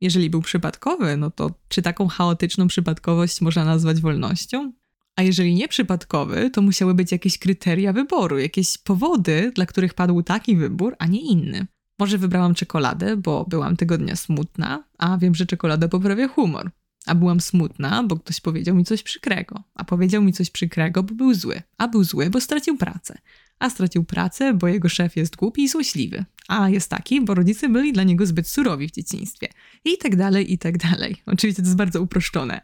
Jeżeli 0.02 0.30
był 0.30 0.42
przypadkowy, 0.42 1.18
no 1.18 1.32
to 1.32 1.52
czy 1.68 1.82
taką 1.82 2.08
chaotyczną 2.08 2.68
przypadkowość 2.68 3.42
można 3.42 3.66
nazwać 3.66 4.02
wolnością? 4.02 4.74
A 5.16 5.22
jeżeli 5.22 5.56
nie 5.56 5.68
przypadkowy, 5.68 6.50
to 6.50 6.62
musiały 6.62 6.94
być 6.94 7.12
jakieś 7.12 7.38
kryteria 7.38 7.94
wyboru, 7.94 8.40
jakieś 8.40 8.78
powody, 8.78 9.52
dla 9.56 9.66
których 9.66 9.94
padł 9.94 10.24
taki 10.24 10.56
wybór, 10.56 10.96
a 11.00 11.06
nie 11.08 11.22
inny. 11.22 11.68
Może 12.00 12.18
wybrałam 12.18 12.56
czekoladę, 12.56 13.18
bo 13.18 13.46
byłam 13.50 13.78
tego 13.78 13.98
dnia 13.98 14.16
smutna, 14.16 14.84
a 14.98 15.18
wiem, 15.18 15.36
że 15.36 15.46
czekolada 15.46 15.88
poprawia 15.88 16.28
humor. 16.28 16.72
A 17.06 17.16
byłam 17.16 17.42
smutna, 17.42 18.04
bo 18.04 18.16
ktoś 18.16 18.42
powiedział 18.42 18.76
mi 18.76 18.86
coś 18.86 19.04
przykrego. 19.04 19.64
A 19.76 19.84
powiedział 19.84 20.22
mi 20.22 20.34
coś 20.34 20.50
przykrego, 20.50 21.04
bo 21.04 21.14
był 21.14 21.34
zły. 21.34 21.62
A 21.78 21.88
był 21.88 22.04
zły, 22.04 22.30
bo 22.30 22.42
stracił 22.42 22.78
pracę. 22.78 23.18
A 23.60 23.70
stracił 23.70 24.04
pracę, 24.04 24.54
bo 24.54 24.68
jego 24.68 24.90
szef 24.90 25.16
jest 25.16 25.36
głupi 25.36 25.64
i 25.64 25.68
złośliwy. 25.68 26.26
A 26.48 26.70
jest 26.70 26.90
taki, 26.90 27.22
bo 27.22 27.34
rodzice 27.34 27.70
byli 27.70 27.94
dla 27.94 28.04
niego 28.04 28.26
zbyt 28.26 28.48
surowi 28.48 28.88
w 28.88 28.92
dzieciństwie. 28.92 29.48
I 29.86 29.98
tak 29.98 30.16
dalej, 30.16 30.54
i 30.54 30.58
tak 30.58 30.78
dalej. 30.78 31.16
Oczywiście 31.26 31.62
to 31.62 31.68
jest 31.68 31.78
bardzo 31.78 32.02
uproszczone. 32.02 32.62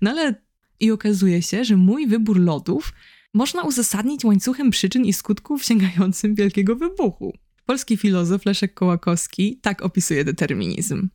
No 0.00 0.10
ale 0.10 0.34
i 0.80 0.90
okazuje 0.90 1.42
się, 1.42 1.64
że 1.64 1.76
mój 1.76 2.06
wybór 2.06 2.40
lodów 2.40 2.92
można 3.34 3.62
uzasadnić 3.62 4.24
łańcuchem 4.24 4.70
przyczyn 4.70 5.04
i 5.04 5.12
skutków 5.12 5.64
sięgającym 5.64 6.34
wielkiego 6.34 6.76
wybuchu. 6.76 7.32
Polski 7.72 7.96
filozof 7.96 8.46
Leszek 8.46 8.74
Kołakowski 8.74 9.58
tak 9.62 9.82
opisuje 9.82 10.24
determinizm. 10.24 11.08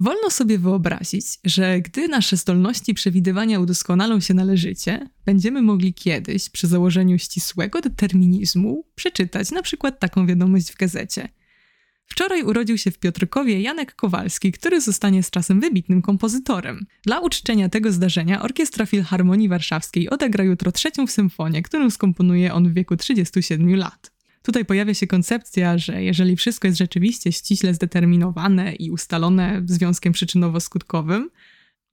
Wolno 0.00 0.30
sobie 0.30 0.58
wyobrazić, 0.58 1.26
że 1.44 1.80
gdy 1.80 2.08
nasze 2.08 2.36
zdolności 2.36 2.94
przewidywania 2.94 3.60
udoskonalą 3.60 4.20
się 4.20 4.34
należycie, 4.34 5.10
będziemy 5.26 5.62
mogli 5.62 5.94
kiedyś, 5.94 6.48
przy 6.48 6.66
założeniu 6.66 7.18
ścisłego 7.18 7.80
determinizmu, 7.80 8.84
przeczytać 8.94 9.50
na 9.50 9.62
przykład 9.62 10.00
taką 10.00 10.26
wiadomość 10.26 10.72
w 10.72 10.76
gazecie. 10.76 11.28
Wczoraj 12.06 12.42
urodził 12.42 12.78
się 12.78 12.90
w 12.90 12.98
Piotrkowie 12.98 13.60
Janek 13.60 13.94
Kowalski, 13.94 14.52
który 14.52 14.80
zostanie 14.80 15.22
z 15.22 15.30
czasem 15.30 15.60
wybitnym 15.60 16.02
kompozytorem. 16.02 16.86
Dla 17.02 17.20
uczczenia 17.20 17.68
tego 17.68 17.92
zdarzenia 17.92 18.42
Orkiestra 18.42 18.86
Filharmonii 18.86 19.48
Warszawskiej 19.48 20.10
odegra 20.10 20.44
jutro 20.44 20.72
trzecią 20.72 21.06
symfonię, 21.06 21.62
którą 21.62 21.90
skomponuje 21.90 22.54
on 22.54 22.68
w 22.68 22.74
wieku 22.74 22.96
37 22.96 23.76
lat. 23.76 24.19
Tutaj 24.42 24.64
pojawia 24.64 24.94
się 24.94 25.06
koncepcja, 25.06 25.78
że 25.78 26.02
jeżeli 26.02 26.36
wszystko 26.36 26.68
jest 26.68 26.78
rzeczywiście 26.78 27.32
ściśle 27.32 27.74
zdeterminowane 27.74 28.72
i 28.72 28.90
ustalone 28.90 29.62
związkiem 29.66 30.12
przyczynowo-skutkowym, 30.12 31.28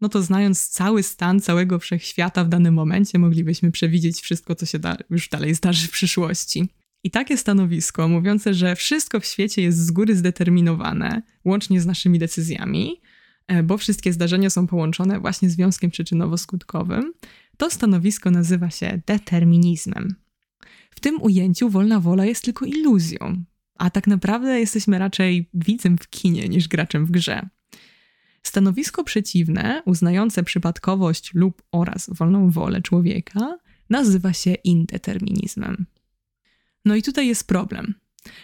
no 0.02 0.10
to 0.10 0.22
znając 0.24 0.70
cały 0.70 1.04
stan 1.04 1.40
całego 1.40 1.80
wszechświata 1.80 2.44
w 2.44 2.50
danym 2.50 2.74
momencie, 2.74 3.20
moglibyśmy 3.20 3.72
przewidzieć 3.72 4.22
wszystko, 4.22 4.56
co 4.56 4.66
się 4.66 4.80
da, 4.80 4.98
już 5.10 5.30
dalej 5.30 5.56
zdarzy 5.56 5.88
w 5.88 5.92
przyszłości. 5.92 6.70
I 7.04 7.12
takie 7.12 7.38
stanowisko, 7.38 8.08
mówiące, 8.08 8.54
że 8.54 8.76
wszystko 8.76 9.20
w 9.20 9.26
świecie 9.26 9.62
jest 9.62 9.86
z 9.86 9.92
góry 9.92 10.16
zdeterminowane, 10.16 11.22
łącznie 11.46 11.82
z 11.82 11.86
naszymi 11.86 12.20
decyzjami, 12.20 13.02
e, 13.48 13.64
bo 13.64 13.78
wszystkie 13.78 14.14
zdarzenia 14.14 14.50
są 14.50 14.68
połączone 14.68 15.20
właśnie 15.20 15.50
związkiem 15.50 15.92
przyczynowo-skutkowym, 15.92 17.04
to 17.58 17.70
stanowisko 17.70 18.32
nazywa 18.32 18.70
się 18.70 19.02
determinizmem. 19.06 20.27
W 20.98 21.00
tym 21.00 21.22
ujęciu 21.22 21.70
wolna 21.70 22.00
wola 22.00 22.26
jest 22.26 22.44
tylko 22.44 22.66
iluzją, 22.66 23.44
a 23.76 23.90
tak 23.90 24.08
naprawdę 24.08 24.60
jesteśmy 24.60 25.00
raczej 25.00 25.50
widzem 25.54 25.98
w 25.98 26.10
kinie 26.10 26.50
niż 26.50 26.68
graczem 26.68 27.06
w 27.06 27.12
grze. 27.12 27.50
Stanowisko 28.44 29.04
przeciwne, 29.04 29.82
uznające 29.86 30.44
przypadkowość 30.44 31.34
lub 31.34 31.64
oraz 31.72 32.10
wolną 32.14 32.52
wolę 32.52 32.82
człowieka, 32.82 33.58
nazywa 33.90 34.34
się 34.34 34.54
indeterminizmem. 34.54 35.86
No 36.86 36.96
i 36.96 37.04
tutaj 37.04 37.28
jest 37.28 37.48
problem. 37.48 37.94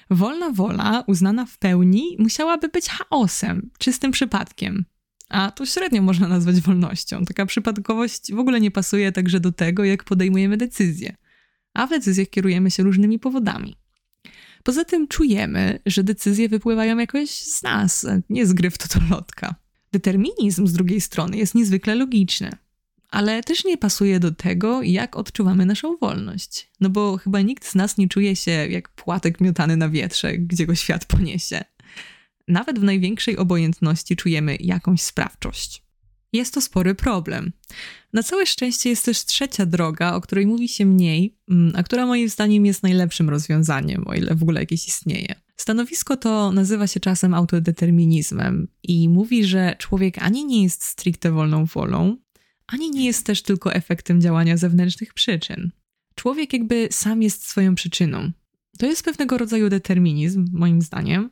Wolna 0.10 0.50
wola, 0.50 1.04
uznana 1.08 1.46
w 1.46 1.58
pełni, 1.58 2.16
musiałaby 2.20 2.70
być 2.70 2.90
chaosem, 2.90 3.70
czystym 3.78 4.12
przypadkiem. 4.12 4.86
A 5.30 5.52
to 5.52 5.66
średnio 5.66 6.02
można 6.02 6.28
nazwać 6.28 6.62
wolnością. 6.62 7.26
Taka 7.26 7.46
przypadkowość 7.46 8.34
w 8.34 8.40
ogóle 8.40 8.62
nie 8.62 8.72
pasuje 8.72 9.12
także 9.12 9.40
do 9.40 9.52
tego, 9.52 9.84
jak 9.84 10.04
podejmujemy 10.04 10.58
decyzje 10.58 11.16
a 11.74 11.88
w 11.88 11.90
decyzjach 11.90 12.30
kierujemy 12.30 12.72
się 12.72 12.84
różnymi 12.84 13.20
powodami. 13.20 13.76
Poza 14.64 14.86
tym 14.86 15.08
czujemy, 15.08 15.80
że 15.86 16.04
decyzje 16.04 16.50
wypływają 16.50 16.98
jakoś 16.98 17.30
z 17.30 17.64
nas, 17.64 18.08
nie 18.30 18.46
z 18.46 18.54
gry 18.54 18.70
w 18.70 18.78
totolotka. 18.78 19.56
Determinizm 19.92 20.68
z 20.68 20.74
drugiej 20.74 21.02
strony 21.02 21.38
jest 21.38 21.56
niezwykle 21.56 21.96
logiczny, 21.96 22.52
ale 23.10 23.44
też 23.44 23.66
nie 23.66 23.78
pasuje 23.78 24.20
do 24.20 24.32
tego, 24.32 24.82
jak 24.82 25.16
odczuwamy 25.16 25.66
naszą 25.66 25.98
wolność. 25.98 26.70
No 26.80 26.90
bo 26.90 27.18
chyba 27.18 27.42
nikt 27.42 27.66
z 27.66 27.76
nas 27.76 27.98
nie 27.98 28.08
czuje 28.08 28.36
się 28.36 28.52
jak 28.52 28.90
płatek 28.90 29.42
miotany 29.42 29.78
na 29.78 29.90
wietrze, 29.90 30.38
gdzie 30.38 30.66
go 30.66 30.76
świat 30.76 31.06
poniesie. 31.06 31.64
Nawet 32.48 32.80
w 32.80 32.84
największej 32.84 33.38
obojętności 33.38 34.16
czujemy 34.16 34.58
jakąś 34.60 35.02
sprawczość. 35.02 35.83
Jest 36.34 36.54
to 36.54 36.62
spory 36.62 36.96
problem. 36.96 37.52
Na 38.14 38.24
całe 38.24 38.46
szczęście 38.46 38.90
jest 38.90 39.06
też 39.06 39.26
trzecia 39.26 39.66
droga, 39.66 40.16
o 40.16 40.22
której 40.22 40.48
mówi 40.48 40.68
się 40.68 40.86
mniej, 40.86 41.38
mm, 41.50 41.74
a 41.76 41.84
która 41.84 42.06
moim 42.06 42.30
zdaniem 42.30 42.66
jest 42.66 42.84
najlepszym 42.84 43.30
rozwiązaniem, 43.30 44.08
o 44.08 44.14
ile 44.14 44.36
w 44.36 44.44
ogóle 44.44 44.60
jakieś 44.60 44.88
istnieje. 44.88 45.36
Stanowisko 45.56 46.18
to 46.18 46.52
nazywa 46.52 46.88
się 46.88 47.00
czasem 47.00 47.34
autodeterminizmem 47.34 48.68
i 48.84 49.10
mówi, 49.10 49.46
że 49.46 49.76
człowiek 49.80 50.18
ani 50.18 50.46
nie 50.46 50.64
jest 50.64 50.84
stricte 50.84 51.32
wolną 51.32 51.66
wolą, 51.66 52.18
ani 52.68 52.92
nie 52.92 53.06
jest 53.06 53.26
też 53.26 53.42
tylko 53.42 53.74
efektem 53.74 54.22
działania 54.22 54.58
zewnętrznych 54.58 55.14
przyczyn. 55.14 55.72
Człowiek 56.16 56.54
jakby 56.54 56.88
sam 56.92 57.22
jest 57.22 57.48
swoją 57.48 57.76
przyczyną. 57.76 58.32
To 58.78 58.86
jest 58.86 59.06
pewnego 59.06 59.38
rodzaju 59.38 59.70
determinizm, 59.70 60.46
moim 60.54 60.82
zdaniem, 60.82 61.30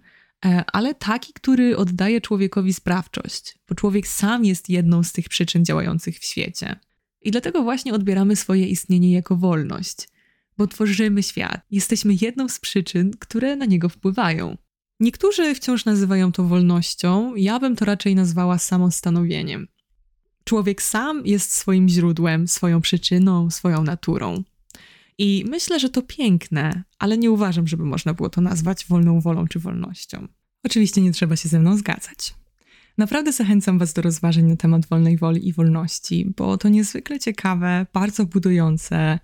ale 0.73 0.95
taki, 0.95 1.33
który 1.33 1.77
oddaje 1.77 2.21
człowiekowi 2.21 2.73
sprawczość, 2.73 3.55
bo 3.69 3.75
człowiek 3.75 4.07
sam 4.07 4.45
jest 4.45 4.69
jedną 4.69 5.03
z 5.03 5.11
tych 5.11 5.29
przyczyn 5.29 5.65
działających 5.65 6.19
w 6.19 6.25
świecie. 6.25 6.79
I 7.21 7.31
dlatego 7.31 7.63
właśnie 7.63 7.93
odbieramy 7.93 8.35
swoje 8.35 8.67
istnienie 8.67 9.11
jako 9.11 9.35
wolność, 9.35 10.09
bo 10.57 10.67
tworzymy 10.67 11.23
świat, 11.23 11.61
jesteśmy 11.71 12.13
jedną 12.21 12.49
z 12.49 12.59
przyczyn, 12.59 13.11
które 13.19 13.55
na 13.55 13.65
niego 13.65 13.89
wpływają. 13.89 14.57
Niektórzy 14.99 15.55
wciąż 15.55 15.85
nazywają 15.85 16.31
to 16.31 16.43
wolnością, 16.43 17.35
ja 17.35 17.59
bym 17.59 17.75
to 17.75 17.85
raczej 17.85 18.15
nazwała 18.15 18.57
samostanowieniem. 18.57 19.67
Człowiek 20.43 20.81
sam 20.81 21.25
jest 21.25 21.53
swoim 21.53 21.89
źródłem, 21.89 22.47
swoją 22.47 22.81
przyczyną, 22.81 23.49
swoją 23.49 23.83
naturą. 23.83 24.43
I 25.17 25.45
myślę, 25.49 25.79
że 25.79 25.89
to 25.89 26.01
piękne, 26.01 26.83
ale 26.99 27.17
nie 27.17 27.31
uważam, 27.31 27.67
żeby 27.67 27.85
można 27.85 28.13
było 28.13 28.29
to 28.29 28.41
nazwać 28.41 28.85
wolną 28.85 29.21
wolą 29.21 29.47
czy 29.47 29.59
wolnością. 29.59 30.27
Oczywiście 30.63 31.01
nie 31.01 31.11
trzeba 31.11 31.35
się 31.35 31.49
ze 31.49 31.59
mną 31.59 31.77
zgadzać. 31.77 32.35
Naprawdę 32.97 33.31
zachęcam 33.31 33.79
Was 33.79 33.93
do 33.93 34.01
rozważań 34.01 34.45
na 34.45 34.55
temat 34.55 34.85
wolnej 34.85 35.17
woli 35.17 35.47
i 35.47 35.53
wolności, 35.53 36.33
bo 36.37 36.57
to 36.57 36.69
niezwykle 36.69 37.19
ciekawe, 37.19 37.85
bardzo 37.93 38.25
budujące 38.25 39.19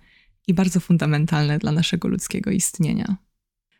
i 0.46 0.54
bardzo 0.54 0.80
fundamentalne 0.80 1.58
dla 1.58 1.72
naszego 1.72 2.08
ludzkiego 2.08 2.50
istnienia. 2.50 3.16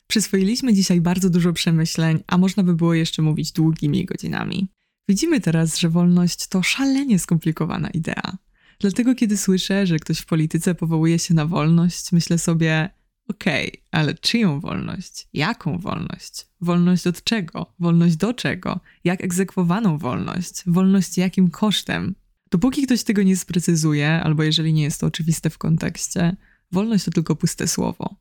Przyswoiliśmy 0.07 0.75
dzisiaj 0.75 1.01
bardzo 1.01 1.31
dużo 1.31 1.53
przemyśleń, 1.53 2.23
a 2.27 2.39
można 2.39 2.63
by 2.63 2.75
było 2.75 2.95
jeszcze 2.95 3.23
mówić 3.23 3.53
długimi 3.53 4.05
godzinami. 4.05 4.69
Widzimy 5.09 5.41
teraz, 5.41 5.79
że 5.79 5.89
wolność 5.89 6.47
to 6.47 6.63
szalenie 6.63 7.19
skomplikowana 7.19 7.91
idea. 7.91 8.39
Dlatego, 8.81 9.15
kiedy 9.15 9.37
słyszę, 9.37 9.87
że 9.87 9.99
ktoś 9.99 10.19
w 10.19 10.27
polityce 10.27 10.75
powołuje 10.75 11.19
się 11.19 11.35
na 11.35 11.47
wolność, 11.47 12.13
myślę 12.13 12.39
sobie: 12.39 12.91
okej, 13.29 13.68
okay, 13.68 13.83
ale 13.91 14.14
czyją 14.14 14.61
wolność? 14.61 15.29
Jaką 15.33 15.79
wolność? 15.79 16.47
Wolność 16.61 17.07
od 17.07 17.24
czego? 17.24 17.74
Wolność 17.79 18.16
do 18.16 18.35
czego? 18.35 18.81
Jak 19.05 19.24
egzekwowaną 19.24 19.99
wolność? 19.99 20.62
Wolność 20.66 21.18
jakim 21.18 21.51
kosztem? 21.51 22.14
Dopóki 22.51 22.83
ktoś 22.83 23.03
tego 23.03 23.22
nie 23.22 23.37
sprecyzuje, 23.37 24.11
albo 24.11 24.43
jeżeli 24.43 24.72
nie 24.72 24.83
jest 24.83 25.01
to 25.01 25.07
oczywiste 25.07 25.51
w 25.51 25.59
kontekście, 25.59 26.37
wolność 26.72 27.05
to 27.05 27.11
tylko 27.11 27.37
puste 27.37 27.68
słowo. 27.68 28.16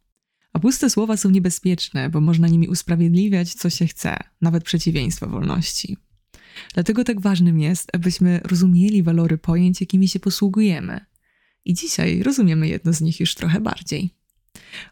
A 0.53 0.59
puste 0.59 0.89
słowa 0.89 1.17
są 1.17 1.29
niebezpieczne, 1.29 2.09
bo 2.09 2.21
można 2.21 2.47
nimi 2.47 2.67
usprawiedliwiać, 2.67 3.53
co 3.53 3.69
się 3.69 3.87
chce, 3.87 4.17
nawet 4.41 4.63
przeciwieństwo 4.63 5.27
wolności. 5.27 5.97
Dlatego 6.73 7.03
tak 7.03 7.21
ważnym 7.21 7.59
jest, 7.59 7.89
abyśmy 7.95 8.39
rozumieli 8.43 9.03
walory 9.03 9.37
pojęć, 9.37 9.81
jakimi 9.81 10.07
się 10.07 10.19
posługujemy. 10.19 11.05
I 11.65 11.73
dzisiaj 11.73 12.23
rozumiemy 12.23 12.67
jedno 12.67 12.93
z 12.93 13.01
nich 13.01 13.19
już 13.19 13.35
trochę 13.35 13.59
bardziej. 13.59 14.16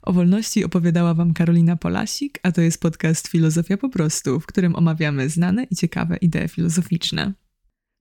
O 0.02 0.14
wolności 0.14 0.64
opowiadała 0.64 1.14
Wam 1.14 1.34
Karolina 1.34 1.76
Polasik, 1.76 2.40
a 2.44 2.52
to 2.52 2.62
jest 2.62 2.82
podcast 2.82 3.28
Filozofia 3.28 3.78
po 3.78 3.90
prostu, 3.90 4.40
w 4.40 4.46
którym 4.46 4.76
omawiamy 4.76 5.30
znane 5.30 5.64
i 5.64 5.76
ciekawe 5.76 6.18
idee 6.18 6.48
filozoficzne. 6.48 7.34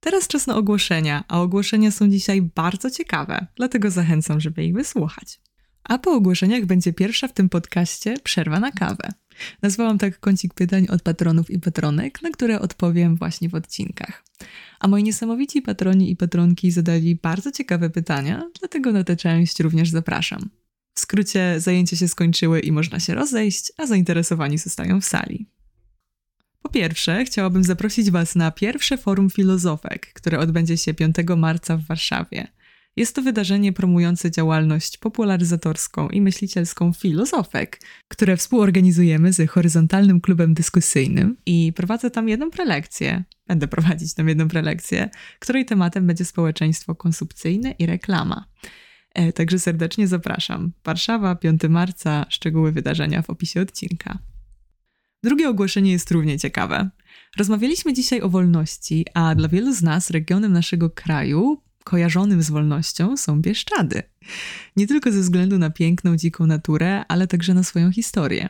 Teraz 0.01 0.29
czas 0.29 0.47
na 0.47 0.57
ogłoszenia, 0.57 1.25
a 1.29 1.41
ogłoszenia 1.41 1.91
są 1.91 2.09
dzisiaj 2.09 2.43
bardzo 2.43 2.91
ciekawe, 2.91 3.47
dlatego 3.57 3.91
zachęcam, 3.91 4.41
żeby 4.41 4.65
ich 4.65 4.75
wysłuchać. 4.75 5.41
A 5.85 5.99
po 5.99 6.13
ogłoszeniach 6.13 6.67
będzie 6.67 6.93
pierwsza 6.93 7.29
w 7.29 7.33
tym 7.33 7.49
podcaście 7.49 8.15
przerwa 8.25 8.61
na 8.61 8.73
kawę. 8.73 9.09
Nazwałam 9.63 9.99
tak 9.99 10.21
kącik 10.21 10.55
pytań 10.55 10.87
od 10.91 11.03
patronów 11.03 11.51
i 11.51 11.59
patronek, 11.59 12.23
na 12.23 12.31
które 12.31 12.61
odpowiem 12.61 13.17
właśnie 13.17 13.49
w 13.49 13.55
odcinkach. 13.55 14.25
A 14.81 14.89
moi 14.89 15.03
niesamowici 15.03 15.63
patroni 15.63 16.11
i 16.11 16.17
patronki 16.17 16.71
zadali 16.71 17.17
bardzo 17.17 17.53
ciekawe 17.53 17.91
pytania, 17.91 18.51
dlatego 18.61 18.93
na 18.93 19.05
tę 19.05 19.17
część 19.17 19.61
również 19.61 19.91
zapraszam. 19.91 20.51
W 20.95 21.01
skrócie, 21.01 21.61
zajęcia 21.61 21.97
się 21.97 22.09
skończyły 22.09 22.61
i 22.61 22.73
można 22.73 23.01
się 23.01 23.15
rozejść, 23.15 23.73
a 23.79 23.87
zainteresowani 23.87 24.59
zostają 24.59 25.01
w 25.01 25.05
sali. 25.05 25.47
Po 26.63 26.69
pierwsze, 26.69 27.25
chciałabym 27.25 27.65
zaprosić 27.65 28.11
Was 28.11 28.37
na 28.37 28.51
pierwsze 28.51 28.99
forum 28.99 29.31
filozofek, 29.31 30.13
które 30.13 30.39
odbędzie 30.39 30.77
się 30.77 30.95
5 30.95 31.17
marca 31.37 31.77
w 31.77 31.87
Warszawie. 31.87 32.49
Jest 32.97 33.15
to 33.15 33.23
wydarzenie 33.23 33.73
promujące 33.73 34.31
działalność 34.31 34.99
popularyzatorską 34.99 36.09
i 36.09 36.21
myślicielską 36.21 36.93
filozofek, 36.93 37.81
które 38.09 38.37
współorganizujemy 38.37 39.33
z 39.33 39.51
Horyzontalnym 39.51 40.21
Klubem 40.21 40.55
Dyskusyjnym 40.55 41.37
i 41.47 41.73
prowadzę 41.77 42.11
tam 42.11 42.29
jedną 42.29 42.51
prelekcję. 42.51 43.25
Będę 43.47 43.69
prowadzić 43.69 44.15
tam 44.15 44.29
jedną 44.29 44.49
prelekcję, 44.49 45.11
której 45.39 45.65
tematem 45.65 46.07
będzie 46.07 46.25
społeczeństwo 46.25 46.95
konsumpcyjne 46.95 47.71
i 47.71 47.87
reklama. 47.87 48.45
E, 49.15 49.33
także 49.33 49.59
serdecznie 49.59 50.09
zapraszam. 50.09 50.73
Warszawa, 50.85 51.35
5 51.35 51.63
marca, 51.69 52.27
szczegóły 52.29 52.73
wydarzenia 52.73 53.23
w 53.23 53.31
opisie 53.31 53.61
odcinka. 53.61 54.19
Drugie 55.23 55.49
ogłoszenie 55.49 55.93
jest 55.93 56.11
równie 56.11 56.39
ciekawe. 56.39 56.91
Rozmawialiśmy 57.37 57.93
dzisiaj 57.93 58.21
o 58.21 58.29
wolności, 58.29 59.07
a 59.15 59.35
dla 59.35 59.49
wielu 59.49 59.73
z 59.73 59.83
nas 59.83 60.11
regionem 60.11 60.53
naszego 60.53 60.91
kraju 60.91 61.63
kojarzonym 61.85 62.43
z 62.43 62.51
wolnością 62.51 63.17
są 63.17 63.41
Bieszczady. 63.41 64.03
Nie 64.77 64.87
tylko 64.87 65.13
ze 65.13 65.21
względu 65.21 65.59
na 65.59 65.71
piękną, 65.71 66.17
dziką 66.17 66.47
naturę, 66.47 67.05
ale 67.09 67.27
także 67.27 67.55
na 67.55 67.63
swoją 67.63 67.93
historię. 67.93 68.49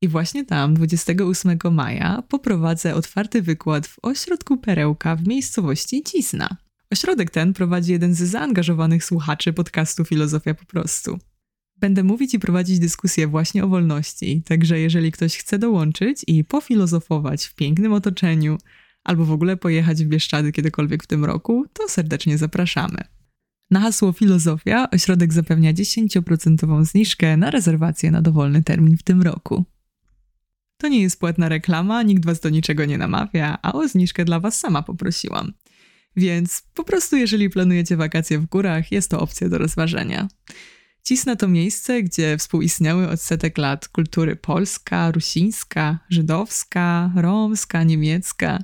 I 0.00 0.08
właśnie 0.08 0.44
tam, 0.44 0.74
28 0.74 1.58
maja, 1.70 2.22
poprowadzę 2.28 2.94
otwarty 2.94 3.42
wykład 3.42 3.86
w 3.86 3.96
ośrodku 4.02 4.56
Perełka 4.56 5.16
w 5.16 5.26
miejscowości 5.26 6.02
Cisna. 6.02 6.56
Ośrodek 6.92 7.30
ten 7.30 7.52
prowadzi 7.52 7.92
jeden 7.92 8.14
z 8.14 8.18
zaangażowanych 8.18 9.04
słuchaczy 9.04 9.52
podcastu 9.52 10.04
Filozofia 10.04 10.54
po 10.54 10.64
prostu. 10.64 11.18
Będę 11.76 12.02
mówić 12.02 12.34
i 12.34 12.38
prowadzić 12.38 12.78
dyskusję 12.78 13.26
właśnie 13.26 13.64
o 13.64 13.68
wolności, 13.68 14.42
także 14.42 14.80
jeżeli 14.80 15.12
ktoś 15.12 15.36
chce 15.36 15.58
dołączyć 15.58 16.24
i 16.26 16.44
pofilozofować 16.44 17.44
w 17.44 17.54
pięknym 17.54 17.92
otoczeniu, 17.92 18.58
albo 19.04 19.24
w 19.24 19.32
ogóle 19.32 19.56
pojechać 19.56 20.04
w 20.04 20.08
Bieszczady 20.08 20.52
kiedykolwiek 20.52 21.04
w 21.04 21.06
tym 21.06 21.24
roku, 21.24 21.64
to 21.72 21.88
serdecznie 21.88 22.38
zapraszamy. 22.38 22.98
Na 23.70 23.80
hasło 23.80 24.12
Filozofia 24.12 24.90
ośrodek 24.90 25.32
zapewnia 25.32 25.72
10% 25.72 26.84
zniżkę 26.84 27.36
na 27.36 27.50
rezerwację 27.50 28.10
na 28.10 28.22
dowolny 28.22 28.62
termin 28.62 28.96
w 28.96 29.02
tym 29.02 29.22
roku. 29.22 29.64
To 30.76 30.88
nie 30.88 31.02
jest 31.02 31.20
płatna 31.20 31.48
reklama, 31.48 32.02
nikt 32.02 32.26
was 32.26 32.40
do 32.40 32.48
niczego 32.48 32.84
nie 32.84 32.98
namawia, 32.98 33.58
a 33.62 33.72
o 33.72 33.88
zniżkę 33.88 34.24
dla 34.24 34.40
was 34.40 34.58
sama 34.60 34.82
poprosiłam. 34.82 35.52
Więc 36.16 36.62
po 36.74 36.84
prostu, 36.84 37.16
jeżeli 37.16 37.50
planujecie 37.50 37.96
wakacje 37.96 38.38
w 38.38 38.46
górach, 38.46 38.92
jest 38.92 39.10
to 39.10 39.20
opcja 39.20 39.48
do 39.48 39.58
rozważenia. 39.58 40.28
Cisna 41.04 41.36
to 41.36 41.48
miejsce, 41.48 42.02
gdzie 42.02 42.38
współistniały 42.38 43.08
od 43.08 43.20
setek 43.20 43.58
lat 43.58 43.88
kultury 43.88 44.36
polska, 44.36 45.10
rusińska, 45.10 45.98
żydowska, 46.08 47.12
romska, 47.16 47.82
niemiecka. 47.82 48.58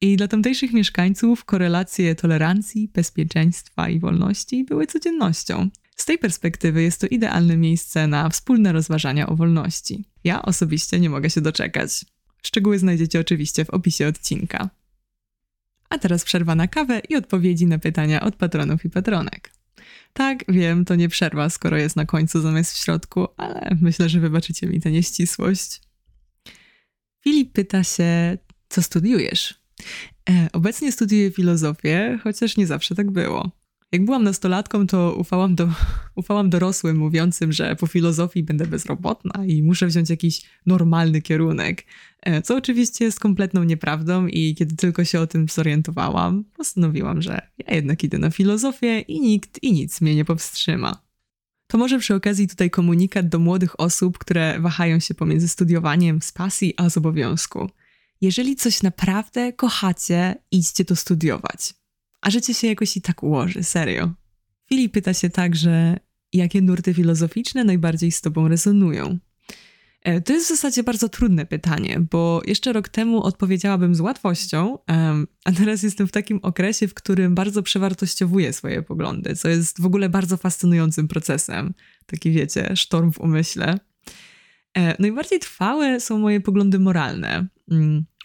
I 0.00 0.16
dla 0.16 0.28
tamtejszych 0.28 0.72
mieszkańców 0.72 1.44
korelacje 1.44 2.14
tolerancji, 2.14 2.90
bezpieczeństwa 2.94 3.88
i 3.88 4.00
wolności 4.00 4.64
były 4.64 4.86
codziennością. 4.86 5.70
Z 5.96 6.04
tej 6.04 6.18
perspektywy 6.18 6.82
jest 6.82 7.00
to 7.00 7.06
idealne 7.06 7.56
miejsce 7.56 8.06
na 8.06 8.28
wspólne 8.28 8.72
rozważania 8.72 9.26
o 9.26 9.36
wolności. 9.36 10.04
Ja 10.24 10.42
osobiście 10.42 11.00
nie 11.00 11.10
mogę 11.10 11.30
się 11.30 11.40
doczekać. 11.40 12.04
Szczegóły 12.42 12.78
znajdziecie 12.78 13.20
oczywiście 13.20 13.64
w 13.64 13.70
opisie 13.70 14.06
odcinka. 14.08 14.70
A 15.88 15.98
teraz 15.98 16.24
przerwa 16.24 16.54
na 16.54 16.68
kawę 16.68 17.00
i 17.08 17.16
odpowiedzi 17.16 17.66
na 17.66 17.78
pytania 17.78 18.20
od 18.20 18.36
patronów 18.36 18.84
i 18.84 18.90
patronek. 18.90 19.52
Tak, 20.12 20.44
wiem, 20.48 20.84
to 20.84 20.94
nie 20.94 21.08
przerwa, 21.08 21.50
skoro 21.50 21.76
jest 21.76 21.96
na 21.96 22.06
końcu 22.06 22.40
zamiast 22.40 22.72
w 22.72 22.76
środku, 22.76 23.28
ale 23.36 23.76
myślę, 23.80 24.08
że 24.08 24.20
wybaczycie 24.20 24.66
mi 24.66 24.80
tę 24.80 24.90
nieścisłość. 24.90 25.80
Filip 27.24 27.52
pyta 27.52 27.84
się, 27.84 28.38
co 28.68 28.82
studiujesz? 28.82 29.54
E, 30.30 30.48
obecnie 30.52 30.92
studiuję 30.92 31.30
filozofię, 31.30 32.18
chociaż 32.22 32.56
nie 32.56 32.66
zawsze 32.66 32.94
tak 32.94 33.10
było. 33.10 33.50
Jak 33.92 34.04
byłam 34.04 34.24
nastolatką, 34.24 34.86
to 34.86 35.14
ufałam, 35.14 35.54
do, 35.54 35.68
ufałam 36.16 36.50
dorosłym 36.50 36.96
mówiącym, 36.96 37.52
że 37.52 37.76
po 37.76 37.86
filozofii 37.86 38.42
będę 38.42 38.66
bezrobotna 38.66 39.46
i 39.46 39.62
muszę 39.62 39.86
wziąć 39.86 40.10
jakiś 40.10 40.42
normalny 40.66 41.22
kierunek. 41.22 41.84
E, 42.22 42.42
co 42.42 42.56
oczywiście 42.56 43.04
jest 43.04 43.20
kompletną 43.20 43.64
nieprawdą, 43.64 44.26
i 44.26 44.54
kiedy 44.54 44.76
tylko 44.76 45.04
się 45.04 45.20
o 45.20 45.26
tym 45.26 45.46
zorientowałam, 45.48 46.44
postanowiłam, 46.44 47.22
że 47.22 47.40
ja 47.58 47.74
jednak 47.74 48.04
idę 48.04 48.18
na 48.18 48.30
filozofię 48.30 49.00
i 49.00 49.20
nikt 49.20 49.62
i 49.62 49.72
nic 49.72 50.00
mnie 50.00 50.14
nie 50.14 50.24
powstrzyma. 50.24 51.02
To 51.66 51.78
może 51.78 51.98
przy 51.98 52.14
okazji 52.14 52.48
tutaj 52.48 52.70
komunikat 52.70 53.28
do 53.28 53.38
młodych 53.38 53.80
osób, 53.80 54.18
które 54.18 54.60
wahają 54.60 55.00
się 55.00 55.14
pomiędzy 55.14 55.48
studiowaniem 55.48 56.22
z 56.22 56.32
pasji 56.32 56.74
a 56.76 56.90
z 56.90 56.96
obowiązku. 56.96 57.70
Jeżeli 58.20 58.56
coś 58.56 58.82
naprawdę 58.82 59.52
kochacie, 59.52 60.36
idźcie 60.50 60.84
to 60.84 60.96
studiować. 60.96 61.74
A 62.20 62.30
życie 62.30 62.54
się 62.54 62.66
jakoś 62.66 62.96
i 62.96 63.02
tak 63.02 63.22
ułoży, 63.22 63.62
serio. 63.62 64.10
Filip 64.68 64.92
pyta 64.92 65.14
się 65.14 65.30
także, 65.30 65.96
jakie 66.32 66.62
nurty 66.62 66.94
filozoficzne 66.94 67.64
najbardziej 67.64 68.12
z 68.12 68.20
tobą 68.20 68.48
rezonują. 68.48 69.18
E, 70.02 70.20
to 70.20 70.32
jest 70.32 70.46
w 70.46 70.48
zasadzie 70.48 70.82
bardzo 70.82 71.08
trudne 71.08 71.46
pytanie, 71.46 72.00
bo 72.10 72.42
jeszcze 72.46 72.72
rok 72.72 72.88
temu 72.88 73.22
odpowiedziałabym 73.22 73.94
z 73.94 74.00
łatwością, 74.00 74.78
a 75.44 75.52
teraz 75.52 75.82
jestem 75.82 76.08
w 76.08 76.12
takim 76.12 76.38
okresie, 76.42 76.88
w 76.88 76.94
którym 76.94 77.34
bardzo 77.34 77.62
przewartościowuję 77.62 78.52
swoje 78.52 78.82
poglądy, 78.82 79.36
co 79.36 79.48
jest 79.48 79.80
w 79.80 79.86
ogóle 79.86 80.08
bardzo 80.08 80.36
fascynującym 80.36 81.08
procesem. 81.08 81.74
Taki 82.06 82.30
wiecie, 82.30 82.76
sztorm 82.76 83.12
w 83.12 83.20
umyśle. 83.20 83.78
E, 84.76 85.02
najbardziej 85.02 85.38
trwałe 85.38 86.00
są 86.00 86.18
moje 86.18 86.40
poglądy 86.40 86.78
moralne. 86.78 87.46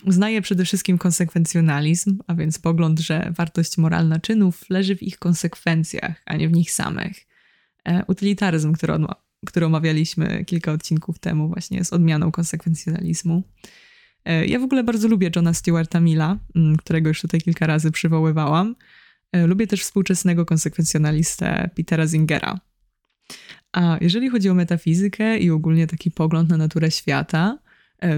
Uznaję 0.06 0.41
przede 0.41 0.66
wszystkim 0.66 0.97
konsekwencjonalizm, 0.97 2.20
a 2.28 2.36
więc 2.36 2.60
pogląd, 2.60 2.99
że 2.99 3.34
wartość 3.38 3.78
moralna 3.78 4.20
czynów 4.20 4.70
leży 4.70 4.95
w 4.95 5.04
ich 5.04 5.20
konsekwencjach, 5.20 6.22
a 6.26 6.36
nie 6.36 6.49
w 6.49 6.51
nich 6.51 6.72
samych. 6.72 7.28
E, 7.86 8.06
utylitaryzm, 8.08 8.74
który, 8.74 8.93
który 9.45 9.66
omawialiśmy 9.66 10.45
kilka 10.45 10.72
odcinków 10.72 11.20
temu, 11.20 11.47
właśnie 11.47 11.78
jest 11.78 11.93
odmianą 11.93 12.32
konsekwencjonalizmu. 12.32 13.43
E, 14.26 14.45
ja 14.45 14.60
w 14.60 14.64
ogóle 14.64 14.84
bardzo 14.84 15.08
lubię 15.08 15.32
Johna 15.36 15.54
Stewarta 15.54 15.99
Milla, 15.99 16.38
mm, 16.56 16.78
którego 16.78 17.10
już 17.10 17.22
tutaj 17.22 17.41
kilka 17.41 17.68
razy 17.68 17.91
przywoływałam. 17.91 18.76
Lubię 19.45 19.68
też 19.68 19.82
współczesnego 19.82 20.45
konsekwencjonalistę 20.45 21.70
Petera 21.76 22.08
Zingera. 22.08 22.60
A 23.72 23.97
jeżeli 24.01 24.30
chodzi 24.30 24.49
o 24.49 24.54
metafizykę 24.54 25.38
i 25.38 25.51
ogólnie 25.51 25.88
taki 25.88 26.12
pogląd 26.12 26.49
na 26.49 26.58
naturę 26.58 26.91
świata, 26.91 27.58
e, 27.58 27.62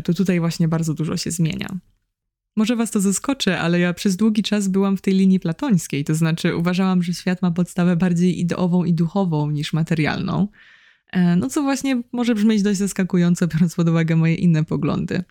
to 0.03 0.13
tutaj 0.13 0.39
właśnie 0.39 0.67
bardzo 0.67 0.93
dużo 0.93 1.17
się 1.17 1.31
zmienia. 1.31 1.79
Może 2.55 2.75
was 2.75 2.91
to 2.91 3.01
zaskoczy, 3.01 3.57
ale 3.57 3.79
ja 3.79 3.93
przez 3.93 4.15
długi 4.15 4.43
czas 4.43 4.67
byłam 4.67 4.97
w 4.97 5.01
tej 5.01 5.13
linii 5.13 5.39
platońskiej, 5.39 6.03
to 6.03 6.15
znaczy 6.15 6.55
uważałam, 6.55 7.03
że 7.03 7.13
świat 7.13 7.41
ma 7.41 7.51
podstawę 7.51 7.95
bardziej 7.95 8.39
ideową 8.39 8.83
i 8.83 8.93
duchową 8.93 9.51
niż 9.51 9.73
materialną. 9.73 10.47
E, 11.11 11.35
no 11.35 11.49
co 11.49 11.61
właśnie 11.61 12.01
może 12.11 12.35
brzmieć 12.35 12.61
dość 12.61 12.79
zaskakująco, 12.79 13.47
biorąc 13.47 13.75
pod 13.75 13.89
uwagę 13.89 14.15
moje 14.15 14.35
inne 14.35 14.65
poglądy. 14.65 15.23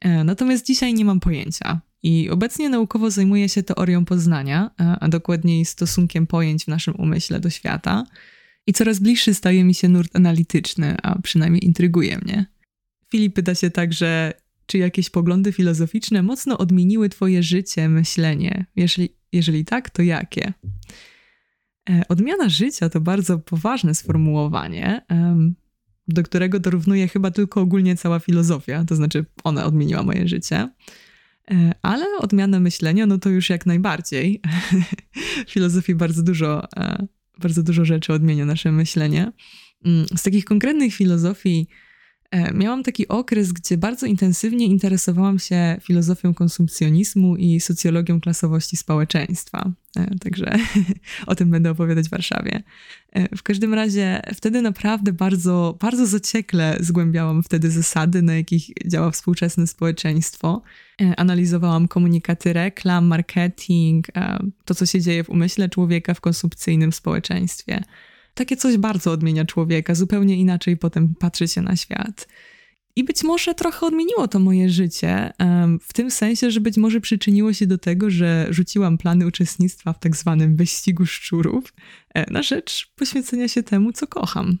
E, 0.00 0.24
natomiast 0.24 0.66
dzisiaj 0.66 0.94
nie 0.94 1.04
mam 1.04 1.20
pojęcia. 1.20 1.80
I 2.02 2.30
obecnie 2.30 2.70
naukowo 2.70 3.10
zajmuję 3.10 3.48
się 3.48 3.62
teorią 3.62 4.04
poznania, 4.04 4.70
a 5.00 5.08
dokładniej 5.08 5.64
stosunkiem 5.64 6.26
pojęć 6.26 6.64
w 6.64 6.68
naszym 6.68 6.94
umyśle 6.96 7.40
do 7.40 7.50
świata. 7.50 8.04
I 8.66 8.72
coraz 8.72 8.98
bliższy 8.98 9.34
staje 9.34 9.64
mi 9.64 9.74
się 9.74 9.88
nurt 9.88 10.16
analityczny, 10.16 10.96
a 11.02 11.22
przynajmniej 11.22 11.64
intryguje 11.64 12.18
mnie. 12.18 12.46
Filip 13.10 13.34
pyta 13.34 13.54
się 13.54 13.70
także, 13.70 14.32
czy 14.66 14.78
jakieś 14.78 15.10
poglądy 15.10 15.52
filozoficzne 15.52 16.22
mocno 16.22 16.58
odmieniły 16.58 17.08
Twoje 17.08 17.42
życie, 17.42 17.88
myślenie? 17.88 18.66
Jeżeli, 18.76 19.08
jeżeli 19.32 19.64
tak, 19.64 19.90
to 19.90 20.02
jakie? 20.02 20.52
E, 21.90 22.02
odmiana 22.08 22.48
życia 22.48 22.88
to 22.88 23.00
bardzo 23.00 23.38
poważne 23.38 23.94
sformułowanie, 23.94 25.06
do 26.08 26.22
którego 26.22 26.60
dorównuje 26.60 27.08
chyba 27.08 27.30
tylko 27.30 27.60
ogólnie 27.60 27.96
cała 27.96 28.18
filozofia, 28.18 28.84
to 28.84 28.96
znaczy 28.96 29.24
ona 29.44 29.64
odmieniła 29.64 30.02
moje 30.02 30.28
życie. 30.28 30.68
E, 31.50 31.72
ale 31.82 32.04
odmiana 32.18 32.60
myślenia, 32.60 33.06
no 33.06 33.18
to 33.18 33.30
już 33.30 33.50
jak 33.50 33.66
najbardziej. 33.66 34.40
w 35.46 35.50
filozofii 35.50 35.94
bardzo 35.94 36.22
dużo, 36.22 36.68
e, 36.76 37.06
bardzo 37.38 37.62
dużo 37.62 37.84
rzeczy 37.84 38.12
odmienia 38.12 38.44
nasze 38.44 38.72
myślenie. 38.72 39.32
Mm, 39.84 40.06
z 40.16 40.22
takich 40.22 40.44
konkretnych 40.44 40.94
filozofii 40.94 41.68
miałam 42.54 42.82
taki 42.82 43.08
okres, 43.08 43.52
gdzie 43.52 43.76
bardzo 43.76 44.06
intensywnie 44.06 44.66
interesowałam 44.66 45.38
się 45.38 45.76
filozofią 45.82 46.34
konsumpcjonizmu 46.34 47.36
i 47.36 47.60
socjologią 47.60 48.20
klasowości 48.20 48.76
społeczeństwa. 48.76 49.72
E, 49.96 50.18
także 50.18 50.58
o 51.26 51.34
tym 51.34 51.50
będę 51.50 51.70
opowiadać 51.70 52.06
w 52.06 52.10
Warszawie. 52.10 52.62
E, 53.12 53.36
w 53.36 53.42
każdym 53.42 53.74
razie 53.74 54.22
wtedy 54.34 54.62
naprawdę 54.62 55.12
bardzo, 55.12 55.78
bardzo 55.80 56.06
zaciekle 56.06 56.76
zgłębiałam 56.80 57.42
wtedy 57.42 57.70
zasady, 57.70 58.22
na 58.22 58.36
jakich 58.36 58.64
działa 58.86 59.10
współczesne 59.10 59.66
społeczeństwo. 59.66 60.62
Analizowałam 61.16 61.88
komunikaty 61.88 62.52
reklam, 62.52 63.06
marketing, 63.06 64.06
to 64.64 64.74
co 64.74 64.86
się 64.86 65.00
dzieje 65.00 65.24
w 65.24 65.30
umyśle 65.30 65.68
człowieka 65.68 66.14
w 66.14 66.20
konsumpcyjnym 66.20 66.92
społeczeństwie. 66.92 67.82
Takie 68.34 68.56
coś 68.56 68.76
bardzo 68.76 69.12
odmienia 69.12 69.44
człowieka, 69.44 69.94
zupełnie 69.94 70.36
inaczej 70.36 70.76
potem 70.76 71.14
patrzy 71.14 71.48
się 71.48 71.62
na 71.62 71.76
świat. 71.76 72.28
I 72.96 73.04
być 73.04 73.22
może 73.22 73.54
trochę 73.54 73.86
odmieniło 73.86 74.28
to 74.28 74.38
moje 74.38 74.70
życie, 74.70 75.32
w 75.82 75.92
tym 75.92 76.10
sensie, 76.10 76.50
że 76.50 76.60
być 76.60 76.76
może 76.76 77.00
przyczyniło 77.00 77.52
się 77.52 77.66
do 77.66 77.78
tego, 77.78 78.10
że 78.10 78.46
rzuciłam 78.50 78.98
plany 78.98 79.26
uczestnictwa 79.26 79.92
w 79.92 79.98
tak 79.98 80.16
zwanym 80.16 80.56
wyścigu 80.56 81.06
szczurów 81.06 81.74
e, 82.14 82.32
na 82.32 82.42
rzecz 82.42 82.92
poświęcenia 82.96 83.48
się 83.48 83.62
temu, 83.62 83.92
co 83.92 84.06
kocham. 84.06 84.58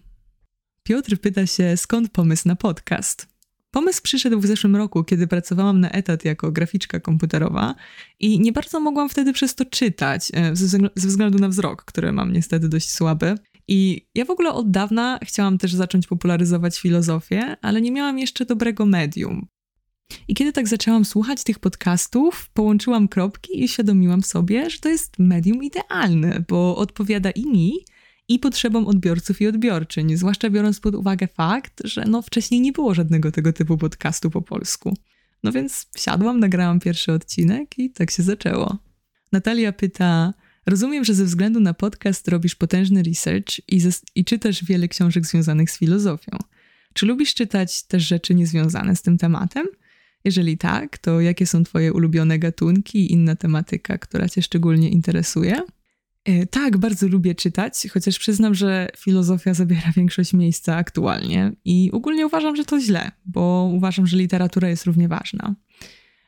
Piotr 0.82 1.18
pyta 1.18 1.46
się, 1.46 1.76
skąd 1.76 2.10
pomysł 2.12 2.48
na 2.48 2.56
podcast? 2.56 3.28
Pomysł 3.70 4.02
przyszedł 4.02 4.40
w 4.40 4.46
zeszłym 4.46 4.76
roku, 4.76 5.04
kiedy 5.04 5.26
pracowałam 5.26 5.80
na 5.80 5.90
etat 5.90 6.24
jako 6.24 6.52
graficzka 6.52 7.00
komputerowa 7.00 7.74
i 8.20 8.40
nie 8.40 8.52
bardzo 8.52 8.80
mogłam 8.80 9.08
wtedy 9.08 9.32
przez 9.32 9.54
to 9.54 9.64
czytać, 9.64 10.32
e, 10.34 10.56
ze 10.96 11.08
względu 11.08 11.38
na 11.38 11.48
wzrok, 11.48 11.84
który 11.84 12.12
mam 12.12 12.32
niestety 12.32 12.68
dość 12.68 12.90
słaby. 12.90 13.34
I 13.72 14.06
ja 14.14 14.24
w 14.24 14.30
ogóle 14.30 14.52
od 14.52 14.70
dawna 14.70 15.18
chciałam 15.22 15.58
też 15.58 15.74
zacząć 15.74 16.06
popularyzować 16.06 16.80
filozofię, 16.80 17.56
ale 17.62 17.80
nie 17.80 17.92
miałam 17.92 18.18
jeszcze 18.18 18.46
dobrego 18.46 18.86
medium. 18.86 19.46
I 20.28 20.34
kiedy 20.34 20.52
tak 20.52 20.68
zaczęłam 20.68 21.04
słuchać 21.04 21.44
tych 21.44 21.58
podcastów, 21.58 22.50
połączyłam 22.54 23.08
kropki 23.08 23.64
i 23.64 23.68
świadomiłam 23.68 24.22
sobie, 24.22 24.70
że 24.70 24.78
to 24.78 24.88
jest 24.88 25.18
medium 25.18 25.64
idealne, 25.64 26.44
bo 26.48 26.76
odpowiada 26.76 27.30
i 27.30 27.46
mi, 27.46 27.72
i 28.28 28.38
potrzebom 28.38 28.86
odbiorców 28.86 29.40
i 29.40 29.46
odbiorczyń, 29.46 30.16
zwłaszcza 30.16 30.50
biorąc 30.50 30.80
pod 30.80 30.94
uwagę 30.94 31.26
fakt, 31.26 31.82
że 31.84 32.04
no 32.04 32.22
wcześniej 32.22 32.60
nie 32.60 32.72
było 32.72 32.94
żadnego 32.94 33.32
tego 33.32 33.52
typu 33.52 33.78
podcastu 33.78 34.30
po 34.30 34.42
polsku. 34.42 34.96
No 35.42 35.52
więc 35.52 35.86
wsiadłam, 35.94 36.40
nagrałam 36.40 36.80
pierwszy 36.80 37.12
odcinek 37.12 37.78
i 37.78 37.90
tak 37.90 38.10
się 38.10 38.22
zaczęło. 38.22 38.78
Natalia 39.32 39.72
pyta, 39.72 40.34
Rozumiem, 40.66 41.04
że 41.04 41.14
ze 41.14 41.24
względu 41.24 41.60
na 41.60 41.74
podcast 41.74 42.28
robisz 42.28 42.54
potężny 42.54 43.02
research 43.02 43.58
i, 43.68 43.80
i 44.14 44.24
czytasz 44.24 44.64
wiele 44.64 44.88
książek 44.88 45.26
związanych 45.26 45.70
z 45.70 45.78
filozofią. 45.78 46.38
Czy 46.94 47.06
lubisz 47.06 47.34
czytać 47.34 47.82
też 47.82 48.02
rzeczy 48.02 48.34
niezwiązane 48.34 48.96
z 48.96 49.02
tym 49.02 49.18
tematem? 49.18 49.66
Jeżeli 50.24 50.58
tak, 50.58 50.98
to 50.98 51.20
jakie 51.20 51.46
są 51.46 51.64
Twoje 51.64 51.92
ulubione 51.92 52.38
gatunki 52.38 52.98
i 52.98 53.12
inna 53.12 53.36
tematyka, 53.36 53.98
która 53.98 54.28
Cię 54.28 54.42
szczególnie 54.42 54.90
interesuje? 54.90 55.62
E, 56.24 56.46
tak, 56.46 56.76
bardzo 56.78 57.08
lubię 57.08 57.34
czytać, 57.34 57.86
chociaż 57.92 58.18
przyznam, 58.18 58.54
że 58.54 58.88
filozofia 58.96 59.54
zabiera 59.54 59.92
większość 59.96 60.32
miejsca 60.32 60.76
aktualnie 60.76 61.52
i 61.64 61.90
ogólnie 61.92 62.26
uważam, 62.26 62.56
że 62.56 62.64
to 62.64 62.80
źle, 62.80 63.10
bo 63.26 63.70
uważam, 63.74 64.06
że 64.06 64.16
literatura 64.16 64.68
jest 64.68 64.84
równie 64.84 65.08
ważna. 65.08 65.54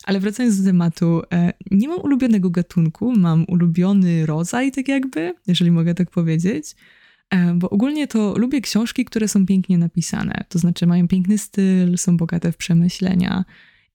Ale 0.05 0.20
wracając 0.20 0.59
do 0.59 0.64
tematu, 0.64 1.22
e, 1.32 1.53
nie 1.70 1.88
mam 1.88 2.00
ulubionego 2.00 2.50
gatunku, 2.50 3.12
mam 3.16 3.44
ulubiony 3.48 4.26
rodzaj, 4.26 4.72
tak 4.72 4.88
jakby, 4.88 5.34
jeżeli 5.46 5.70
mogę 5.70 5.94
tak 5.94 6.11
powiedzieć. 6.11 6.76
E, 7.30 7.55
bo 7.55 7.70
ogólnie 7.70 8.07
to 8.07 8.34
lubię 8.38 8.61
książki, 8.61 9.05
które 9.05 9.28
są 9.28 9.46
pięknie 9.46 9.78
napisane, 9.78 10.44
to 10.48 10.59
znaczy 10.59 10.86
mają 10.86 11.09
piękny 11.09 11.38
styl, 11.38 11.98
są 11.98 12.16
bogate 12.16 12.53
w 12.53 12.57
przemyślenia. 12.57 13.44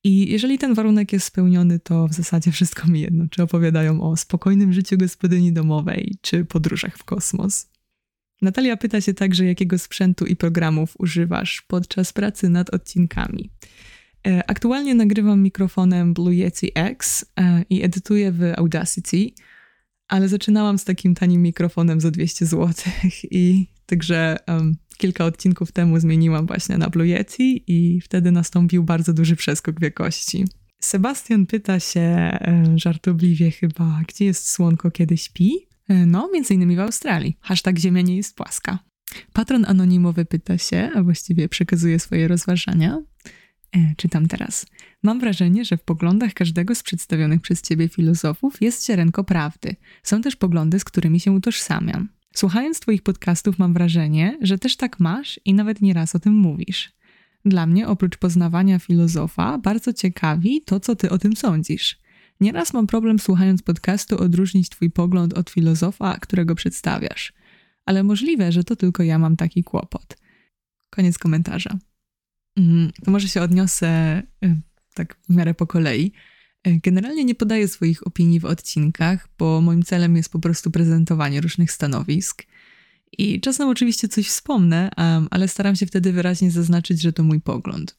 I 0.03 0.31
jeżeli 0.31 0.57
ten 0.57 0.73
warunek 0.73 1.13
jest 1.13 1.25
spełniony, 1.25 1.79
to 1.79 2.07
w 2.07 2.13
zasadzie 2.13 2.51
wszystko 2.51 2.87
mi 2.87 3.01
jedno, 3.01 3.25
czy 3.29 3.43
opowiadają 3.43 4.01
o 4.01 4.17
spokojnym 4.17 4.73
życiu 4.73 4.97
gospodyni 4.97 5.53
domowej, 5.53 6.15
czy 6.21 6.45
podróżach 6.45 6.97
w 6.97 7.03
kosmos. 7.03 7.69
Natalia 8.41 8.77
pyta 8.77 9.01
się 9.01 9.13
także, 9.13 9.45
jakiego 9.45 9.79
sprzętu 9.79 10.25
i 10.25 10.35
programów 10.35 10.93
używasz 10.99 11.61
podczas 11.61 12.13
pracy 12.13 12.49
nad 12.49 12.73
odcinkami. 12.73 13.49
E, 14.27 14.49
aktualnie 14.49 14.95
nagrywam 14.95 15.41
mikrofonem 15.41 16.13
Blue 16.13 16.35
Yeti 16.35 16.71
X 16.75 17.25
e, 17.39 17.63
i 17.69 17.83
edytuję 17.83 18.31
w 18.31 18.53
Audacity, 18.57 19.31
ale 20.07 20.27
zaczynałam 20.27 20.77
z 20.77 20.83
takim 20.83 21.15
tanim 21.15 21.41
mikrofonem 21.41 22.01
za 22.01 22.11
200 22.11 22.45
zł 22.45 22.73
i 23.31 23.67
także 23.85 24.37
um, 24.47 24.75
kilka 24.97 25.25
odcinków 25.25 25.71
temu 25.71 25.99
zmieniłam 25.99 26.47
właśnie 26.47 26.77
na 26.77 26.89
Blue 26.89 27.07
Yeti 27.07 27.63
i 27.67 28.01
wtedy 28.01 28.31
nastąpił 28.31 28.83
bardzo 28.83 29.13
duży 29.13 29.35
przeskok 29.35 29.79
w 29.79 29.83
jakości. 29.83 30.45
Sebastian 30.79 31.45
pyta 31.45 31.79
się 31.79 31.99
e, 32.01 32.63
żartobliwie 32.75 33.51
chyba, 33.51 34.01
gdzie 34.07 34.25
jest 34.25 34.49
słonko, 34.49 34.91
kiedy 34.91 35.17
śpi? 35.17 35.67
No, 36.07 36.29
między 36.33 36.53
innymi 36.53 36.75
w 36.75 36.79
Australii. 36.79 37.37
Hashtag 37.41 37.77
Ziemia 37.77 38.01
nie 38.01 38.17
jest 38.17 38.35
płaska. 38.35 38.79
Patron 39.33 39.65
anonimowy 39.65 40.25
pyta 40.25 40.57
się, 40.57 40.89
a 40.95 41.03
właściwie 41.03 41.49
przekazuje 41.49 41.99
swoje 41.99 42.27
rozważania. 42.27 43.01
E, 43.75 43.95
czytam 43.97 44.27
teraz. 44.27 44.65
Mam 45.03 45.19
wrażenie, 45.19 45.65
że 45.65 45.77
w 45.77 45.83
poglądach 45.83 46.33
każdego 46.33 46.75
z 46.75 46.83
przedstawionych 46.83 47.41
przez 47.41 47.61
ciebie 47.61 47.87
filozofów 47.89 48.61
jest 48.61 48.87
ziarenko 48.87 49.23
prawdy. 49.23 49.75
Są 50.03 50.21
też 50.21 50.35
poglądy, 50.35 50.79
z 50.79 50.83
którymi 50.83 51.19
się 51.19 51.31
utożsamiam. 51.31 52.09
Słuchając 52.35 52.79
twoich 52.79 53.01
podcastów 53.01 53.59
mam 53.59 53.73
wrażenie, 53.73 54.37
że 54.41 54.57
też 54.57 54.75
tak 54.75 54.99
masz 54.99 55.39
i 55.45 55.53
nawet 55.53 55.81
nieraz 55.81 56.15
o 56.15 56.19
tym 56.19 56.33
mówisz. 56.33 56.91
Dla 57.45 57.65
mnie, 57.65 57.87
oprócz 57.87 58.17
poznawania 58.17 58.79
filozofa, 58.79 59.57
bardzo 59.57 59.93
ciekawi 59.93 60.61
to, 60.61 60.79
co 60.79 60.95
ty 60.95 61.09
o 61.09 61.17
tym 61.17 61.35
sądzisz. 61.35 61.99
Nieraz 62.39 62.73
mam 62.73 62.87
problem 62.87 63.19
słuchając 63.19 63.61
podcastu 63.61 64.17
odróżnić 64.23 64.69
twój 64.69 64.91
pogląd 64.91 65.33
od 65.33 65.49
filozofa, 65.49 66.17
którego 66.19 66.55
przedstawiasz. 66.55 67.33
Ale 67.85 68.03
możliwe, 68.03 68.51
że 68.51 68.63
to 68.63 68.75
tylko 68.75 69.03
ja 69.03 69.19
mam 69.19 69.35
taki 69.35 69.63
kłopot. 69.63 70.17
Koniec 70.89 71.17
komentarza. 71.17 71.77
Mhm, 72.57 72.91
to 73.05 73.11
może 73.11 73.27
się 73.27 73.41
odniosę 73.41 74.23
y, 74.45 74.55
tak 74.93 75.17
w 75.29 75.35
miarę 75.35 75.53
po 75.53 75.67
kolei. 75.67 76.11
Y, 76.67 76.79
generalnie 76.83 77.25
nie 77.25 77.35
podaję 77.35 77.67
swoich 77.67 78.07
opinii 78.07 78.39
w 78.39 78.45
odcinkach, 78.45 79.29
bo 79.39 79.61
moim 79.61 79.83
celem 79.83 80.15
jest 80.15 80.31
po 80.31 80.39
prostu 80.39 80.71
prezentowanie 80.71 81.41
różnych 81.41 81.71
stanowisk. 81.71 82.43
I 83.17 83.41
czasem 83.41 83.69
oczywiście 83.69 84.07
coś 84.07 84.27
wspomnę, 84.27 84.89
ale 85.31 85.47
staram 85.47 85.75
się 85.75 85.85
wtedy 85.85 86.11
wyraźnie 86.11 86.51
zaznaczyć, 86.51 87.01
że 87.01 87.13
to 87.13 87.23
mój 87.23 87.41
pogląd. 87.41 87.97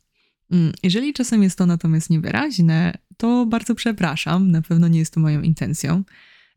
Mm, 0.51 0.73
jeżeli 0.83 1.13
czasem 1.13 1.43
jest 1.43 1.59
to 1.59 1.67
natomiast 1.67 2.11
niewyraźne, 2.11 2.99
to 3.17 3.47
bardzo 3.47 3.75
przepraszam, 3.75 4.51
na 4.51 4.63
pewno 4.63 4.89
nie 4.89 4.99
jest 4.99 5.15
to 5.15 5.21
moją 5.21 5.43
intencją. 5.43 6.05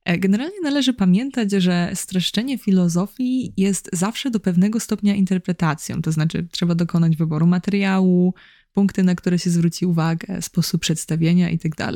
E, 0.06 0.18
generalnie 0.18 0.62
należy 0.64 0.94
pamiętać, 0.94 1.52
że 1.52 1.92
streszczenie 1.94 2.58
filozofii 2.58 3.54
jest 3.58 3.90
zawsze 3.94 4.32
do 4.32 4.40
pewnego 4.40 4.80
stopnia 4.80 5.16
interpretacją, 5.16 6.02
to 6.02 6.12
znaczy 6.12 6.48
trzeba 6.52 6.76
dokonać 6.76 7.18
wyboru 7.18 7.48
materiału, 7.48 8.34
punkty, 8.74 9.04
na 9.04 9.16
które 9.16 9.40
się 9.40 9.50
zwróci 9.50 9.86
uwagę, 9.86 10.42
sposób 10.42 10.82
przedstawienia 10.82 11.50
itd. 11.50 11.76
Tak 11.76 11.96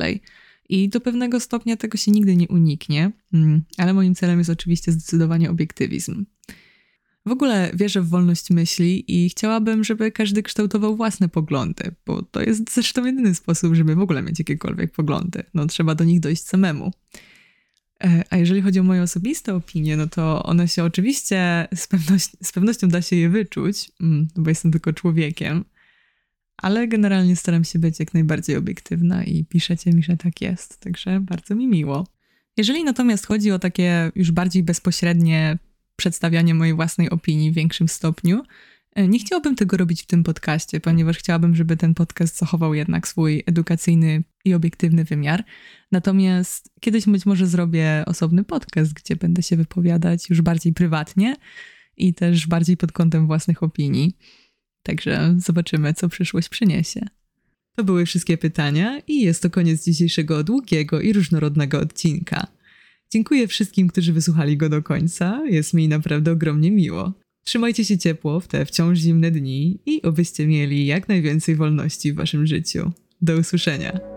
I 0.68 0.88
do 0.88 1.00
pewnego 1.00 1.40
stopnia 1.40 1.76
tego 1.76 1.98
się 1.98 2.10
nigdy 2.10 2.36
nie 2.36 2.48
uniknie, 2.48 3.12
mm, 3.32 3.62
ale 3.78 3.94
moim 3.94 4.14
celem 4.14 4.38
jest 4.38 4.50
oczywiście 4.50 4.92
zdecydowanie 4.92 5.50
obiektywizm. 5.50 6.24
W 7.26 7.30
ogóle 7.30 7.70
wierzę 7.74 8.02
w 8.02 8.08
wolność 8.08 8.50
myśli 8.50 9.04
i 9.08 9.28
chciałabym, 9.28 9.84
żeby 9.84 10.12
każdy 10.12 10.42
kształtował 10.42 10.96
własne 10.96 11.28
poglądy, 11.28 11.94
bo 12.06 12.22
to 12.22 12.42
jest 12.42 12.74
zresztą 12.74 13.04
jedyny 13.04 13.34
sposób, 13.34 13.74
żeby 13.74 13.94
w 13.94 14.00
ogóle 14.00 14.22
mieć 14.22 14.38
jakiekolwiek 14.38 14.92
poglądy. 14.92 15.42
No, 15.54 15.66
trzeba 15.66 15.94
do 15.94 16.04
nich 16.04 16.20
dojść 16.20 16.42
samemu. 16.44 16.92
E, 18.04 18.24
a 18.30 18.36
jeżeli 18.36 18.62
chodzi 18.62 18.80
o 18.80 18.82
moje 18.82 19.02
osobiste 19.02 19.54
opinie, 19.54 19.96
no 19.96 20.06
to 20.06 20.42
one 20.42 20.68
się 20.68 20.84
oczywiście 20.84 21.68
z, 21.74 21.88
z 22.42 22.52
pewnością 22.52 22.88
da 22.88 23.02
się 23.02 23.16
je 23.16 23.28
wyczuć, 23.28 23.90
mm, 24.00 24.28
bo 24.36 24.50
jestem 24.50 24.72
tylko 24.72 24.92
człowiekiem, 24.92 25.64
ale 26.56 26.88
generalnie 26.88 27.36
staram 27.36 27.64
się 27.64 27.78
być 27.78 28.00
jak 28.00 28.14
najbardziej 28.14 28.56
obiektywna 28.56 29.24
i 29.24 29.44
piszecie 29.44 29.90
mi, 29.92 30.02
że 30.02 30.16
tak 30.16 30.40
jest, 30.40 30.80
także 30.80 31.20
bardzo 31.20 31.54
mi 31.54 31.66
miło. 31.66 32.06
Jeżeli 32.56 32.84
natomiast 32.84 33.26
chodzi 33.26 33.50
o 33.50 33.58
takie 33.58 34.12
już 34.14 34.30
bardziej 34.32 34.62
bezpośrednie 34.62 35.58
przedstawianie 35.96 36.54
mojej 36.54 36.74
własnej 36.74 37.10
opinii 37.10 37.52
w 37.52 37.54
większym 37.54 37.88
stopniu, 37.88 38.42
nie 38.96 39.18
chciałabym 39.18 39.56
tego 39.56 39.76
robić 39.76 40.02
w 40.02 40.06
tym 40.06 40.24
podcaście, 40.24 40.80
ponieważ 40.80 41.18
chciałabym, 41.18 41.54
żeby 41.54 41.76
ten 41.76 41.94
podcast 41.94 42.38
zachował 42.38 42.74
jednak 42.74 43.08
swój 43.08 43.42
edukacyjny 43.46 44.24
i 44.44 44.54
obiektywny 44.54 45.04
wymiar. 45.04 45.44
Natomiast 45.92 46.70
kiedyś 46.80 47.06
być 47.06 47.26
może 47.26 47.46
zrobię 47.46 48.04
osobny 48.06 48.44
podcast, 48.44 48.92
gdzie 48.92 49.16
będę 49.16 49.42
się 49.42 49.56
wypowiadać 49.56 50.30
już 50.30 50.42
bardziej 50.42 50.72
prywatnie 50.72 51.36
i 51.96 52.14
też 52.14 52.46
bardziej 52.46 52.76
pod 52.76 52.92
kątem 52.92 53.26
własnych 53.26 53.62
opinii. 53.62 54.16
Także 54.82 55.34
zobaczymy, 55.38 55.94
co 55.94 56.08
przyszłość 56.08 56.48
przyniesie. 56.48 57.00
To 57.76 57.84
były 57.84 58.06
wszystkie 58.06 58.38
pytania 58.38 59.00
i 59.06 59.20
jest 59.20 59.42
to 59.42 59.50
koniec 59.50 59.84
dzisiejszego 59.84 60.44
długiego 60.44 61.00
i 61.00 61.12
różnorodnego 61.12 61.80
odcinka. 61.80 62.46
Dziękuję 63.12 63.48
wszystkim, 63.48 63.88
którzy 63.88 64.12
wysłuchali 64.12 64.56
go 64.56 64.68
do 64.68 64.82
końca. 64.82 65.42
Jest 65.46 65.74
mi 65.74 65.88
naprawdę 65.88 66.32
ogromnie 66.32 66.70
miło. 66.70 67.12
Trzymajcie 67.46 67.84
się 67.84 67.98
ciepło 67.98 68.40
w 68.40 68.48
te 68.48 68.66
wciąż 68.66 68.98
zimne 68.98 69.30
dni 69.30 69.78
i 69.86 70.02
obyście 70.02 70.46
mieli 70.46 70.86
jak 70.86 71.08
najwięcej 71.08 71.56
wolności 71.56 72.12
w 72.12 72.16
waszym 72.16 72.46
życiu. 72.46 72.92
Do 73.22 73.36
usłyszenia. 73.36 74.15